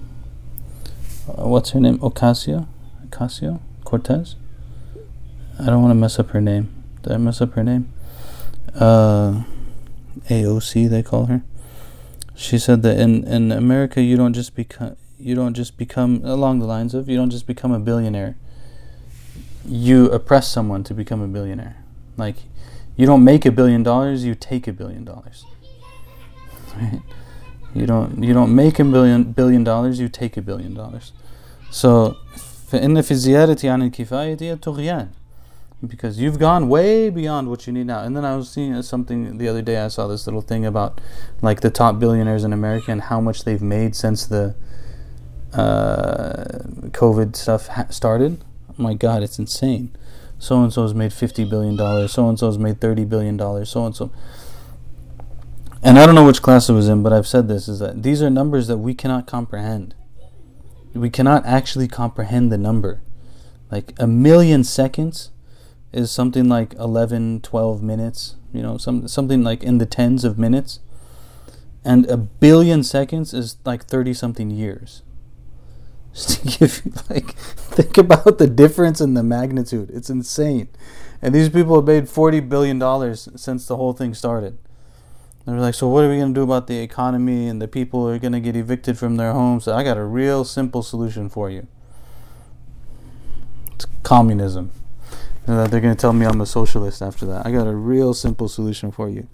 what's 1.26 1.70
her 1.70 1.80
name? 1.80 1.98
Ocasio? 1.98 2.66
Ocasio? 3.06 3.60
Cortez? 3.84 4.36
I 5.58 5.66
don't 5.66 5.82
want 5.82 5.90
to 5.90 5.96
mess 5.96 6.18
up 6.18 6.30
her 6.30 6.40
name. 6.40 6.72
Did 7.02 7.12
I 7.12 7.16
mess 7.18 7.40
up 7.40 7.52
her 7.52 7.64
name? 7.64 7.92
Uh, 8.74 9.42
AOC, 10.28 10.88
they 10.88 11.02
call 11.02 11.26
her. 11.26 11.42
She 12.34 12.58
said 12.58 12.82
that 12.82 12.98
in, 12.98 13.24
in 13.24 13.52
America 13.52 14.02
you 14.02 14.16
don't 14.16 14.32
just 14.32 14.54
become 14.54 14.96
you 15.21 15.35
don't 15.35 15.53
just 15.53 15.77
become 15.77 16.21
along 16.23 16.59
the 16.59 16.65
lines 16.65 16.93
of 16.93 17.09
you 17.09 17.17
don't 17.17 17.29
just 17.29 17.47
become 17.47 17.71
a 17.71 17.79
billionaire. 17.79 18.37
You 19.65 20.09
oppress 20.11 20.47
someone 20.47 20.83
to 20.85 20.93
become 20.93 21.21
a 21.21 21.27
billionaire. 21.27 21.77
Like 22.17 22.37
you 22.95 23.05
don't 23.05 23.23
make 23.23 23.45
a 23.45 23.51
billion 23.51 23.83
dollars, 23.83 24.23
you 24.23 24.35
take 24.35 24.67
a 24.67 24.73
billion 24.73 25.03
dollars. 25.03 25.45
Right? 26.75 27.01
You 27.73 27.85
don't 27.85 28.23
you 28.23 28.33
don't 28.33 28.55
make 28.55 28.79
a 28.79 28.83
billion 28.83 29.31
billion 29.31 29.63
dollars, 29.63 29.99
you 29.99 30.09
take 30.09 30.37
a 30.37 30.41
billion 30.41 30.73
dollars. 30.73 31.11
So 31.71 32.15
فإن 32.71 33.01
في 33.01 33.11
الزيادة 33.11 33.71
عن 33.71 33.81
الكفاية 33.81 34.53
طغيان 34.55 35.07
because 35.85 36.19
you've 36.19 36.39
gone 36.39 36.69
way 36.69 37.09
beyond 37.09 37.49
what 37.49 37.67
you 37.67 37.73
need 37.73 37.85
now. 37.85 38.01
And 38.01 38.15
then 38.17 38.25
I 38.25 38.35
was 38.35 38.49
seeing 38.49 38.81
something 38.81 39.37
the 39.37 39.47
other 39.47 39.61
day. 39.61 39.77
I 39.77 39.89
saw 39.89 40.07
this 40.07 40.25
little 40.25 40.41
thing 40.41 40.65
about 40.65 40.99
like 41.41 41.61
the 41.61 41.69
top 41.69 41.99
billionaires 41.99 42.43
in 42.43 42.51
America 42.51 42.91
and 42.91 43.01
how 43.01 43.21
much 43.21 43.43
they've 43.43 43.61
made 43.61 43.95
since 43.95 44.25
the 44.25 44.55
uh, 45.52 46.44
COVID 46.90 47.36
stuff 47.36 47.68
ha- 47.68 47.86
started. 47.90 48.42
Oh 48.70 48.74
my 48.78 48.94
God, 48.94 49.22
it's 49.22 49.38
insane. 49.38 49.94
So 50.38 50.62
and 50.62 50.72
so 50.72 50.82
has 50.82 50.94
made 50.94 51.12
fifty 51.12 51.44
billion 51.44 51.76
dollars. 51.76 52.12
So 52.12 52.28
and 52.28 52.38
so 52.38 52.46
has 52.46 52.58
made 52.58 52.80
thirty 52.80 53.04
billion 53.04 53.36
dollars. 53.36 53.70
So 53.70 53.86
and 53.86 53.94
so. 53.94 54.10
And 55.84 55.98
I 55.98 56.06
don't 56.06 56.14
know 56.14 56.24
which 56.24 56.42
class 56.42 56.68
it 56.68 56.72
was 56.72 56.88
in, 56.88 57.02
but 57.02 57.12
I've 57.12 57.26
said 57.26 57.48
this: 57.48 57.68
is 57.68 57.78
that 57.80 58.02
these 58.02 58.22
are 58.22 58.30
numbers 58.30 58.66
that 58.68 58.78
we 58.78 58.94
cannot 58.94 59.26
comprehend. 59.26 59.94
We 60.94 61.10
cannot 61.10 61.46
actually 61.46 61.88
comprehend 61.88 62.52
the 62.52 62.58
number. 62.58 63.00
Like 63.70 63.94
a 63.98 64.06
million 64.06 64.64
seconds 64.64 65.30
is 65.92 66.10
something 66.10 66.48
like 66.48 66.74
11, 66.74 67.40
12 67.40 67.82
minutes, 67.82 68.36
you 68.52 68.62
know, 68.62 68.76
some 68.78 69.08
something 69.08 69.42
like 69.42 69.62
in 69.62 69.78
the 69.78 69.86
tens 69.86 70.24
of 70.24 70.38
minutes. 70.38 70.80
And 71.84 72.06
a 72.06 72.16
billion 72.16 72.84
seconds 72.84 73.34
is 73.34 73.56
like 73.64 73.84
30 73.84 74.14
something 74.14 74.50
years. 74.50 75.02
Just 76.12 76.42
to 76.42 76.48
give 76.58 76.82
you 76.84 76.92
like 77.10 77.34
think 77.34 77.96
about 77.96 78.38
the 78.38 78.46
difference 78.46 79.00
in 79.00 79.14
the 79.14 79.22
magnitude. 79.22 79.90
It's 79.90 80.10
insane. 80.10 80.68
And 81.20 81.34
these 81.34 81.48
people 81.48 81.76
have 81.76 81.86
made 81.86 82.08
40 82.08 82.40
billion 82.40 82.78
dollars 82.78 83.28
since 83.36 83.66
the 83.66 83.76
whole 83.76 83.92
thing 83.92 84.14
started. 84.14 84.58
They're 85.44 85.58
like, 85.58 85.74
so 85.74 85.88
what 85.88 86.04
are 86.04 86.08
we 86.08 86.18
going 86.18 86.34
to 86.34 86.40
do 86.40 86.44
about 86.44 86.68
the 86.68 86.78
economy 86.78 87.48
and 87.48 87.60
the 87.60 87.66
people 87.66 88.08
are 88.08 88.18
going 88.18 88.32
to 88.32 88.40
get 88.40 88.54
evicted 88.54 88.96
from 88.96 89.16
their 89.16 89.32
homes? 89.32 89.66
I 89.66 89.82
got 89.82 89.96
a 89.96 90.04
real 90.04 90.44
simple 90.44 90.82
solution 90.82 91.28
for 91.28 91.50
you. 91.50 91.66
It's 93.74 93.86
communism. 94.04 94.70
And 95.46 95.58
they're 95.72 95.80
going 95.80 95.94
to 95.94 96.00
tell 96.00 96.12
me 96.12 96.26
I'm 96.26 96.40
a 96.40 96.46
socialist 96.46 97.02
after 97.02 97.26
that. 97.26 97.44
I 97.44 97.50
got 97.50 97.66
a 97.66 97.74
real 97.74 98.14
simple 98.14 98.48
solution 98.48 98.92
for 98.92 99.08
you. 99.08 99.26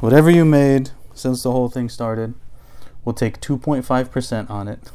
Whatever 0.00 0.30
you 0.30 0.46
made 0.46 0.90
since 1.12 1.42
the 1.42 1.52
whole 1.52 1.68
thing 1.68 1.90
started, 1.90 2.32
we'll 3.04 3.14
take 3.14 3.38
2.5% 3.40 4.48
on 4.48 4.68
it. 4.68 4.90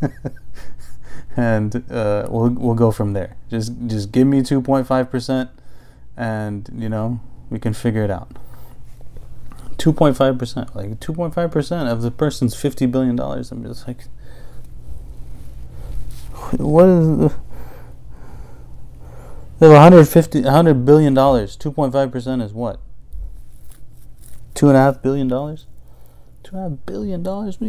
and 1.36 1.84
uh, 1.90 2.26
we'll 2.30 2.50
we'll 2.50 2.74
go 2.74 2.90
from 2.90 3.12
there. 3.12 3.36
Just 3.50 3.72
just 3.86 4.12
give 4.12 4.26
me 4.26 4.40
2.5% 4.40 5.50
and, 6.16 6.68
you 6.76 6.88
know, 6.88 7.20
we 7.48 7.58
can 7.58 7.72
figure 7.72 8.02
it 8.02 8.10
out. 8.10 8.30
2.5%, 9.76 10.74
like 10.74 10.98
2.5% 10.98 11.92
of 11.92 12.02
the 12.02 12.10
person's 12.10 12.56
50 12.56 12.86
billion 12.86 13.14
dollars. 13.14 13.52
I'm 13.52 13.62
just 13.62 13.86
like 13.86 14.04
what 16.56 16.88
is 16.88 17.18
the 17.18 17.34
they 19.60 19.66
have 19.66 19.74
150, 19.74 20.42
100 20.42 20.84
billion 20.84 21.14
dollars. 21.14 21.56
2.5 21.56 22.12
percent 22.12 22.42
is 22.42 22.52
what? 22.52 22.80
Two 24.54 24.68
and 24.68 24.76
a 24.76 24.80
half 24.80 25.02
billion 25.02 25.26
dollars. 25.26 25.66
Two 26.44 26.56
and 26.56 26.66
a 26.66 26.68
half 26.70 26.78
billion 26.86 27.22
dollars. 27.22 27.58
I 27.60 27.66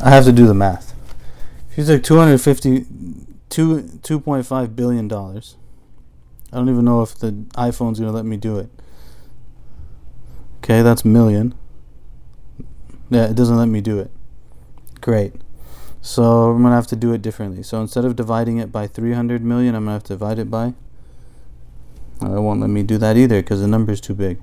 have 0.00 0.24
to 0.24 0.32
do 0.32 0.46
the 0.46 0.54
math. 0.54 0.94
If 1.70 1.78
you 1.78 1.84
take 1.84 2.02
250, 2.02 2.86
two, 3.48 3.82
2.5 3.82 4.76
billion 4.76 5.08
dollars. 5.08 5.56
I 6.52 6.56
don't 6.56 6.68
even 6.68 6.84
know 6.84 7.02
if 7.02 7.16
the 7.16 7.32
iPhone's 7.54 7.98
gonna 7.98 8.12
let 8.12 8.24
me 8.24 8.36
do 8.36 8.58
it. 8.58 8.70
Okay, 10.58 10.82
that's 10.82 11.04
million. 11.04 11.54
Yeah, 13.10 13.26
it 13.26 13.36
doesn't 13.36 13.56
let 13.56 13.66
me 13.68 13.80
do 13.80 13.98
it. 13.98 14.10
Great. 15.00 15.34
So 16.02 16.50
I'm 16.50 16.62
going 16.62 16.70
to 16.70 16.76
have 16.76 16.86
to 16.88 16.96
do 16.96 17.12
it 17.12 17.22
differently. 17.22 17.62
So 17.62 17.80
instead 17.80 18.04
of 18.04 18.16
dividing 18.16 18.58
it 18.58 18.72
by 18.72 18.86
300 18.86 19.42
million, 19.44 19.74
I'm 19.74 19.84
going 19.84 19.88
to 19.88 19.92
have 19.94 20.02
to 20.04 20.14
divide 20.14 20.38
it 20.38 20.50
by. 20.50 20.74
It 22.20 22.40
won't 22.40 22.60
let 22.60 22.70
me 22.70 22.82
do 22.82 22.96
that 22.98 23.16
either 23.16 23.42
because 23.42 23.60
the 23.60 23.66
number 23.68 23.92
is 23.92 24.00
too 24.00 24.14
big. 24.14 24.40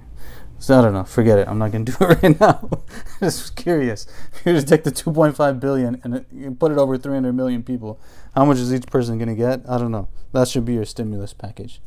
So 0.59 0.79
I 0.79 0.81
don't 0.81 0.93
know. 0.93 1.03
Forget 1.03 1.39
it. 1.39 1.47
I'm 1.47 1.57
not 1.57 1.73
to 1.73 1.79
do 1.83 1.93
it 1.99 2.23
right 2.23 2.39
now. 2.39 2.69
Just 3.19 3.55
curious. 3.55 4.07
If 4.33 4.45
you 4.45 4.53
just 4.53 4.67
take 4.67 4.83
the 4.83 4.91
2.5 4.91 5.59
billion 5.59 5.99
and 6.03 6.59
put 6.59 6.71
it 6.71 6.77
over 6.77 6.97
300 6.97 7.33
million 7.33 7.63
people, 7.63 7.99
how 8.33 8.45
much 8.45 8.57
is 8.57 8.73
each 8.73 8.87
person 8.87 9.19
to 9.19 9.35
get? 9.35 9.61
I 9.67 9.77
don't 9.77 9.91
know. 9.91 10.07
That 10.31 10.47
should 10.47 10.65
be 10.65 10.73
your 10.73 10.85
stimulus 10.85 11.33
package. 11.33 11.81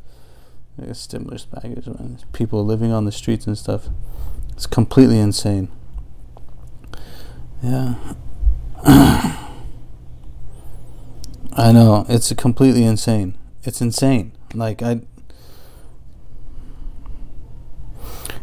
A 0.79 0.95
stimulus 0.95 1.47
package, 1.47 1.87
man. 1.87 2.19
People 2.33 2.65
living 2.65 2.93
on 2.93 3.07
the 3.07 3.13
streets 3.13 3.47
and 3.47 3.57
stuff. 3.57 3.89
It's 4.53 4.67
completely 4.67 5.19
insane. 5.19 5.69
Yeah. 7.63 7.95
I 8.85 9.49
know 11.73 12.05
it's 12.09 12.33
completely 12.35 12.85
insane. 12.85 13.39
It's 13.65 13.81
insane. 13.81 14.33
Like 14.55 14.83
I 14.83 15.01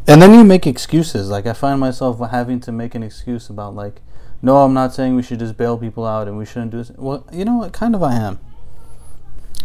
And 0.06 0.22
then 0.22 0.34
you 0.34 0.44
make 0.44 0.68
excuses. 0.68 1.30
Like 1.30 1.46
I 1.46 1.54
find 1.54 1.80
myself 1.80 2.20
having 2.32 2.60
to 2.62 2.72
make 2.72 2.96
an 2.96 3.04
excuse 3.04 3.50
about 3.50 3.76
like 3.76 4.02
no, 4.42 4.58
I'm 4.58 4.74
not 4.74 4.94
saying 4.94 5.16
we 5.16 5.24
should 5.24 5.40
just 5.40 5.56
bail 5.56 5.78
people 5.78 6.06
out 6.06 6.28
and 6.28 6.38
we 6.38 6.46
shouldn't 6.46 6.72
do 6.72 6.78
this. 6.78 6.92
Well, 6.98 7.26
you 7.32 7.46
know 7.46 7.56
what? 7.56 7.72
Kind 7.72 7.96
of 7.96 8.04
I 8.04 8.16
am. 8.16 8.40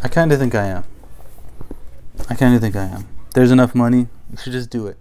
I 0.00 0.06
kind 0.06 0.30
of 0.30 0.38
think 0.38 0.54
I 0.54 0.66
am. 0.66 0.84
I 2.30 2.34
kind 2.34 2.54
of 2.54 2.60
think 2.60 2.76
I 2.76 2.84
am. 2.84 3.08
There's 3.34 3.50
enough 3.50 3.74
money. 3.74 4.06
You 4.30 4.36
should 4.36 4.52
just 4.52 4.70
do 4.70 4.86
it. 4.86 4.96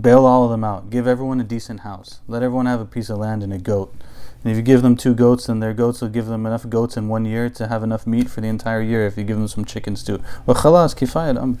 Bail 0.00 0.26
all 0.26 0.42
of 0.42 0.50
them 0.50 0.64
out. 0.64 0.90
Give 0.90 1.06
everyone 1.06 1.40
a 1.40 1.44
decent 1.44 1.80
house. 1.80 2.18
Let 2.26 2.42
everyone 2.42 2.66
have 2.66 2.80
a 2.80 2.84
piece 2.84 3.08
of 3.08 3.18
land 3.18 3.44
and 3.44 3.52
a 3.52 3.58
goat. 3.58 3.94
And 4.42 4.50
if 4.50 4.56
you 4.56 4.64
give 4.64 4.82
them 4.82 4.96
two 4.96 5.14
goats, 5.14 5.46
then 5.46 5.60
their 5.60 5.72
goats 5.72 6.00
will 6.00 6.08
give 6.08 6.26
them 6.26 6.44
enough 6.44 6.68
goats 6.68 6.96
in 6.96 7.06
one 7.06 7.24
year 7.24 7.48
to 7.50 7.68
have 7.68 7.84
enough 7.84 8.04
meat 8.04 8.28
for 8.28 8.40
the 8.40 8.48
entire 8.48 8.82
year 8.82 9.06
if 9.06 9.16
you 9.16 9.22
give 9.22 9.38
them 9.38 9.46
some 9.46 9.64
chickens 9.64 10.02
too. 10.02 10.20
Well, 10.44 10.56
khalas, 10.56 10.96
kifayat, 10.96 11.60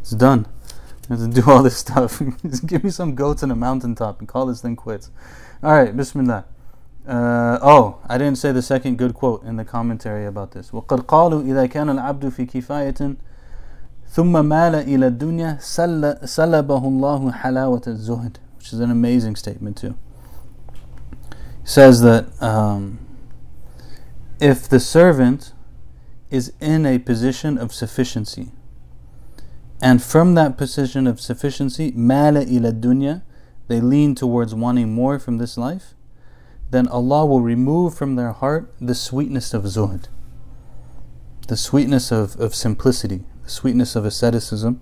it's 0.00 0.10
done 0.10 0.46
You 1.09 1.17
have 1.17 1.33
to 1.33 1.41
do 1.41 1.51
all 1.51 1.63
this 1.63 1.77
stuff. 1.77 2.21
Just 2.43 2.65
give 2.65 2.83
me 2.83 2.89
some 2.89 3.15
goats 3.15 3.43
on 3.43 3.51
a 3.51 3.55
mountaintop 3.55 4.19
and 4.19 4.27
call 4.27 4.45
this 4.45 4.61
thing 4.61 4.75
quits. 4.75 5.09
Alright, 5.63 5.95
bismillah. 5.95 6.45
Uh, 7.07 7.59
oh, 7.61 7.99
I 8.07 8.17
didn't 8.17 8.37
say 8.37 8.51
the 8.51 8.61
second 8.61 8.97
good 8.97 9.13
quote 9.13 9.43
in 9.43 9.57
the 9.57 9.65
commentary 9.65 10.25
about 10.25 10.51
this. 10.51 10.71
وَقَدْ 10.71 11.05
قَالُوا 11.05 11.43
إِذَا 11.43 11.67
كَانَ 11.67 11.89
الْعَبْدُ 11.99 12.31
فِي 12.31 12.49
كِفَايَةٍ 12.49 13.17
ثُمَّ 14.09 14.45
مَالَ 14.45 14.85
إِلَى 14.85 15.17
الدُّنْيَا 15.17 15.59
سَلَبَهُ 15.61 16.83
اللَّهُ 16.83 17.33
حَلَاوَةَ 17.33 17.83
الزُّهْدِ 17.87 18.37
Which 18.57 18.71
is 18.71 18.79
an 18.79 18.91
amazing 18.91 19.35
statement 19.35 19.77
too 19.77 19.95
says 21.63 22.01
that 22.01 22.41
um, 22.41 22.99
if 24.39 24.67
the 24.67 24.79
servant 24.79 25.53
is 26.29 26.53
in 26.59 26.85
a 26.85 26.99
position 26.99 27.57
of 27.57 27.73
sufficiency, 27.73 28.51
and 29.80 30.02
from 30.02 30.34
that 30.34 30.56
position 30.56 31.06
of 31.06 31.20
sufficiency, 31.20 31.92
mala 31.94 32.42
ila 32.42 32.72
dunya, 32.72 33.22
they 33.68 33.80
lean 33.80 34.14
towards 34.14 34.54
wanting 34.54 34.92
more 34.92 35.18
from 35.18 35.38
this 35.38 35.56
life, 35.56 35.94
then 36.70 36.88
Allah 36.88 37.24
will 37.24 37.40
remove 37.40 37.94
from 37.94 38.16
their 38.16 38.32
heart 38.32 38.72
the 38.80 38.94
sweetness 38.94 39.54
of 39.54 39.62
zuhd, 39.64 40.08
the 41.46 41.56
sweetness 41.56 42.10
of, 42.10 42.38
of 42.40 42.54
simplicity, 42.54 43.24
the 43.44 43.50
sweetness 43.50 43.96
of 43.96 44.04
asceticism. 44.04 44.80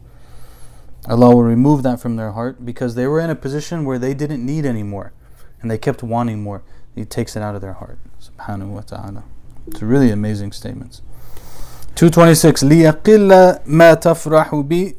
Allah 1.09 1.35
will 1.35 1.45
remove 1.45 1.83
that 1.85 2.01
from 2.01 2.17
their 2.17 2.33
heart 2.33 2.65
because 2.65 2.95
they 2.95 3.07
were 3.07 3.21
in 3.21 3.31
a 3.31 3.37
position 3.37 3.85
where 3.85 3.99
they 3.99 4.15
didn't 4.15 4.45
need 4.45 4.65
any 4.65 4.83
more 4.83 5.13
and 5.61 5.71
they 5.71 5.79
kept 5.79 6.03
wanting 6.03 6.43
more. 6.43 6.65
He 6.95 7.05
takes 7.05 7.37
it 7.37 7.43
out 7.43 7.55
of 7.55 7.61
their 7.61 7.75
heart. 7.75 7.99
Subhanahu 8.21 8.69
wa 8.69 8.81
ta'ala. 8.81 9.25
It's 9.67 9.83
a 9.83 9.87
really 9.87 10.11
amazing 10.11 10.53
statements. 10.53 11.03
226 11.96 12.64
ليقل 12.64 13.58
ما 13.66 13.94
تفرح 13.94 14.56
بي 14.56 14.96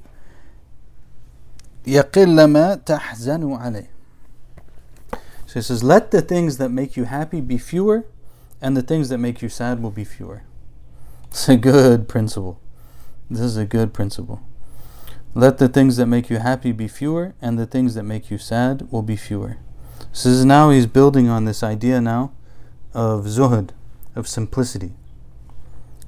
يقل 1.87 2.45
ما 2.45 2.75
تحزن 2.75 3.53
عليه 3.53 3.93
So 5.47 5.61
he 5.61 5.63
says, 5.63 5.83
let 5.85 6.13
the 6.13 6.23
things 6.23 6.57
that 6.57 6.71
make 6.71 6.97
you 6.97 7.05
happy 7.05 7.43
be 7.43 7.59
fewer, 7.59 8.07
and 8.63 8.75
the 8.75 8.81
things 8.81 9.11
that 9.11 9.19
make 9.19 9.43
you 9.43 9.51
sad 9.51 9.83
will 9.83 9.91
be 9.91 10.03
fewer. 10.03 10.45
It's 11.29 11.47
a 11.47 11.59
good 11.59 12.09
principle. 12.09 12.59
This 13.29 13.43
is 13.43 13.59
a 13.59 13.67
good 13.67 13.93
principle. 13.93 14.41
Let 15.35 15.59
the 15.59 15.69
things 15.69 15.99
that 15.99 16.07
make 16.07 16.31
you 16.31 16.39
happy 16.39 16.73
be 16.73 16.89
fewer, 16.89 17.35
and 17.43 17.59
the 17.59 17.67
things 17.67 17.95
that 17.97 18.05
make 18.05 18.31
you 18.31 18.39
sad 18.39 18.91
will 18.91 19.03
be 19.03 19.17
fewer. 19.17 19.59
So 20.11 20.31
this 20.31 20.39
is 20.39 20.45
now 20.47 20.71
he's 20.71 20.87
building 20.87 21.29
on 21.29 21.45
this 21.45 21.63
idea 21.63 22.01
now 22.01 22.33
of 22.95 23.27
zuhud, 23.27 23.71
of 24.15 24.27
simplicity. 24.27 24.95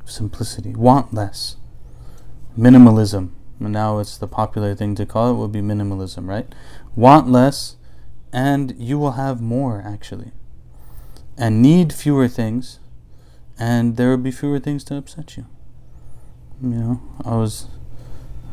Simplicity. 0.10 0.74
Want 0.74 1.14
less. 1.14 1.58
Minimalism. 2.58 3.32
And 3.60 3.74
now 3.74 4.00
it's 4.00 4.18
the 4.18 4.28
popular 4.28 4.76
thing 4.76 4.96
to 4.96 5.06
call 5.06 5.32
it 5.32 5.38
would 5.38 5.52
be 5.52 5.62
minimalism, 5.62 6.28
right? 6.28 6.54
Want 6.96 7.30
less 7.30 7.76
and 8.32 8.76
you 8.78 8.98
will 9.00 9.14
have 9.14 9.42
more 9.42 9.84
actually. 9.86 10.32
And 11.38 11.62
need 11.62 11.94
fewer 11.94 12.28
things 12.28 12.80
and 13.58 13.98
there 13.98 14.10
will 14.10 14.18
be 14.18 14.32
fewer 14.32 14.60
things 14.60 14.84
to 14.86 14.96
upset 14.96 15.38
you. 15.38 15.46
You 16.62 16.70
know, 16.70 17.02
I 17.24 17.36
was 17.36 17.68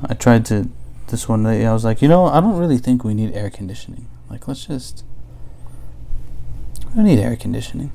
I 0.05 0.15
tried 0.15 0.45
to 0.47 0.69
this 1.09 1.29
one 1.29 1.45
day 1.45 1.65
I 1.65 1.73
was 1.73 1.85
like, 1.85 2.03
you 2.03 2.09
know, 2.09 2.27
I 2.27 2.41
don't 2.41 2.57
really 2.57 2.79
think 2.79 3.05
we 3.05 3.15
need 3.15 3.33
air 3.33 3.51
conditioning. 3.51 4.09
Like, 4.29 4.49
let's 4.49 4.67
just. 4.67 5.05
We 6.89 6.97
don't 6.97 7.05
need 7.05 7.19
air 7.19 7.37
conditioning. 7.37 7.93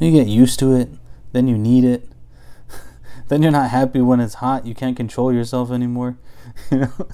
You 0.00 0.10
get 0.10 0.26
used 0.26 0.58
to 0.60 0.74
it, 0.74 0.90
then 1.32 1.48
you 1.48 1.56
need 1.56 1.84
it. 1.84 2.07
Then 3.28 3.42
you're 3.42 3.52
not 3.52 3.70
happy 3.70 4.00
when 4.00 4.20
it's 4.20 4.34
hot. 4.34 4.66
You 4.66 4.74
can't 4.74 4.96
control 4.96 5.32
yourself 5.32 5.70
anymore. 5.70 6.16
You 6.72 6.78
know, 6.78 7.08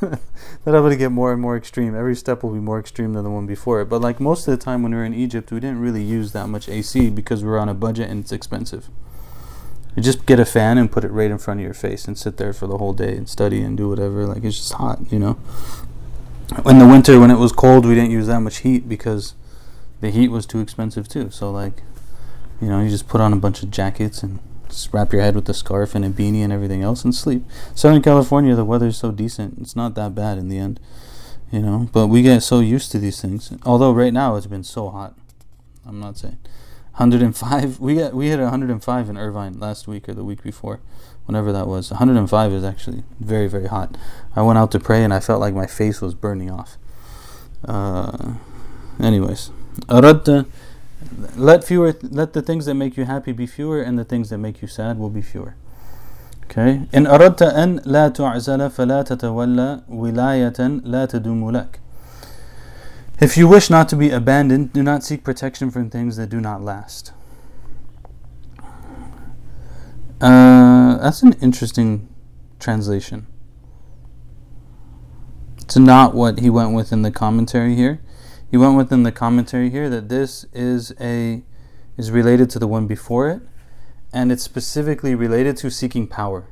that'll 0.64 0.80
going 0.80 0.90
to 0.90 0.96
get 0.96 1.12
more 1.12 1.32
and 1.32 1.40
more 1.40 1.56
extreme. 1.56 1.94
Every 1.94 2.16
step 2.16 2.42
will 2.42 2.50
be 2.50 2.58
more 2.58 2.80
extreme 2.80 3.12
than 3.12 3.22
the 3.22 3.30
one 3.30 3.46
before 3.46 3.80
it. 3.80 3.84
But 3.84 4.00
like 4.00 4.18
most 4.18 4.48
of 4.48 4.58
the 4.58 4.62
time 4.62 4.82
when 4.82 4.90
we 4.92 4.98
were 4.98 5.04
in 5.04 5.14
Egypt, 5.14 5.52
we 5.52 5.60
didn't 5.60 5.80
really 5.80 6.02
use 6.02 6.32
that 6.32 6.48
much 6.48 6.68
AC 6.68 7.10
because 7.10 7.44
we 7.44 7.48
were 7.48 7.58
on 7.58 7.68
a 7.68 7.74
budget 7.74 8.10
and 8.10 8.20
it's 8.20 8.32
expensive. 8.32 8.88
You 9.94 10.02
just 10.02 10.26
get 10.26 10.40
a 10.40 10.44
fan 10.44 10.78
and 10.78 10.90
put 10.90 11.04
it 11.04 11.10
right 11.12 11.30
in 11.30 11.38
front 11.38 11.60
of 11.60 11.64
your 11.64 11.74
face 11.74 12.06
and 12.06 12.18
sit 12.18 12.38
there 12.38 12.52
for 12.52 12.66
the 12.66 12.78
whole 12.78 12.92
day 12.92 13.16
and 13.16 13.28
study 13.28 13.60
and 13.60 13.76
do 13.76 13.88
whatever. 13.88 14.26
Like 14.26 14.42
it's 14.42 14.56
just 14.56 14.72
hot, 14.72 15.00
you 15.12 15.18
know. 15.18 15.38
In 16.66 16.78
the 16.78 16.86
winter, 16.86 17.20
when 17.20 17.30
it 17.30 17.38
was 17.38 17.52
cold, 17.52 17.84
we 17.84 17.94
didn't 17.94 18.10
use 18.10 18.26
that 18.26 18.40
much 18.40 18.58
heat 18.58 18.88
because 18.88 19.34
the 20.00 20.10
heat 20.10 20.28
was 20.28 20.46
too 20.46 20.60
expensive 20.60 21.08
too. 21.08 21.30
So 21.30 21.50
like, 21.50 21.82
you 22.60 22.68
know, 22.68 22.80
you 22.80 22.88
just 22.88 23.06
put 23.06 23.20
on 23.20 23.32
a 23.32 23.36
bunch 23.36 23.62
of 23.62 23.70
jackets 23.70 24.22
and 24.22 24.38
just 24.73 24.91
wrap 24.93 25.13
your 25.13 25.21
head 25.21 25.35
with 25.35 25.47
a 25.49 25.53
scarf 25.53 25.95
and 25.95 26.03
a 26.03 26.09
beanie 26.09 26.43
and 26.43 26.51
everything 26.51 26.81
else 26.81 27.03
and 27.03 27.13
sleep. 27.13 27.43
Southern 27.75 28.01
California, 28.01 28.55
the 28.55 28.65
weather's 28.65 28.97
so 28.97 29.11
decent. 29.11 29.59
It's 29.59 29.75
not 29.75 29.95
that 29.95 30.15
bad 30.15 30.37
in 30.37 30.49
the 30.49 30.57
end, 30.57 30.79
you 31.51 31.61
know. 31.61 31.89
But 31.91 32.07
we 32.07 32.21
get 32.21 32.41
so 32.41 32.59
used 32.59 32.91
to 32.91 32.99
these 32.99 33.21
things. 33.21 33.53
Although 33.65 33.91
right 33.91 34.13
now 34.13 34.35
it's 34.35 34.47
been 34.47 34.63
so 34.63 34.89
hot. 34.89 35.15
I'm 35.85 35.99
not 35.99 36.17
saying 36.17 36.39
105. 36.97 37.79
We 37.79 37.95
got 37.95 38.13
we 38.13 38.27
hit 38.29 38.39
105 38.39 39.09
in 39.09 39.17
Irvine 39.17 39.59
last 39.59 39.87
week 39.87 40.09
or 40.09 40.13
the 40.13 40.23
week 40.23 40.41
before, 40.41 40.79
whenever 41.25 41.51
that 41.51 41.67
was. 41.67 41.91
105 41.91 42.51
is 42.51 42.63
actually 42.63 43.03
very 43.19 43.47
very 43.47 43.67
hot. 43.67 43.95
I 44.35 44.41
went 44.41 44.57
out 44.57 44.71
to 44.71 44.79
pray 44.79 45.03
and 45.03 45.13
I 45.13 45.19
felt 45.19 45.39
like 45.39 45.53
my 45.53 45.67
face 45.67 46.01
was 46.01 46.13
burning 46.13 46.49
off. 46.49 46.77
Uh, 47.67 48.35
anyways, 48.99 49.51
أردت 49.89 50.45
let 51.36 51.64
fewer 51.64 51.94
let 52.02 52.32
the 52.32 52.42
things 52.42 52.66
that 52.66 52.74
make 52.74 52.96
you 52.96 53.04
happy 53.04 53.32
be 53.32 53.46
fewer 53.46 53.80
and 53.80 53.98
the 53.98 54.04
things 54.04 54.30
that 54.30 54.38
make 54.38 54.62
you 54.62 54.68
sad 54.68 54.98
will 54.98 55.10
be 55.10 55.22
fewer. 55.22 55.56
Okay? 56.44 56.82
In 56.92 57.04
aradta 57.04 57.52
an 57.54 57.80
la 57.84 58.08
tu'zala 58.08 58.70
fala 58.72 59.04
tatawalla 59.04 59.84
wilayatan 59.88 60.80
la 60.84 61.06
tadumu 61.06 61.52
lak 61.52 61.80
if 63.20 63.36
you 63.36 63.48
wish 63.48 63.68
not 63.68 63.88
to 63.88 63.96
be 63.96 64.10
abandoned 64.10 64.72
do 64.72 64.82
not 64.82 65.02
seek 65.02 65.24
protection 65.24 65.70
from 65.70 65.90
things 65.90 66.16
that 66.16 66.28
do 66.28 66.40
not 66.40 66.62
last. 66.62 67.12
Uh, 70.20 70.98
that's 70.98 71.22
an 71.22 71.32
interesting 71.34 72.08
translation. 72.58 73.26
It's 75.58 75.76
not 75.76 76.14
what 76.14 76.40
he 76.40 76.48
went 76.48 76.74
with 76.74 76.92
in 76.92 77.02
the 77.02 77.10
commentary 77.10 77.74
here 77.74 78.00
he 78.50 78.56
went 78.56 78.76
within 78.76 79.02
the 79.02 79.12
commentary 79.12 79.70
here 79.70 79.90
that 79.90 80.08
this 80.08 80.44
is 80.52 80.92
a 81.00 81.42
is 81.96 82.10
related 82.10 82.48
to 82.50 82.58
the 82.58 82.66
one 82.66 82.86
before 82.86 83.28
it, 83.28 83.42
and 84.12 84.30
it's 84.30 84.42
specifically 84.42 85.14
related 85.14 85.56
to 85.58 85.70
seeking 85.70 86.06
power. 86.06 86.48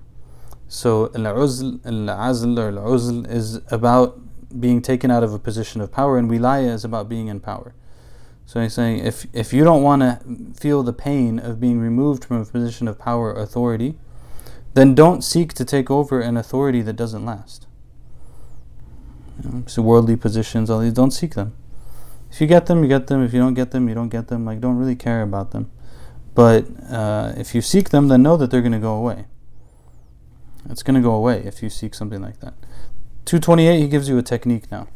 So 0.69 1.07
al-azl 1.15 2.59
or 2.59 3.31
is 3.31 3.61
about 3.71 4.21
being 4.61 4.83
taken 4.83 5.11
out 5.11 5.23
of 5.23 5.33
a 5.33 5.39
position 5.39 5.81
of 5.81 5.93
power, 5.93 6.19
and 6.19 6.31
wilaya 6.31 6.73
is 6.73 6.85
about 6.85 7.09
being 7.09 7.29
in 7.29 7.41
power. 7.41 7.75
So 8.45 8.61
he's 8.61 8.75
saying 8.75 9.05
if 9.05 9.27
if 9.33 9.53
you 9.53 9.65
don't 9.65 9.83
want 9.83 10.03
to 10.03 10.21
feel 10.55 10.83
the 10.83 10.93
pain 10.93 11.39
of 11.39 11.61
being 11.61 11.81
removed 11.81 12.25
from 12.25 12.41
a 12.41 12.45
position 12.45 12.89
of 12.89 12.99
power 12.99 13.33
or 13.33 13.43
authority, 13.43 13.99
then 14.75 14.95
don't 14.95 15.23
seek 15.23 15.55
to 15.55 15.65
take 15.65 15.91
over 15.91 16.21
an 16.21 16.37
authority 16.37 16.83
that 16.83 16.95
doesn't 16.95 17.25
last. 17.25 17.67
You 19.43 19.51
know, 19.51 19.65
so 19.67 19.83
worldly 19.83 20.17
positions, 20.17 20.69
all 20.71 20.81
these, 20.81 20.93
don't 20.93 21.11
seek 21.11 21.35
them 21.35 21.57
If 22.32 22.40
you 22.40 22.48
get 22.48 22.66
them, 22.68 22.82
you 22.82 22.88
get 22.88 23.08
them. 23.08 23.24
If 23.24 23.34
you 23.34 23.40
don't 23.40 23.54
get 23.54 23.72
them, 23.72 23.90
you 23.90 23.96
don't 23.96 24.10
get 24.10 24.28
them. 24.28 24.46
Like, 24.46 24.62
don't 24.62 24.78
really 24.78 24.96
care 24.96 25.22
about 25.22 25.52
them. 25.52 25.70
But 26.34 26.66
uh, 26.90 27.34
if 27.36 27.54
you 27.54 27.62
seek 27.62 27.90
them, 27.90 28.08
then 28.08 28.24
know 28.24 28.38
that 28.38 28.52
they're 28.52 28.62
going 28.62 28.72
to 28.72 28.80
go 28.80 28.94
away. 28.94 29.26
It's 30.70 30.84
going 30.84 30.96
to 30.96 31.02
go 31.02 31.12
away 31.12 31.44
if 31.46 31.62
you 31.62 31.70
seek 31.70 31.94
something 31.94 32.22
like 32.22 32.40
that. 32.40 32.54
228, 33.26 33.80
he 33.80 33.88
gives 33.88 34.08
you 34.08 34.18
a 34.18 34.24
technique 34.24 34.72
now. 34.72 34.88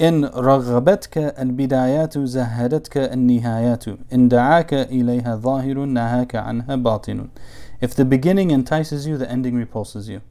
إن 0.00 0.24
رغبتك 0.24 1.18
البدايات 1.18 2.18
زهدتك 2.18 2.96
النهايات 2.96 3.84
إن 4.12 4.28
دعاك 4.28 4.74
إليها 4.74 5.36
ظاهر 5.36 5.84
نهاك 5.84 6.36
عنها 6.36 6.76
باطن 6.76 7.28
If 7.80 7.94
the 7.94 8.04
beginning 8.04 8.50
entices 8.50 9.06
you, 9.06 9.18
the 9.18 9.30
ending 9.30 9.54
repulses 9.54 10.08
you. 10.08 10.22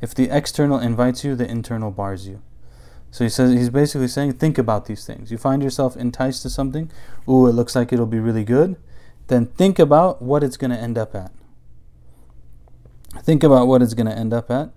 If 0.00 0.14
the 0.14 0.28
external 0.30 0.78
invites 0.78 1.24
you, 1.24 1.36
the 1.36 1.48
internal 1.48 1.90
bars 1.90 2.26
you. 2.26 2.40
So 3.11 3.23
he 3.23 3.29
says 3.29 3.51
he's 3.51 3.69
basically 3.69 4.07
saying, 4.07 4.33
think 4.33 4.57
about 4.57 4.85
these 4.85 5.05
things. 5.05 5.31
You 5.31 5.37
find 5.37 5.63
yourself 5.63 5.95
enticed 5.95 6.41
to 6.43 6.49
something, 6.49 6.91
ooh, 7.27 7.47
it 7.47 7.53
looks 7.53 7.75
like 7.75 7.91
it'll 7.93 8.05
be 8.05 8.19
really 8.19 8.43
good. 8.43 8.75
Then 9.27 9.47
think 9.47 9.79
about 9.79 10.21
what 10.21 10.43
it's 10.43 10.57
going 10.57 10.71
to 10.71 10.77
end 10.77 10.97
up 10.97 11.15
at. 11.15 11.31
Think 13.23 13.43
about 13.43 13.67
what 13.67 13.81
it's 13.81 13.93
going 13.93 14.07
to 14.07 14.17
end 14.17 14.33
up 14.33 14.51
at. 14.51 14.71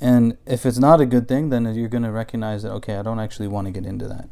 And 0.00 0.36
if 0.46 0.66
it's 0.66 0.78
not 0.78 1.00
a 1.00 1.06
good 1.06 1.28
thing, 1.28 1.50
then 1.50 1.72
you're 1.74 1.88
going 1.88 2.02
to 2.02 2.10
recognize 2.10 2.62
that, 2.62 2.72
okay, 2.72 2.96
I 2.96 3.02
don't 3.02 3.20
actually 3.20 3.48
want 3.48 3.66
to 3.66 3.70
get 3.70 3.86
into 3.86 4.08
that. 4.08 4.28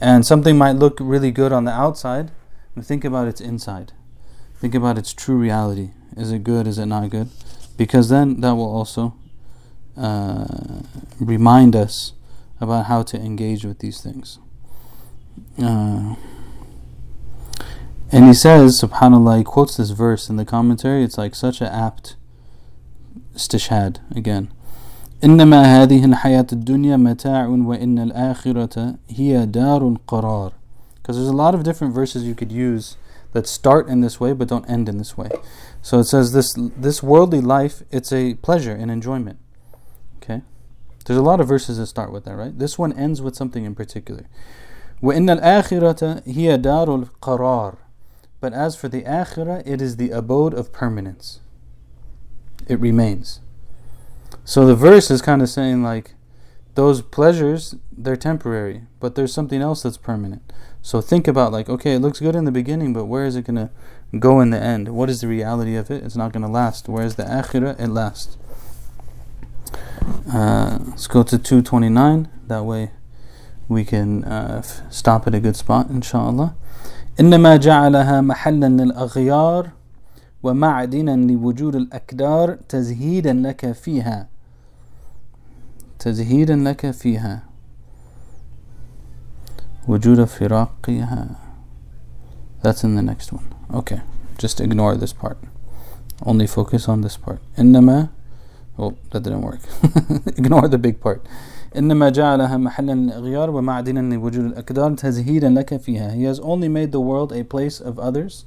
And 0.00 0.24
something 0.24 0.56
might 0.56 0.76
look 0.76 0.98
really 1.00 1.32
good 1.32 1.52
on 1.52 1.64
the 1.64 1.72
outside, 1.72 2.30
but 2.74 2.84
think 2.84 3.04
about 3.04 3.26
its 3.26 3.40
inside. 3.40 3.92
Think 4.60 4.74
about 4.74 4.96
its 4.96 5.12
true 5.12 5.36
reality. 5.36 5.90
Is 6.16 6.32
it 6.32 6.44
good? 6.44 6.66
Is 6.66 6.78
it 6.78 6.86
not 6.86 7.10
good? 7.10 7.28
Because 7.76 8.08
then 8.08 8.40
that 8.40 8.52
will 8.52 8.72
also 8.72 9.14
uh, 9.96 10.82
remind 11.18 11.74
us 11.74 12.12
about 12.59 12.85
how 12.85 13.03
to 13.03 13.17
engage 13.17 13.65
with 13.65 13.79
these 13.79 14.01
things. 14.01 14.39
Uh, 15.57 16.15
and 18.11 18.25
he 18.25 18.33
says, 18.33 18.79
subhanAllah, 18.81 19.39
he 19.39 19.43
quotes 19.43 19.77
this 19.77 19.89
verse 19.89 20.29
in 20.29 20.35
the 20.35 20.45
commentary. 20.45 21.03
It's 21.03 21.17
like 21.17 21.33
such 21.35 21.61
an 21.61 21.67
apt 21.67 22.15
istishhad 23.35 23.99
again. 24.15 24.51
إنما 25.23 25.63
هذه 25.63 26.05
الحياة 26.05 26.47
الدنيا 26.53 26.97
متاع 26.97 27.47
وإن 27.47 27.99
الآخرة 27.99 28.95
هي 29.09 29.45
دار 29.45 29.97
قرار 30.07 30.51
because 30.95 31.15
there's 31.17 31.29
a 31.29 31.33
lot 31.33 31.55
of 31.55 31.63
different 31.63 31.93
verses 31.93 32.23
you 32.23 32.35
could 32.35 32.51
use 32.51 32.97
that 33.31 33.47
start 33.47 33.87
in 33.87 34.01
this 34.01 34.19
way 34.19 34.33
but 34.33 34.49
don't 34.49 34.69
end 34.69 34.89
in 34.89 34.97
this 34.97 35.17
way. 35.17 35.29
So 35.81 35.99
it 35.99 36.05
says 36.05 36.33
this 36.33 36.53
this 36.77 37.01
worldly 37.01 37.41
life 37.41 37.83
it's 37.89 38.11
a 38.11 38.33
pleasure 38.35 38.73
and 38.73 38.91
enjoyment. 38.91 39.39
Okay? 41.07 41.07
There's 41.07 41.19
a 41.19 41.23
lot 41.23 41.39
of 41.39 41.47
verses 41.47 41.77
that 41.77 41.87
start 41.87 42.11
with 42.11 42.25
that, 42.25 42.35
right? 42.35 42.57
This 42.57 42.77
one 42.77 42.93
ends 42.93 43.21
with 43.21 43.35
something 43.35 43.65
in 43.65 43.75
particular. 43.75 44.27
وَإِنَّ 45.01 45.39
الْآخِرَةَ 45.39 46.23
هِيَ 46.25 46.61
دَارُ 46.61 47.05
الْقَرَارِ 47.05 47.77
But 48.39 48.53
as 48.53 48.75
for 48.75 48.87
the 48.87 49.01
akhirah, 49.03 49.63
it 49.65 49.81
is 49.81 49.97
the 49.97 50.11
abode 50.11 50.53
of 50.53 50.71
permanence. 50.71 51.41
It 52.67 52.79
remains. 52.79 53.41
So 54.45 54.65
the 54.65 54.75
verse 54.75 55.11
is 55.11 55.21
kind 55.21 55.41
of 55.41 55.49
saying 55.49 55.83
like, 55.83 56.13
those 56.75 57.01
pleasures, 57.01 57.75
they're 57.91 58.15
temporary, 58.15 58.83
but 58.99 59.15
there's 59.15 59.33
something 59.33 59.61
else 59.61 59.83
that's 59.83 59.97
permanent. 59.97 60.51
So 60.81 61.01
think 61.01 61.27
about 61.27 61.51
like, 61.51 61.69
okay, 61.69 61.93
it 61.93 61.99
looks 61.99 62.19
good 62.19 62.35
in 62.35 62.45
the 62.45 62.51
beginning, 62.51 62.93
but 62.93 63.05
where 63.05 63.25
is 63.25 63.35
it 63.35 63.45
going 63.45 63.55
to 63.55 63.69
go 64.19 64.41
in 64.41 64.49
the 64.49 64.59
end? 64.59 64.89
What 64.89 65.09
is 65.09 65.21
the 65.21 65.27
reality 65.27 65.75
of 65.75 65.91
it? 65.91 66.03
It's 66.03 66.15
not 66.15 66.33
going 66.33 66.43
to 66.43 66.49
last. 66.49 66.89
Whereas 66.89 67.15
the 67.15 67.23
akhirah, 67.23 67.79
it 67.79 67.89
lasts. 67.89 68.37
Uh, 70.33 70.79
let's 70.89 71.07
go 71.07 71.23
to 71.23 71.37
229. 71.37 72.27
That 72.47 72.65
way 72.65 72.91
we 73.69 73.83
can 73.85 74.23
uh, 74.25 74.61
f- 74.63 74.81
stop 74.89 75.27
at 75.27 75.35
a 75.35 75.39
good 75.39 75.55
spot, 75.55 75.89
inshallah. 75.89 76.53
إنما 77.19 77.55
جعلها 77.57 78.21
محلا 78.21 78.65
للأغيار 78.69 79.69
ومعدنا 80.43 81.31
لوجود 81.31 81.75
الأكدار 81.75 82.57
تزهيدا 82.69 83.33
لك 83.33 83.71
فيها 83.71 84.27
تزهيدا 85.99 86.55
لك 86.55 86.91
فيها 86.91 87.43
وجود 89.87 90.23
فراقها 90.23 91.27
That's 92.63 92.83
in 92.83 92.95
the 92.95 93.01
next 93.01 93.33
one. 93.33 93.45
Okay, 93.73 93.99
just 94.37 94.61
ignore 94.61 94.95
this 94.95 95.11
part. 95.11 95.37
Only 96.25 96.47
focus 96.47 96.87
on 96.87 97.01
this 97.01 97.17
part. 97.17 97.39
إنما 97.59 98.07
Oh, 98.77 98.95
that 99.11 99.23
didn't 99.23 99.41
work. 99.41 99.59
Ignore 100.37 100.67
the 100.67 100.77
big 100.77 100.99
part. 100.99 101.25
إنما 101.75 102.09
جعلها 102.09 102.57
محلا 102.57 102.93
للإغيار 102.93 103.49
ومعدنا 103.49 104.15
لوجود 104.15 104.45
الأكدار 104.45 104.95
تزهيدا 104.95 105.49
لك 105.49 105.77
فيها. 105.77 106.15
He 106.15 106.23
has 106.23 106.39
only 106.39 106.67
made 106.67 106.91
the 106.91 106.99
world 106.99 107.31
a 107.31 107.43
place 107.43 107.79
of 107.79 107.99
others. 107.99 108.45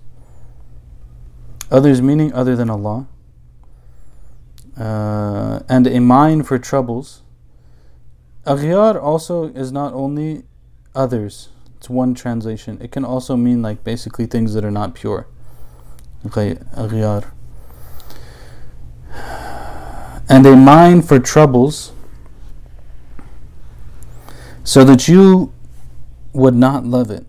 Others 1.71 2.01
meaning 2.03 2.33
other 2.33 2.55
than 2.55 2.71
Allah. 2.71 3.07
Uh, 4.77 5.61
and 5.69 5.87
a 5.87 6.01
mine 6.01 6.43
for 6.43 6.59
troubles. 6.59 7.23
Aghyar 8.47 9.01
also 9.03 9.49
is 9.49 9.73
not 9.73 9.93
only 9.93 10.45
others. 10.95 11.49
It's 11.77 11.91
one 11.91 12.15
translation. 12.15 12.79
It 12.81 12.93
can 12.93 13.05
also 13.05 13.37
mean 13.37 13.63
like 13.63 13.83
basically 13.83 14.27
things 14.27 14.55
that 14.55 14.65
are 14.65 14.71
not 14.71 14.95
pure. 14.95 15.27
Aghyar 16.25 17.33
and 20.32 20.46
a 20.46 20.56
mind 20.56 21.06
for 21.06 21.20
troubles 21.20 21.92
so 24.64 24.86
that 24.86 25.10
you 25.10 25.52
would 26.32 26.56
not 26.56 26.86
love 26.86 27.12
it. 27.12 27.26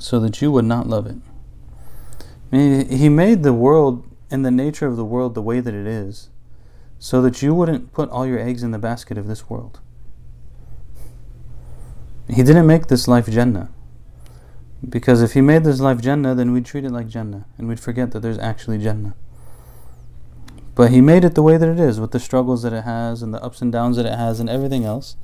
So 0.00 0.18
that 0.18 0.42
you 0.42 0.50
would 0.50 0.64
not 0.64 0.88
love 0.88 1.06
it. 1.06 1.18
I 2.52 2.56
mean, 2.56 2.88
he 2.88 3.08
made 3.08 3.44
the 3.44 3.52
world 3.52 4.04
and 4.28 4.44
the 4.44 4.50
nature 4.50 4.88
of 4.88 4.96
the 4.96 5.04
world 5.04 5.36
the 5.36 5.42
way 5.42 5.60
that 5.60 5.72
it 5.72 5.86
is 5.86 6.30
so 6.98 7.22
that 7.22 7.40
you 7.42 7.54
wouldn't 7.54 7.92
put 7.92 8.10
all 8.10 8.26
your 8.26 8.40
eggs 8.40 8.64
in 8.64 8.72
the 8.72 8.78
basket 8.78 9.16
of 9.16 9.28
this 9.28 9.48
world. 9.48 9.78
He 12.28 12.42
didn't 12.42 12.66
make 12.66 12.88
this 12.88 13.06
life 13.06 13.30
Jannah. 13.30 13.70
Because 14.88 15.22
if 15.22 15.34
he 15.34 15.40
made 15.40 15.62
this 15.62 15.78
life 15.78 16.00
Jannah, 16.00 16.34
then 16.34 16.50
we'd 16.50 16.66
treat 16.66 16.84
it 16.84 16.90
like 16.90 17.06
Jannah 17.06 17.46
and 17.56 17.68
we'd 17.68 17.78
forget 17.78 18.10
that 18.10 18.20
there's 18.20 18.38
actually 18.38 18.78
Jannah. 18.78 19.14
But 20.79 20.91
he 20.91 20.99
made 20.99 21.23
it 21.23 21.35
the 21.35 21.41
way 21.41 21.57
that 21.57 21.69
it 21.69 21.79
is, 21.79 21.99
with 21.99 22.11
the 22.11 22.19
struggles 22.19 22.63
that 22.63 22.73
it 22.73 22.83
has 22.83 23.21
and 23.21 23.33
the 23.33 23.41
ups 23.41 23.61
and 23.61 23.71
downs 23.71 23.95
that 23.97 24.05
it 24.05 24.17
has 24.17 24.39
and 24.39 24.49
everything 24.49 24.83
else, 24.83 25.15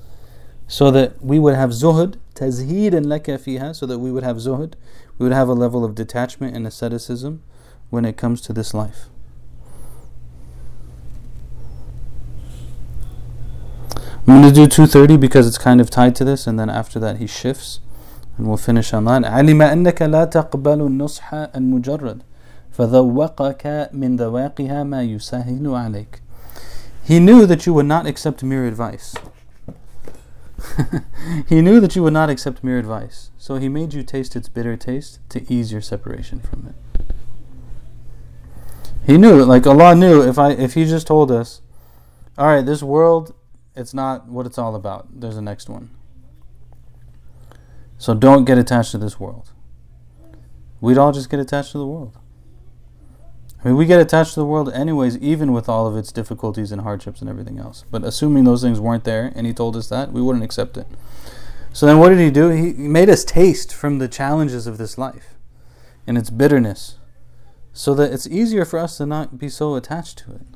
so 0.68 0.90
that 0.92 1.22
we 1.22 1.40
would 1.40 1.56
have 1.56 1.72
zuhud, 1.72 2.16
tazheed 2.36 2.94
and 2.94 3.06
laka 3.06 3.38
fiha, 3.38 3.76
so 3.76 3.86
that 3.86 4.00
we 4.00 4.12
would 4.12 4.24
have 4.24 4.38
zuhud, 4.38 4.76
we 5.18 5.26
would 5.26 5.34
have 5.34 5.50
a 5.50 5.54
level 5.54 5.84
of 5.84 5.94
detachment 5.94 6.56
and 6.56 6.66
asceticism 6.66 7.44
when 7.90 8.06
it 8.06 8.16
comes 8.16 8.40
to 8.42 8.54
this 8.54 8.74
life. 8.74 9.08
I'm 14.28 14.42
going 14.42 14.44
to 14.44 14.52
do 14.52 14.68
230 14.68 15.18
because 15.18 15.48
it's 15.48 15.58
kind 15.58 15.82
of 15.82 15.90
tied 15.90 16.16
to 16.16 16.24
this, 16.24 16.48
and 16.48 16.58
then 16.58 16.70
after 16.70 17.00
that 17.00 17.18
he 17.18 17.28
shifts, 17.28 17.82
and 18.38 18.48
we'll 18.48 18.56
finish 18.56 18.94
on 18.94 19.04
that. 19.06 19.24
علم 19.24 19.62
أنك 19.62 20.02
لا 20.02 20.26
تقبل 20.26 20.82
النصح 20.82 21.34
المجرد 21.34 22.22
فذوقك 22.76 23.90
من 23.94 24.18
ذواقها 24.18 24.84
ما 24.84 25.04
يسهل 25.04 25.68
عليك. 25.68 26.22
He 27.04 27.20
knew 27.20 27.46
that 27.46 27.66
you 27.66 27.74
would 27.74 27.86
not 27.86 28.06
accept 28.06 28.44
mere 28.44 28.66
advice. 28.66 29.16
he 31.48 31.62
knew 31.62 31.80
that 31.80 31.96
you 31.96 32.04
would 32.04 32.14
not 32.14 32.30
accept 32.30 32.64
mere 32.64 32.78
advice, 32.78 33.32
so 33.38 33.56
he 33.56 33.68
made 33.68 33.94
you 33.94 34.04
taste 34.04 34.36
its 34.36 34.48
bitter 34.48 34.78
taste 34.78 35.20
to 35.30 35.52
ease 35.52 35.72
your 35.72 35.82
separation 35.82 36.40
from 36.40 36.68
it. 36.68 36.76
He 39.06 39.18
knew, 39.18 39.44
like 39.44 39.66
Allah 39.66 39.96
knew, 39.96 40.22
if 40.22 40.38
I 40.38 40.52
if 40.52 40.76
He 40.76 40.86
just 40.86 41.08
told 41.08 41.32
us, 41.32 41.62
all 42.38 42.48
right, 42.48 42.66
this 42.66 42.84
world 42.84 43.34
it's 43.76 43.94
not 43.94 44.28
what 44.28 44.46
it's 44.46 44.58
all 44.58 44.76
about. 44.76 45.08
There's 45.20 45.38
a 45.38 45.42
next 45.42 45.70
one. 45.70 45.92
So 47.98 48.14
don't 48.14 48.46
get 48.46 48.58
attached 48.58 48.92
to 48.92 48.98
this 48.98 49.20
world. 49.20 49.52
We'd 50.80 50.98
all 50.98 51.12
just 51.12 51.30
get 51.30 51.40
attached 51.40 51.72
to 51.74 51.78
the 51.78 51.86
world. 51.86 52.18
I 53.67 53.71
mean, 53.71 53.79
we 53.79 53.87
get 53.87 53.99
attached 53.99 54.35
to 54.35 54.41
the 54.41 54.47
world 54.47 54.73
anyways, 54.73 55.19
even 55.19 55.53
with 55.53 55.69
all 55.69 55.89
of 55.89 55.97
its 55.97 56.13
difficulties 56.13 56.71
and 56.71 56.83
hardships 56.83 57.21
and 57.21 57.29
everything 57.29 57.59
else. 57.59 57.85
But 57.91 58.05
assuming 58.05 58.45
those 58.45 58.63
things 58.63 58.79
weren't 58.79 59.03
there 59.03 59.33
and 59.35 59.45
he 59.45 59.53
told 59.53 59.75
us 59.75 59.89
that, 59.89 60.13
we 60.13 60.23
wouldn't 60.23 60.45
accept 60.45 60.77
it. 60.77 60.87
So 61.73 61.85
then 61.85 61.99
what 61.99 62.11
did 62.11 62.21
he 62.21 62.31
do? 62.31 62.51
He 62.51 62.73
made 62.75 63.11
us 63.11 63.25
taste 63.25 63.75
from 63.75 63.99
the 63.99 64.07
challenges 64.07 64.69
of 64.69 64.79
this 64.79 64.97
life 64.97 65.35
and 66.07 66.17
its 66.17 66.31
bitterness 66.31 66.99
so 67.73 67.93
that 67.95 68.13
it's 68.13 68.29
easier 68.29 68.65
for 68.65 68.79
us 68.79 68.99
to 68.99 69.05
not 69.05 69.37
be 69.37 69.49
so 69.49 69.75
attached 69.75 70.19
to 70.19 70.35
it. 70.35 70.47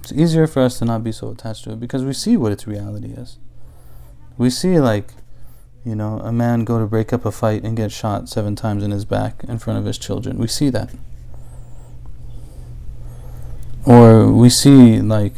It's 0.00 0.10
easier 0.10 0.48
for 0.48 0.60
us 0.62 0.80
to 0.80 0.84
not 0.84 1.04
be 1.04 1.12
so 1.12 1.30
attached 1.30 1.62
to 1.64 1.70
it 1.70 1.78
because 1.78 2.04
we 2.04 2.14
see 2.14 2.36
what 2.36 2.50
its 2.50 2.66
reality 2.66 3.12
is. 3.12 3.38
We 4.36 4.50
see, 4.50 4.80
like, 4.80 5.12
you 5.84 5.94
know, 5.94 6.18
a 6.18 6.32
man 6.32 6.64
go 6.64 6.80
to 6.80 6.86
break 6.86 7.12
up 7.12 7.24
a 7.24 7.30
fight 7.30 7.62
and 7.62 7.76
get 7.76 7.92
shot 7.92 8.28
seven 8.28 8.56
times 8.56 8.82
in 8.82 8.90
his 8.90 9.04
back 9.04 9.44
in 9.44 9.60
front 9.60 9.78
of 9.78 9.84
his 9.84 9.98
children. 9.98 10.38
We 10.38 10.48
see 10.48 10.68
that. 10.70 10.90
Or 13.84 14.30
we 14.30 14.48
see, 14.48 15.00
like, 15.00 15.34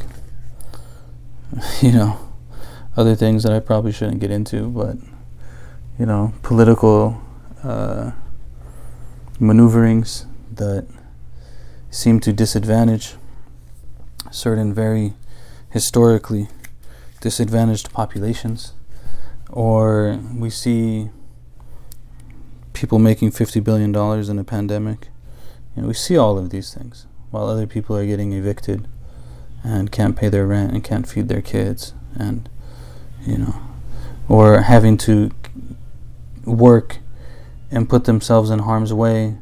you 1.80 1.92
know, 1.92 2.18
other 2.96 3.14
things 3.14 3.42
that 3.44 3.52
I 3.52 3.60
probably 3.60 3.92
shouldn't 3.92 4.20
get 4.20 4.30
into, 4.30 4.68
but, 4.68 4.96
you 5.98 6.04
know, 6.04 6.34
political 6.42 7.22
uh, 7.62 8.10
maneuverings 9.40 10.26
that 10.52 10.86
seem 11.90 12.20
to 12.20 12.32
disadvantage 12.32 13.14
certain 14.30 14.74
very 14.74 15.14
historically 15.70 16.48
disadvantaged 17.20 17.92
populations, 17.92 18.74
or 19.48 20.20
we 20.34 20.50
see 20.50 21.08
people 22.74 22.98
making 22.98 23.30
$50 23.30 23.64
billion 23.64 23.94
in 24.30 24.38
a 24.38 24.44
pandemic. 24.44 25.08
Know, 25.76 25.88
we 25.88 25.94
see 25.94 26.16
all 26.16 26.38
of 26.38 26.50
these 26.50 26.74
things 26.74 27.06
while 27.34 27.48
other 27.48 27.66
people 27.66 27.96
are 27.96 28.06
getting 28.06 28.32
evicted 28.32 28.86
and 29.62 29.90
can't 29.90 30.16
pay 30.16 30.28
their 30.28 30.46
rent 30.46 30.72
and 30.72 30.84
can't 30.84 31.08
feed 31.08 31.28
their 31.28 31.42
kids 31.42 31.92
and 32.14 32.48
you 33.26 33.36
know 33.36 33.56
or 34.28 34.62
having 34.62 34.96
to 34.96 35.30
work 36.44 36.98
and 37.70 37.88
put 37.88 38.04
themselves 38.04 38.50
in 38.50 38.60
harm's 38.60 38.92
way 38.92 39.36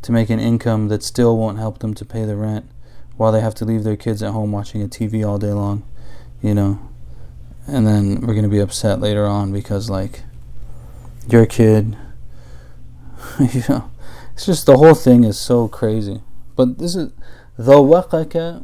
to 0.00 0.12
make 0.12 0.30
an 0.30 0.40
income 0.40 0.88
that 0.88 1.02
still 1.02 1.36
won't 1.36 1.58
help 1.58 1.78
them 1.78 1.94
to 1.94 2.04
pay 2.04 2.24
the 2.24 2.36
rent 2.36 2.68
while 3.16 3.32
they 3.32 3.40
have 3.40 3.54
to 3.54 3.64
leave 3.64 3.84
their 3.84 3.96
kids 3.96 4.22
at 4.22 4.32
home 4.32 4.52
watching 4.52 4.82
a 4.82 4.88
TV 4.88 5.26
all 5.26 5.38
day 5.38 5.52
long, 5.52 5.82
you 6.42 6.54
know. 6.54 6.78
And 7.66 7.86
then 7.86 8.20
we're 8.20 8.34
going 8.34 8.42
to 8.42 8.48
be 8.50 8.58
upset 8.58 9.00
later 9.00 9.24
on 9.24 9.52
because, 9.52 9.88
like, 9.88 10.22
your 11.28 11.46
kid, 11.46 11.96
you 13.38 13.62
know, 13.68 13.90
it's 14.34 14.44
just 14.44 14.66
the 14.66 14.76
whole 14.76 14.94
thing 14.94 15.24
is 15.24 15.38
so 15.38 15.68
crazy. 15.68 16.20
But 16.56 16.78
this 16.78 16.94
is 16.94 17.12
ذوقك 17.59 18.61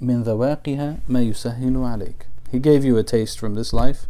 من 0.00 0.22
ذواقها 0.22 0.96
ما 1.08 1.20
يسهل 1.20 1.76
عليك. 1.76 2.26
He 2.52 2.58
gave 2.58 2.84
you 2.84 2.96
a 2.96 3.02
taste 3.02 3.38
from 3.38 3.54
this 3.54 3.72
life, 3.72 4.06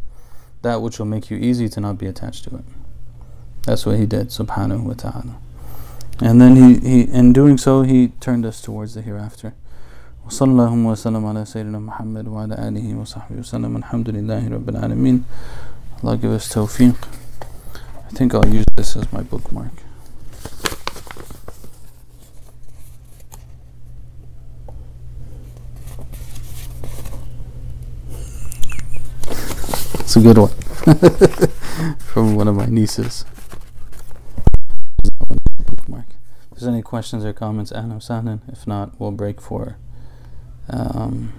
that 0.63 0.83
which 0.83 0.99
will 0.99 1.07
make 1.07 1.31
you 1.31 1.37
easy 1.37 1.69
to 1.69 1.81
not 1.81 1.99
be 1.99 2.07
attached 2.07 2.45
to 2.45 2.57
it. 2.57 2.65
That's 3.63 3.87
what 3.87 3.99
he 3.99 4.07
did, 4.07 4.29
subhanahu 4.29 4.83
wa 4.83 4.95
ta'ala. 4.95 5.37
And 6.21 6.41
then 6.41 6.57
he, 6.57 6.79
he 6.79 7.03
in 7.03 7.33
doing 7.33 7.59
so 7.59 7.83
he 7.83 8.09
turned 8.21 8.47
us 8.47 8.61
towards 8.61 8.95
the 8.95 9.03
hereafter. 9.03 9.55
وصلى 10.27 10.51
اللهم 10.51 10.87
وسلم 10.87 11.27
على 11.27 11.45
سيدنا 11.45 11.79
محمد 11.79 12.29
وعلى 12.29 12.55
آله 12.69 12.99
وصحبه 12.99 13.39
وسلم 13.39 13.77
الحمد 13.77 14.11
لله 14.11 14.49
رب 14.49 14.69
العالمين 14.69 15.23
Allah 16.03 16.17
give 16.17 16.33
us 16.33 16.53
tawfiq 16.53 16.97
I 18.07 18.11
think 18.11 18.35
I'll 18.35 18.49
use 18.49 18.65
this 18.75 18.97
as 18.97 19.13
my 19.13 19.23
bookmark 19.23 19.71
It's 30.11 30.17
a 30.17 30.21
good 30.21 30.39
one 30.39 30.51
from 31.99 32.35
one 32.35 32.49
of 32.49 32.55
my 32.57 32.67
nieces. 32.67 33.25
Bookmark. 35.67 36.07
If 36.53 36.59
there's 36.59 36.69
any 36.69 36.83
questions 36.83 37.25
or 37.25 37.33
comments, 37.33 37.73
ahlan 37.73 38.41
If 38.49 38.67
not, 38.67 38.99
we'll 39.01 39.11
break 39.13 39.41
for 39.41 39.77
um, 40.69 41.33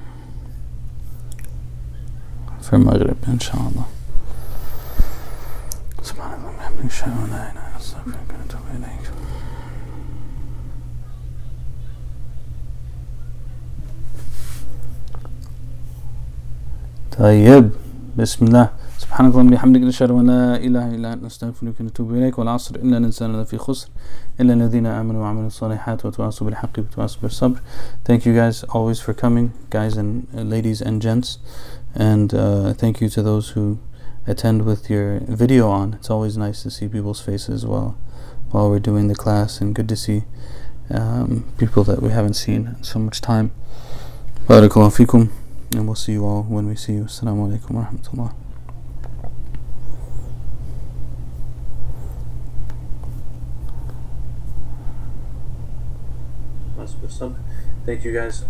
for 2.61 2.77
Maghrib, 2.77 3.23
inshallah. 3.27 3.87
طيب 17.19 17.71
بسم 18.17 18.45
الله 18.45 18.69
سبحانك 18.97 19.31
اللهم 19.31 19.47
وبحمدك 19.47 19.81
نشهد 19.81 20.11
ان 20.11 20.25
لا 20.27 20.55
اله 20.57 20.85
الا 20.95 21.13
انت 21.13 21.23
نستغفرك 21.23 21.79
ونتوب 21.79 22.13
اليك 22.13 22.39
والعصر 22.39 22.75
الا 22.75 22.97
الانسان 22.97 23.41
لفي 23.41 23.57
خسر 23.57 23.87
الا 24.41 24.53
الذين 24.53 24.85
امنوا 24.85 25.21
وعملوا 25.21 25.47
الصالحات 25.47 26.05
وتواصوا 26.05 26.47
بالحق 26.47 26.79
وتواصوا 26.79 27.21
بالصبر 27.21 27.59
thank 28.09 28.21
you 28.25 28.33
guys 28.33 28.63
always 28.75 28.99
for 29.05 29.13
coming 29.13 29.47
guys 29.69 29.93
and 30.01 30.09
uh, 30.33 30.41
ladies 30.41 30.81
and 30.81 31.01
gents 31.05 31.29
and 31.95 32.33
uh, 32.33 32.73
thank 32.73 33.01
you 33.01 33.09
to 33.09 33.21
those 33.21 33.45
who 33.53 33.77
attend 34.27 34.65
with 34.65 34.89
your 34.89 35.19
video 35.43 35.69
on 35.69 35.93
it's 35.97 36.09
always 36.09 36.35
nice 36.45 36.63
to 36.63 36.69
see 36.71 36.87
people's 36.95 37.21
faces 37.29 37.59
while 37.71 37.91
while 38.51 38.67
we're 38.71 38.87
doing 38.91 39.05
the 39.13 39.19
class 39.23 39.61
and 39.61 39.75
good 39.77 39.89
to 39.93 39.95
see 39.95 40.19
um, 40.97 41.29
people 41.57 41.83
that 41.83 41.99
we 42.01 42.09
haven't 42.17 42.37
seen 42.45 42.61
in 42.71 42.83
so 42.91 42.97
much 43.07 43.21
time 43.21 43.47
barakallahu 44.49 44.93
fikum 45.01 45.23
and 45.74 45.86
we'll 45.86 45.94
see 45.94 46.12
you 46.12 46.24
all 46.24 46.42
when 46.42 46.66
we 46.68 46.76
see 46.76 46.94
you. 46.94 47.04
Assalamu 47.04 47.48
alaikum 47.48 47.70
wa 47.70 47.84
rahmatullah. 47.84 48.34
Thank 57.84 58.04
you 58.04 58.12
guys 58.12 58.44